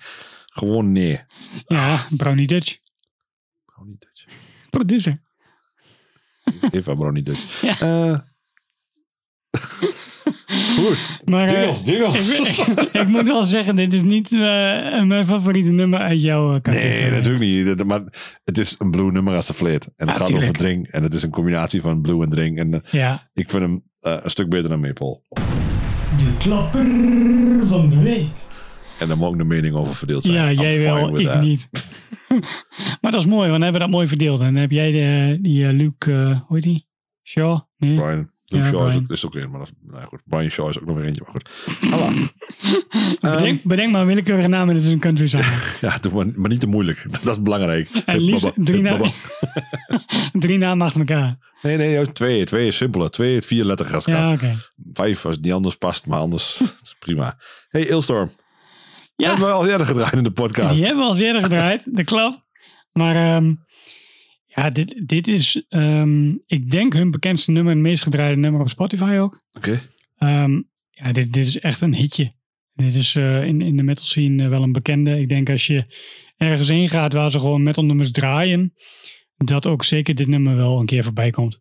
Gewoon 0.46 0.92
nee. 0.92 1.22
Ja, 1.66 2.08
Brownie 2.10 2.48
Dutch. 2.48 2.78
Niet 3.86 4.00
Dutch. 4.00 4.26
Producer. 4.70 5.22
Even 6.72 6.98
Brownie 6.98 7.24
Dutch. 7.24 7.62
Ja. 7.62 7.80
Eh, 7.80 8.20
goed. 10.76 11.20
Maar 11.26 11.48
eh, 11.48 11.52
Jingles, 11.54 11.86
jingles. 11.86 12.60
ik, 12.60 12.68
ik, 12.68 12.94
ik 13.02 13.08
moet 13.08 13.24
wel 13.24 13.44
zeggen, 13.44 13.76
dit 13.76 13.94
is 13.94 14.02
niet 14.02 14.32
eh, 14.34 14.40
mijn 15.04 15.26
favoriete 15.26 15.72
nummer 15.72 16.00
uit 16.00 16.22
jouw 16.22 16.54
uh, 16.56 16.60
Nee, 16.62 17.12
natuurlijk 17.12 17.44
niet. 17.44 17.84
Maar 17.86 18.02
het 18.44 18.58
is 18.58 18.76
een 18.80 18.92
blue 18.92 19.12
nummer 19.12 19.36
als 19.36 19.48
de 19.48 19.54
fleet. 19.54 19.84
En 19.86 19.92
het 19.96 20.10
Ja, 20.10 20.14
gaat 20.16 20.26
tuurlijk. 20.26 20.48
over 20.48 20.58
drink. 20.60 20.88
En 20.88 21.04
het 21.04 21.14
is 21.14 21.24
een 21.24 21.30
combinatie 21.30 21.82
van 21.82 22.02
blue 22.02 22.24
en 22.24 22.30
drink. 22.30 22.58
En 22.58 22.74
eh, 22.74 22.80
Ja. 22.92 23.30
ik 23.34 23.50
vind 23.50 23.64
hem 23.64 23.84
eh, 24.00 24.18
een 24.24 24.30
stuk 24.30 24.50
beter 24.50 24.70
dan 24.70 24.80
Maple. 24.80 25.20
De 26.18 26.34
klapper 26.40 26.86
van 27.68 27.90
de 27.90 28.00
week. 28.02 28.28
En 29.00 29.08
daar 29.08 29.18
mag 29.18 29.28
ook 29.30 29.38
de 29.38 29.44
mening 29.44 29.76
over 29.76 29.96
verdeeld 29.96 30.24
zijn. 30.26 30.38
Ja, 30.38 30.50
I'm 30.50 30.62
jij 30.62 30.84
wel, 30.84 31.20
ik 31.20 31.26
that. 31.28 31.42
niet. 31.42 31.68
maar 33.02 33.12
dat 33.12 33.20
is 33.22 33.26
mooi, 33.26 33.50
want 33.50 33.52
dan 33.52 33.62
hebben 33.62 33.74
we 33.82 33.88
dat 33.88 33.90
mooi 33.96 34.08
verdeeld. 34.08 34.40
En 34.40 34.46
dan 34.54 34.62
heb 34.62 34.72
jij 34.72 34.92
de, 34.92 35.38
die 35.42 35.66
eh, 35.68 35.74
Luke, 35.74 36.12
eh, 36.12 36.40
hoe 36.48 36.56
heet 36.56 36.64
die? 36.64 36.88
Shaw? 37.24 37.60
Nee? 37.78 37.96
Brian. 37.96 38.32
Luke 38.54 38.66
Ja, 38.66 38.72
Shaw 38.72 38.88
is 38.90 38.96
ook, 38.96 39.10
is 39.12 39.26
ook 39.26 39.34
weer, 39.34 39.50
maar 39.50 39.60
dat 39.60 39.72
nou 39.82 40.04
goed. 40.06 40.20
Brian 40.26 40.50
Shaw 40.50 40.70
is 40.70 40.80
ook 40.80 40.86
nog 40.86 40.96
weer 40.96 41.06
eentje, 41.06 41.24
maar 41.24 41.32
goed. 41.32 41.50
Alla. 41.94 42.12
Bedenk, 43.38 43.64
bedenk 43.64 43.92
maar 43.92 44.02
een 44.02 44.08
willekeurige 44.08 44.48
naam 44.48 44.70
en 44.70 44.76
het 44.76 44.84
is 44.84 44.90
een 44.92 45.00
country 45.00 45.28
song. 45.28 45.44
Ja, 45.82 45.98
doe 45.98 46.14
maar, 46.14 46.26
maar 46.36 46.50
niet 46.50 46.60
te 46.60 46.68
moeilijk. 46.68 47.06
Dat 47.24 47.36
is 47.36 47.42
belangrijk. 47.42 47.90
En 48.06 48.20
liefst 48.20 48.52
drie, 48.56 48.82
na 48.82 48.98
drie 50.32 50.58
namen 50.58 50.86
achter 50.86 51.00
elkaar. 51.00 51.38
Nee, 51.62 51.78
nee, 51.78 52.12
twee. 52.12 52.46
Twee 52.46 52.68
is 52.68 52.78
simpeler. 52.78 53.10
Twee, 53.12 53.42
vier 53.42 53.64
letters 53.66 53.94
als 53.94 54.06
het 54.06 54.16
Ja. 54.42 54.56
Vijf 54.94 55.26
als 55.26 55.36
het 55.36 55.44
niet 55.44 55.54
anders 55.54 55.76
past, 55.76 56.06
maar 56.08 56.20
anders 56.20 56.62
is 56.62 56.96
prima. 57.00 57.38
Hey, 57.70 57.88
Ilstorm. 57.88 58.30
Ja, 59.16 59.28
Hebben 59.30 59.46
we 59.48 59.54
al 59.54 59.68
eerder 59.68 59.86
gedraaid 59.88 60.14
in 60.14 60.24
de 60.24 60.32
podcast. 60.32 60.76
die 60.76 60.86
hebben 60.86 61.04
we 61.04 61.12
al 61.12 61.18
eerder 61.20 61.44
gedraaid, 61.44 61.96
dat 61.96 62.06
klopt. 62.06 62.42
Maar 62.92 63.16
ehm, 63.16 63.54
ja, 64.56 64.70
dit, 64.70 65.02
dit 65.08 65.28
is, 65.28 65.66
ehm, 65.70 66.30
ik 66.46 66.72
denk 66.72 66.94
hun 66.94 67.12
bekendste 67.12 67.52
nummer, 67.52 67.74
en 67.74 67.82
meest 67.82 68.04
gedraaide 68.04 68.40
nummer 68.40 68.62
op 68.62 68.70
Spotify 68.70 69.18
ook. 69.20 69.44
Oké. 69.54 69.82
Ehm, 70.18 70.62
ja, 70.90 71.12
dit, 71.12 71.34
dit 71.34 71.48
is 71.48 71.60
echt 71.60 71.82
een 71.82 71.96
hitje. 71.96 72.34
Dit 72.74 72.96
is 72.96 73.16
eh, 73.16 73.44
in, 73.44 73.62
in 73.62 73.78
de 73.78 73.84
metal 73.84 74.06
scene 74.06 74.44
eh, 74.44 74.50
wel 74.50 74.64
een 74.64 74.72
bekende. 74.72 75.20
Ik 75.20 75.30
denk 75.30 75.50
als 75.50 75.68
je 75.68 75.86
ergens 76.38 76.68
heen 76.68 76.90
gaat 76.90 77.14
waar 77.14 77.32
ze 77.32 77.40
gewoon 77.40 77.64
metal 77.64 77.86
nummers 77.86 78.12
draaien, 78.12 78.74
dat 79.38 79.68
ook 79.68 79.84
zeker 79.84 80.16
dit 80.16 80.28
nummer 80.28 80.56
wel 80.56 80.80
een 80.80 80.86
keer 80.86 81.04
voorbij 81.04 81.30
komt. 81.30 81.60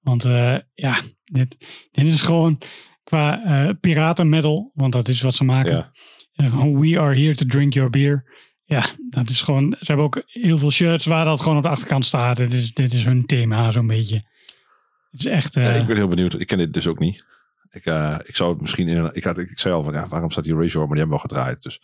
Want 0.00 0.24
eh, 0.24 0.56
ja, 0.74 1.00
dit, 1.24 1.56
dit 1.90 2.06
is 2.06 2.22
gewoon 2.22 2.60
qua 3.04 3.72
piraten 3.80 4.28
metal, 4.28 4.70
want 4.74 4.92
dat 4.92 5.08
is 5.08 5.20
wat 5.20 5.34
ze 5.34 5.44
maken. 5.44 5.92
Ja. 6.32 6.48
Gewoon, 6.48 6.80
we 6.80 7.00
are 7.00 7.16
here 7.16 7.34
to 7.34 7.46
drink 7.46 7.72
your 7.72 7.90
beer. 7.90 8.24
Ja, 8.66 8.84
dat 9.08 9.28
is 9.28 9.42
gewoon. 9.42 9.70
Ze 9.78 9.86
hebben 9.86 10.04
ook 10.04 10.22
heel 10.26 10.58
veel 10.58 10.70
shirts 10.70 11.06
waar 11.06 11.24
dat 11.24 11.40
gewoon 11.40 11.56
op 11.56 11.62
de 11.62 11.68
achterkant 11.68 12.06
staat. 12.06 12.36
Dit 12.36 12.52
is, 12.52 12.72
dit 12.74 12.92
is 12.92 13.04
hun 13.04 13.26
thema, 13.26 13.70
zo'n 13.70 13.86
beetje. 13.86 14.16
Het 15.10 15.20
is 15.20 15.26
echt. 15.26 15.56
eh, 15.56 15.64
Ja, 15.64 15.70
ik 15.70 15.86
ben 15.86 15.96
heel 15.96 16.08
benieuwd. 16.08 16.40
Ik 16.40 16.46
ken 16.46 16.58
dit 16.58 16.72
dus 16.72 16.86
ook 16.86 16.98
niet. 16.98 17.24
Ik, 17.70 17.84
eh, 17.84 18.16
ik 18.24 18.36
zou 18.36 18.50
het 18.52 18.60
misschien 18.60 18.88
in. 18.88 19.10
Ik, 19.12 19.24
had, 19.24 19.38
ik, 19.38 19.58
zei 19.58 19.74
al 19.74 19.82
van 19.82 19.92
ja, 19.92 20.06
waarom 20.08 20.30
staat 20.30 20.44
die 20.44 20.54
ratio? 20.54 20.78
Maar 20.80 20.88
die 20.88 20.98
hebben 20.98 21.16
we 21.16 21.22
al 21.22 21.28
gedraaid. 21.28 21.62
Dus 21.62 21.80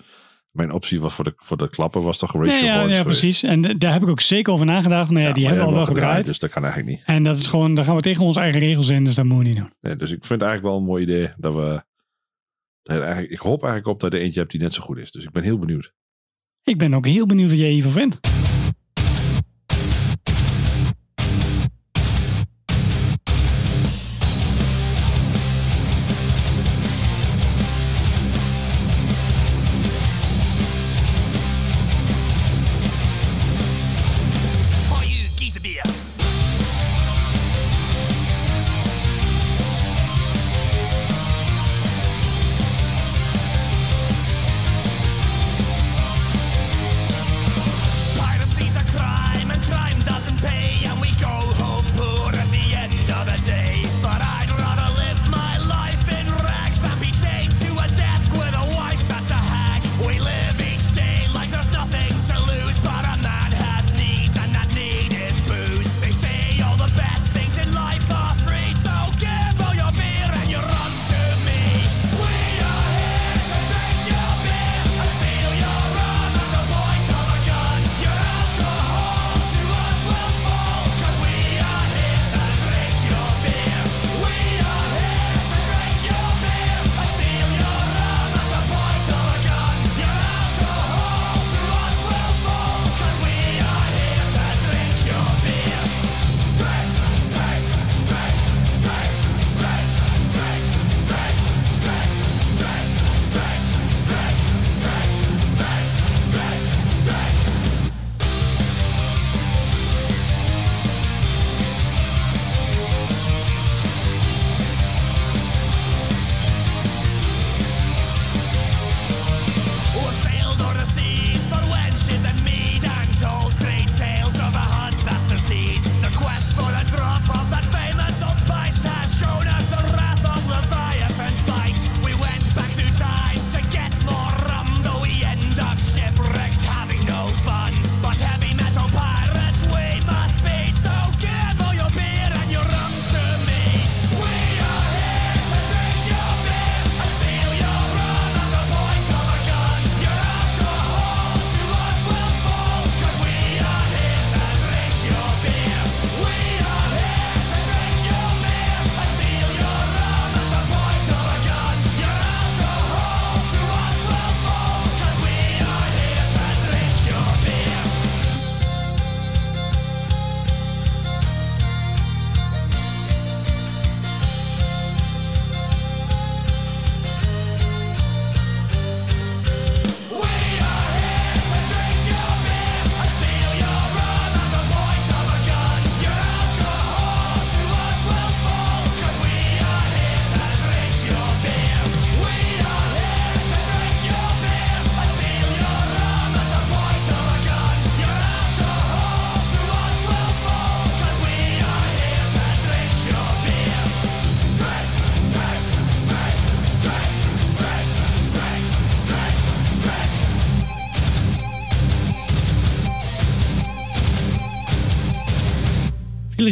mijn 0.51 0.73
optie 0.73 1.01
was 1.01 1.15
voor 1.15 1.25
de, 1.25 1.33
voor 1.37 1.57
de 1.57 1.69
klappen 1.71 2.03
was 2.03 2.19
toch 2.19 2.33
ratio 2.33 2.53
ja, 2.53 2.59
ja, 2.83 2.83
ja, 2.89 3.03
precies. 3.03 3.43
En 3.43 3.79
daar 3.79 3.93
heb 3.93 4.03
ik 4.03 4.09
ook 4.09 4.21
zeker 4.21 4.53
over 4.53 4.67
nagedacht. 4.67 5.11
Maar 5.11 5.23
ja, 5.23 5.29
Ja, 5.29 5.35
die 5.35 5.45
maar 5.45 5.53
hebben 5.53 5.71
al 5.71 5.77
wel 5.79 5.87
gedraaid. 5.87 6.27
Dus 6.27 6.39
dat 6.39 6.51
kan 6.51 6.65
eigenlijk 6.65 6.93
niet. 6.97 7.03
En 7.07 7.23
dat 7.23 7.37
is 7.37 7.47
gewoon, 7.47 7.75
daar 7.75 7.85
gaan 7.85 7.97
we 7.97 8.03
tegen 8.03 8.25
onze 8.25 8.41
eigen 8.41 8.61
regels 8.61 8.89
in. 8.89 9.05
Dus 9.05 9.15
dat 9.15 9.25
moeten 9.25 9.43
we 9.45 9.49
niet 9.49 9.59
doen. 9.59 9.73
Nee, 9.81 9.97
dus 9.97 10.11
ik 10.11 10.25
vind 10.25 10.41
het 10.41 10.51
eigenlijk 10.51 10.63
wel 10.63 10.77
een 10.77 10.85
mooi 10.93 11.03
idee 11.03 11.33
dat 11.37 11.55
we. 11.55 11.83
Dat 12.83 13.01
eigenlijk, 13.01 13.33
ik 13.33 13.39
hoop 13.39 13.63
eigenlijk 13.63 13.93
op 13.93 14.01
dat 14.01 14.13
er 14.13 14.21
eentje 14.21 14.39
hebt 14.41 14.53
die 14.53 14.61
net 14.61 14.75
zo 14.75 14.83
goed 14.83 14.99
is. 14.99 15.11
Dus 15.11 15.25
ik 15.25 15.31
ben 15.33 15.43
heel 15.43 15.59
benieuwd. 15.59 15.93
Ik 16.65 16.79
ben 16.79 16.95
ook 16.95 17.07
heel 17.07 17.27
benieuwd 17.27 17.51
wat 17.51 17.59
jij 17.59 17.71
hiervan 17.71 17.93
vindt. 17.93 18.19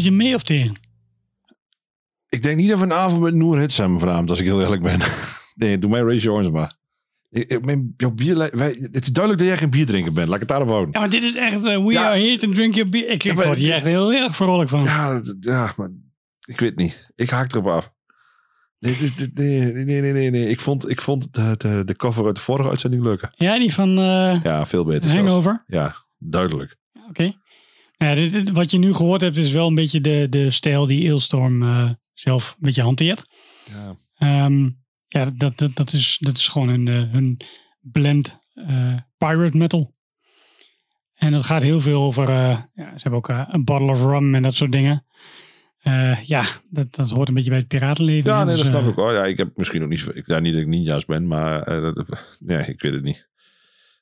Spelen 0.00 0.18
ze 0.18 0.24
mee 0.24 0.34
of 0.34 0.42
tegen? 0.42 0.74
Ik 2.28 2.42
denk 2.42 2.56
niet 2.56 2.68
dat 2.68 2.78
we 2.78 2.84
een 2.84 2.92
avond 2.92 3.20
met 3.22 3.34
Noor 3.34 3.58
Hits 3.58 3.76
hebben 3.78 3.98
vanavond, 3.98 4.30
als 4.30 4.38
ik 4.38 4.44
heel 4.44 4.60
eerlijk 4.62 4.82
ben. 4.82 4.98
nee, 5.54 5.78
doe 5.78 5.90
mij 5.90 6.00
Raise 6.00 6.20
Your 6.22 6.38
Orange 6.38 6.52
maar. 6.52 6.76
Ik- 7.30 7.48
ik- 7.50 7.64
Mijn, 7.64 7.94
jouw 7.96 8.10
bier, 8.10 8.36
wij, 8.36 8.68
het 8.80 9.02
is 9.02 9.12
duidelijk 9.12 9.38
dat 9.38 9.46
jij 9.52 9.56
geen 9.56 9.70
bierdrinker 9.70 10.12
bent. 10.12 10.26
Laat 10.26 10.34
ik 10.34 10.40
het 10.40 10.48
daarop 10.48 10.68
houden. 10.68 10.90
Ja, 10.92 11.00
maar 11.00 11.10
dit 11.10 11.22
is 11.22 11.34
echt... 11.36 11.54
eh, 11.66 11.84
we 11.84 11.92
Ja. 11.92 12.08
are 12.08 12.18
here 12.20 12.38
to 12.38 12.50
drink 12.50 12.74
your 12.74 12.90
beer. 12.90 13.08
Ik, 13.08 13.24
ik 13.24 13.34
maar- 13.34 13.46
word 13.46 13.58
hier 13.58 13.74
echt 13.74 13.84
heel 13.84 14.12
erg 14.12 14.36
vrolijk 14.36 14.70
van. 14.70 14.82
Ja, 14.84 15.22
ja, 15.40 15.72
maar 15.76 15.90
ik 16.44 16.60
weet 16.60 16.76
niet. 16.76 17.10
Ik 17.14 17.30
haak 17.30 17.52
erop 17.52 17.66
af. 17.66 17.92
Nee, 18.78 18.96
nee, 19.34 19.72
nee, 19.72 20.00
nee, 20.00 20.12
nee, 20.12 20.30
nee. 20.30 20.48
Ik 20.48 20.60
vond, 20.60 20.90
ik 20.90 21.00
vond 21.00 21.34
de, 21.34 21.54
de, 21.56 21.82
de 21.84 21.96
cover 21.96 22.26
uit 22.26 22.36
de 22.36 22.42
vorige 22.42 22.68
uitzending 22.68 23.02
leuker. 23.02 23.32
Ja, 23.36 23.58
die 23.58 23.74
van 23.74 23.98
eh 23.98 24.40
Ja, 24.42 24.66
veel 24.66 24.84
beter 24.84 25.10
zelfs. 25.10 25.26
Hangover. 25.28 25.64
Ja, 25.66 25.96
duidelijk. 26.18 26.76
Oké. 27.08 27.32
Ja, 27.98 28.14
dit, 28.14 28.32
dit- 28.32 28.50
wat 28.50 28.70
je 28.70 28.78
nu 28.78 28.94
gehoord 28.94 29.20
hebt 29.20 29.36
is 29.36 29.52
wel 29.52 29.66
een 29.66 29.74
beetje 29.74 30.00
de, 30.00 30.26
de 30.30 30.50
stijl 30.50 30.86
die 30.86 31.02
Eelstorm 31.02 31.62
eh, 31.62 31.90
zelf 32.12 32.50
een 32.50 32.56
beetje 32.64 32.82
hanteert. 32.82 33.30
Ja. 33.70 33.96
Ehm, 34.18 34.62
ja, 35.06 35.24
dat, 35.36 35.58
dat, 35.58 35.74
dat, 35.76 35.92
is, 35.92 36.16
dat 36.20 36.36
is 36.36 36.48
gewoon 36.48 36.68
hun, 36.68 36.88
eh, 36.88 37.12
hun 37.12 37.40
blend 37.80 38.38
eh, 38.54 38.96
pirate 39.18 39.56
metal. 39.56 39.96
En 41.14 41.32
dat 41.32 41.44
gaat 41.44 41.62
heel 41.62 41.80
veel 41.80 42.02
over, 42.02 42.30
ja, 42.30 42.70
ze 42.74 42.82
hebben 43.08 43.12
ook 43.18 43.28
een 43.28 43.64
bottle 43.64 43.90
of 43.90 44.02
rum 44.02 44.34
en 44.34 44.42
dat 44.42 44.54
soort 44.54 44.72
dingen. 44.72 45.02
Ja, 46.22 46.44
dat, 46.70 46.94
dat 46.94 47.10
hoort 47.10 47.28
een 47.28 47.34
beetje 47.34 47.50
bij 47.50 47.58
het 47.58 47.68
piratenleven. 47.68 48.30
Ja, 48.30 48.44
nee, 48.44 48.54
dus, 48.54 48.62
dat 48.64 48.72
snap 48.72 48.88
ik 48.88 48.94
hoor. 48.94 49.12
Ja, 49.12 49.24
ik 49.24 49.36
heb 49.36 49.56
misschien 49.56 49.82
ook 49.82 49.88
niet, 49.88 50.10
ik, 50.14 50.26
daar 50.26 50.40
niet 50.40 50.52
dat 50.52 50.62
ik 50.62 50.68
niet 50.68 50.86
juist 50.86 51.06
ben, 51.06 51.26
maar 51.26 51.64
dat- 51.64 52.24
nee, 52.40 52.66
ik 52.66 52.80
weet 52.82 52.92
het 52.92 53.02
niet. 53.02 53.28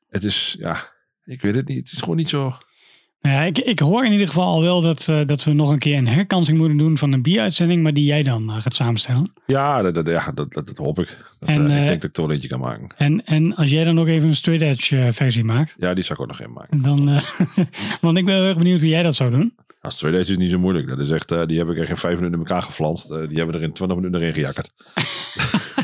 Het 0.09 0.24
is, 0.24 0.57
ja, 0.59 0.92
ik 1.24 1.40
weet 1.40 1.55
het 1.55 1.68
niet. 1.68 1.78
Het 1.78 1.92
is 1.92 1.99
gewoon 1.99 2.16
niet 2.16 2.28
zo. 2.28 2.59
Ja, 3.21 3.43
ik, 3.43 3.59
ik 3.59 3.79
hoor 3.79 4.05
in 4.05 4.12
ieder 4.12 4.27
geval 4.27 4.47
al 4.47 4.62
wel 4.62 4.81
dat, 4.81 5.09
eh, 5.09 5.21
dat 5.25 5.45
we 5.45 5.53
nog 5.53 5.71
een 5.71 5.79
keer 5.79 5.97
een 5.99 6.09
herkansing 6.09 6.59
moeten 6.59 6.77
doen 6.77 6.99
van 6.99 7.12
een 7.12 7.23
bieruitzending, 7.23 7.83
maar 7.83 7.93
die 7.93 8.05
jij 8.05 8.23
dan 8.23 8.51
eh, 8.51 8.61
gaat 8.61 8.75
samenstellen. 8.75 9.33
Ja, 9.47 9.83
dat, 9.83 9.95
dat, 9.95 10.07
ja, 10.07 10.33
dat, 10.35 10.53
dat, 10.53 10.67
dat 10.67 10.77
hoop 10.77 10.99
ik. 10.99 11.17
Dat, 11.41 11.49
En, 11.49 11.71
eh, 11.71 11.81
ik 11.81 11.87
denk 11.87 12.01
dat 12.01 12.11
ik 12.11 12.12
toch 12.12 12.25
een 12.27 12.31
eentje 12.33 12.49
kan 12.49 12.61
maken. 12.61 12.89
En, 12.97 13.25
en 13.25 13.55
als 13.55 13.71
jij 13.71 13.85
dan 13.85 13.95
nog 13.95 14.09
even 14.09 14.29
een 14.29 14.37
straight 14.37 14.67
edge 14.67 15.09
versie 15.12 15.45
maakt, 15.45 15.77
Ja, 15.79 15.95
die 15.95 16.05
zou 16.05 16.14
ik 16.19 16.25
ook 16.25 16.39
nog 16.39 16.47
in 16.49 16.53
maken. 16.53 16.83
dan, 16.83 17.05
want 18.01 18.19
ik 18.19 18.25
ben 18.25 18.35
heel 18.35 18.45
erg 18.45 18.57
benieuwd 18.59 18.81
hoe 18.81 18.89
jij 18.89 19.03
dat 19.03 19.14
zou 19.14 19.31
doen. 19.31 19.55
Als 19.81 19.97
twee 19.97 20.12
days 20.12 20.29
is 20.29 20.37
niet 20.37 20.51
zo 20.51 20.59
moeilijk. 20.59 20.89
Dat 20.89 20.99
is 20.99 21.11
echt, 21.11 21.49
die 21.49 21.59
heb 21.59 21.69
ik 21.69 21.77
echt 21.77 21.89
in 21.89 21.97
vijf 21.97 22.14
minuten 22.14 22.39
in 22.41 22.47
elkaar 22.47 22.62
geflanst. 22.62 23.09
Die 23.09 23.37
hebben 23.37 23.55
er 23.55 23.62
in 23.62 23.73
twintig 23.73 23.97
minuten 23.97 24.21
erin 24.21 24.35
gejakkerd. 24.35 24.73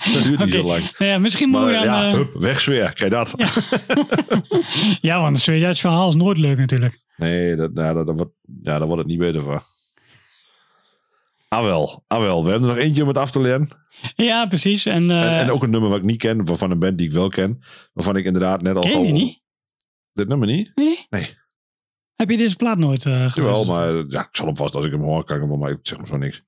dat 0.14 0.24
duurt 0.24 0.38
niet 0.38 0.50
zo 0.50 0.62
lang. 0.62 0.96
Ja, 0.98 1.18
misschien 1.18 1.48
moeten 1.48 1.70
Maar 1.70 1.80
we 1.80 1.86
dan... 1.86 1.96
ja, 1.96 2.08
eh, 2.08 2.14
hup, 2.14 2.34
wegsfeer. 2.34 2.92
Kijk 2.92 3.10
dat. 3.10 3.34
ja, 5.00 5.20
want 5.20 5.46
een 5.46 5.54
edge 5.54 5.80
verhaal 5.80 6.08
is 6.08 6.14
nooit 6.14 6.38
leuk 6.38 6.58
natuurlijk. 6.58 7.00
Nee, 7.16 7.56
dat, 7.56 7.72
nou, 7.72 7.94
dat, 7.94 8.06
dat 8.06 8.16
wordt, 8.16 8.32
ja, 8.62 8.78
daar 8.78 8.86
wordt 8.86 9.02
het 9.02 9.10
niet 9.10 9.18
beter 9.18 9.40
van. 9.40 9.62
Ah 11.48 11.64
wel, 11.64 12.04
ah 12.06 12.20
wel. 12.20 12.44
We 12.44 12.50
hebben 12.50 12.68
er 12.68 12.74
nog 12.74 12.84
eentje 12.84 13.02
om 13.02 13.08
het 13.08 13.18
af 13.18 13.30
te 13.30 13.40
leren. 13.40 13.68
Ja, 14.14 14.46
precies. 14.46 14.86
En, 14.86 15.10
eh, 15.10 15.24
en, 15.24 15.32
en 15.32 15.50
ook 15.50 15.62
een 15.62 15.70
nummer 15.70 15.90
wat 15.90 15.98
ik 15.98 16.04
niet 16.04 16.18
ken, 16.18 16.44
waarvan 16.44 16.70
een 16.70 16.78
band 16.78 16.98
die 16.98 17.06
ik 17.06 17.12
wel 17.12 17.28
ken. 17.28 17.62
Waarvan 17.92 18.16
ik 18.16 18.24
inderdaad 18.24 18.62
net 18.62 18.76
al 18.76 18.82
ken 18.82 19.06
je 19.06 19.12
niet? 19.12 19.40
Dit 20.12 20.28
nummer 20.28 20.46
niet? 20.46 20.72
Nee? 20.74 21.06
Nee. 21.10 21.38
Heb 22.14 22.30
je 22.30 22.36
deze 22.36 22.56
plaat 22.56 22.78
nooit 22.78 23.04
uh, 23.04 23.28
Jawel, 23.28 23.64
maar 23.64 24.04
ja, 24.08 24.20
ik 24.20 24.28
zal 24.30 24.46
hem 24.46 24.56
vast 24.56 24.74
als 24.74 24.84
ik 24.84 24.90
hem 24.90 25.00
hoor, 25.00 25.24
kan 25.24 25.36
ik 25.36 25.48
hem 25.48 25.58
maar 25.58 25.70
ik 25.70 25.78
zeg 25.82 25.98
maar 25.98 26.06
zo 26.06 26.16
niks. 26.16 26.42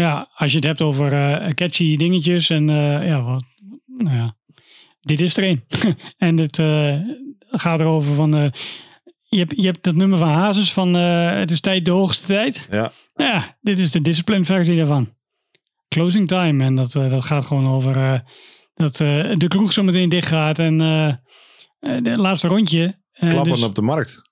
Ja, 0.00 0.30
als 0.34 0.50
je 0.50 0.56
het 0.56 0.66
hebt 0.66 0.80
over 0.80 1.12
eh, 1.12 1.50
catchy 1.50 1.96
dingetjes 1.96 2.50
en 2.50 2.70
eh, 2.70 3.06
ja, 3.06 3.22
wat, 3.22 3.44
nou 3.86 4.16
ja, 4.16 4.36
dit 5.00 5.20
is 5.20 5.36
er 5.36 5.44
een. 5.44 5.64
en 6.28 6.38
het 6.38 6.58
eh, 6.58 6.98
gaat 7.50 7.80
erover 7.80 8.14
van, 8.14 8.52
je, 9.22 9.38
hebt, 9.38 9.52
je 9.56 9.66
hebt 9.66 9.84
dat 9.84 9.94
nummer 9.94 10.18
van 10.18 10.28
Hazes 10.28 10.72
van 10.72 10.94
het 10.94 11.50
is 11.50 11.60
tijd 11.60 11.84
de 11.84 11.90
hoogste 11.90 12.26
tijd. 12.26 12.66
Ja. 12.70 12.92
Nou 13.14 13.30
ja, 13.30 13.56
dit 13.60 13.78
is 13.78 13.90
de 13.90 14.00
discipline 14.00 14.44
versie 14.44 14.76
daarvan. 14.76 15.14
Closing 15.88 16.28
time 16.28 16.64
en 16.64 16.74
dat, 16.74 16.92
dat 16.92 17.24
gaat 17.24 17.46
gewoon 17.46 17.66
over 17.66 18.24
dat 18.74 18.96
de 18.96 19.46
kroeg 19.48 19.72
zo 19.72 19.82
meteen 19.82 20.08
dicht 20.08 20.28
gaat 20.28 20.58
en 20.58 20.78
de 21.78 22.16
laatste 22.16 22.48
rondje. 22.48 23.00
Klappen 23.12 23.52
dus- 23.52 23.62
op 23.62 23.74
de 23.74 23.82
markt. 23.82 24.22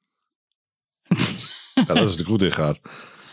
ja, 1.74 1.84
dat 1.84 2.08
is 2.08 2.16
de 2.16 2.24
goed 2.24 2.42
in 2.42 2.52
gaat. 2.52 2.80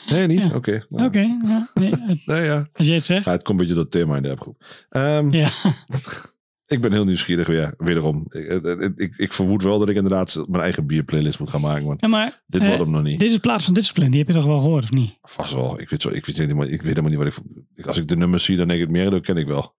Nee, 0.10 0.28
niet? 0.28 0.53
Oké. 0.53 0.86
Nou, 0.89 1.05
Oké, 1.07 1.20
ja, 1.20 1.70
nee, 1.74 1.89
het- 1.91 2.26
Nee, 2.36 2.43
ja. 2.43 2.70
als 2.74 2.86
jij 2.86 2.95
het 2.95 3.05
zegt. 3.05 3.26
ja. 3.26 3.32
Het 3.32 3.43
komt 3.43 3.49
een 3.60 3.66
beetje 3.68 3.74
door 3.74 3.84
het 3.84 3.91
thema 3.91 4.16
in 4.16 4.24
de 4.24 4.30
appgroep. 4.32 4.64
Ehm, 4.89 5.32
Ja. 5.32 5.49
Ik 6.66 6.82
ben 6.82 6.91
heel 6.91 7.05
nieuwsgierig 7.05 7.47
weer, 7.47 7.74
wederom. 7.78 8.26
Ik, 8.30 8.47
ik, 8.66 8.91
ik, 8.99 9.14
ik 9.18 9.34
vermoed 9.34 9.64
wel 9.64 9.80
dat 9.80 9.89
ik 9.89 9.95
inderdaad 9.95 10.41
mijn 10.49 10.64
eigen 10.64 10.86
bierplaylist 10.88 11.39
moet 11.39 11.49
gaan 11.49 11.62
maken. 11.62 11.86
Want 11.86 12.01
ja, 12.01 12.07
maar 12.07 12.43
dit 12.47 12.62
eh, 12.62 12.68
wordt 12.68 12.84
hem 12.84 12.91
nog 12.91 13.03
niet. 13.03 13.20
Deze 13.20 13.39
plaats 13.39 13.66
van 13.66 13.74
Discipline, 13.74 14.10
die 14.10 14.20
heb 14.20 14.28
je 14.28 14.34
toch 14.34 14.45
wel 14.45 14.60
gehoord, 14.60 14.84
of 14.84 14.91
niet? 14.91 15.18
Vast 15.22 15.53
wel. 15.53 15.80
Ik 15.82 15.89
weet, 15.89 16.01
zo, 16.01 16.10
ik, 16.10 16.26
weet 16.26 16.38
helemaal, 16.38 16.64
ik 16.66 16.70
weet 16.82 16.95
helemaal 16.95 17.10
niet 17.10 17.20
wat 17.20 17.43
ik... 17.78 17.86
Als 17.86 17.97
ik 17.97 18.07
de 18.07 18.16
nummers 18.18 18.43
zie, 18.43 18.57
dan 18.57 18.68
denk 18.68 18.82
ik 18.82 18.89
meer, 18.89 19.10
dat 19.10 19.22
ken 19.22 19.38
ik 19.38 19.47
wel. 19.47 19.76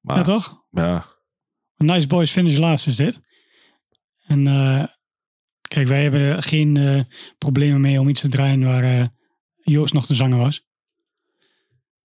Maar 0.00 0.16
ja, 0.16 0.22
toch? 0.22 0.64
ja, 0.70 1.04
Nice 1.76 2.06
Boys 2.06 2.30
Finish 2.32 2.56
Last 2.56 2.86
is 2.86 2.96
dit. 2.96 3.20
En 4.26 4.46
eh, 4.46 4.84
kijk, 5.68 5.88
wij 5.88 6.02
hebben 6.02 6.20
er 6.20 6.42
geen 6.42 6.76
eh, 6.76 7.04
problemen 7.38 7.80
mee 7.80 8.00
om 8.00 8.08
iets 8.08 8.20
te 8.20 8.28
draaien 8.28 8.64
waar 8.64 9.00
eh, 9.00 9.06
Joost 9.62 9.94
nog 9.94 10.06
de 10.06 10.14
zanger 10.14 10.38
was. 10.38 10.66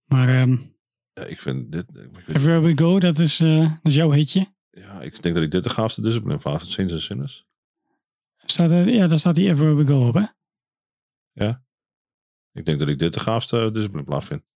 Maar 0.04 0.28
ehm 0.28 0.56
ja, 1.14 1.24
ik 1.24 1.40
vind 1.40 1.72
dit... 1.72 1.84
Ik, 1.94 2.28
Everywhere 2.28 2.60
We 2.60 2.78
Go, 2.78 3.00
dat 3.00 3.18
is, 3.18 3.40
eh, 3.40 3.58
dat 3.58 3.78
is 3.82 3.94
jouw 3.94 4.10
hitje. 4.10 4.54
ja, 4.70 5.00
ik 5.00 5.22
denk 5.22 5.34
dat 5.34 5.44
ik 5.44 5.50
dit 5.50 5.64
de 5.64 5.70
gaafste 5.70 6.02
discipline 6.02 6.40
van 6.40 6.52
het 6.52 6.70
Saints 6.70 6.92
and 6.92 7.02
Sinners. 7.02 7.46
Staat 8.44 8.70
er, 8.70 8.88
ja, 8.88 9.06
daar 9.06 9.18
staat 9.18 9.34
die 9.34 9.48
Everywhere 9.48 9.84
We 9.84 9.86
Go 9.86 10.08
op, 10.08 10.14
hè? 10.14 10.24
Oké. 11.34 11.62
Ik 12.52 12.64
denk 12.64 12.78
dat 12.78 12.88
ik 12.88 12.98
dit 12.98 13.14
de 13.14 13.20
gaafste 13.20 13.70
discipline 13.72 14.04
plaat 14.04 14.24
vind. 14.24 14.52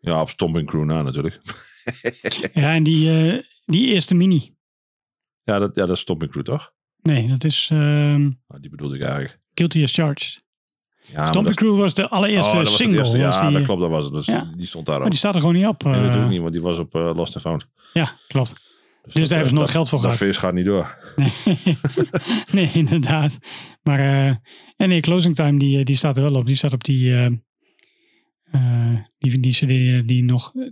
Ja, 0.00 0.20
op 0.20 0.28
Stomping 0.28 0.66
Crew 0.68 0.84
na 0.84 1.02
natuurlijk. 1.02 1.40
Ja, 2.52 2.74
en 2.74 2.82
die, 2.82 3.44
die 3.64 3.86
eerste 3.86 4.14
mini. 4.14 4.56
Ja, 5.42 5.58
dat, 5.58 5.74
ja, 5.74 5.86
dat 5.86 5.96
is 5.96 6.02
Stomping 6.02 6.30
Crew 6.30 6.42
toch? 6.42 6.73
Nee, 7.04 7.28
dat 7.28 7.44
is 7.44 7.68
ehm 7.72 8.20
Nou, 8.20 8.60
die 8.60 8.70
bedoelde 8.70 8.96
ik 8.96 9.02
eigenlijk. 9.02 9.38
Guilty 9.54 9.82
as 9.82 9.92
Charged. 9.92 10.42
Ja, 11.12 11.22
maar 11.24 11.32
dat- 11.32 11.54
Crew 11.54 11.78
was 11.78 11.94
de 11.94 12.08
allereerste 12.08 12.50
Oh, 12.56 12.64
dat 12.64 12.68
single. 12.72 12.98
eerste. 12.98 13.16
Ja, 13.18 13.42
die, 13.48 13.52
dat 13.56 13.62
klopt, 13.66 13.80
dat 13.80 13.90
was 13.90 14.04
het. 14.04 14.14
Dus 14.14 14.26
Ja. 14.26 14.52
Die 14.56 14.66
stond 14.66 14.86
daar 14.86 14.94
Maar 14.94 15.04
ook. 15.04 15.10
die 15.10 15.18
staat 15.18 15.34
er 15.34 15.40
gewoon 15.40 15.54
niet 15.56 15.66
op. 15.66 15.82
Nee, 15.84 15.94
eh. 15.94 16.00
natuurlijk 16.00 16.30
niet, 16.30 16.40
want 16.40 16.52
die 16.52 16.62
was 16.62 16.78
op 16.78 16.94
eh, 16.94 17.10
Lost 17.14 17.34
and 17.34 17.44
Found. 17.44 17.66
Ja, 17.92 18.12
klopt. 18.28 18.72
Dus, 19.02 19.14
daar 19.14 19.28
hebben 19.28 19.48
ze 19.48 19.54
nooit 19.54 19.66
dat- 19.66 19.70
geld 19.76 19.88
voor 19.88 19.98
Dat 20.02 20.06
gehad. 20.12 20.22
feest 20.26 20.38
gaat 20.38 20.54
niet 20.54 20.64
door. 20.64 20.98
Nee, 21.16 21.32
nee 22.52 22.70
inderdaad. 22.72 23.38
Maar 23.82 23.98
eh, 23.98 24.36
en 24.76 24.88
nee, 24.88 25.00
Closing 25.00 25.34
Time 25.34 25.58
die, 25.58 25.78
eh, 25.78 25.84
die 25.84 25.96
staat 25.96 26.16
er 26.16 26.22
wel 26.22 26.34
op. 26.34 26.46
Die 26.46 26.56
staat 26.56 26.72
op 26.72 26.84
die, 26.84 27.12
eh, 27.14 27.26
eh, 28.50 28.98
die, 29.18 29.40
die 29.40 29.52
cd 29.52 29.68
die 30.08 30.22
nog 30.24 30.54
eh, 30.54 30.68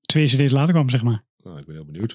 twee 0.00 0.26
cd's 0.26 0.50
later 0.52 0.74
kwam, 0.74 0.90
zeg 0.90 1.02
maar. 1.02 1.24
Nou, 1.42 1.58
ik 1.58 1.66
ben 1.66 1.74
heel 1.74 1.84
benieuwd. 1.84 2.14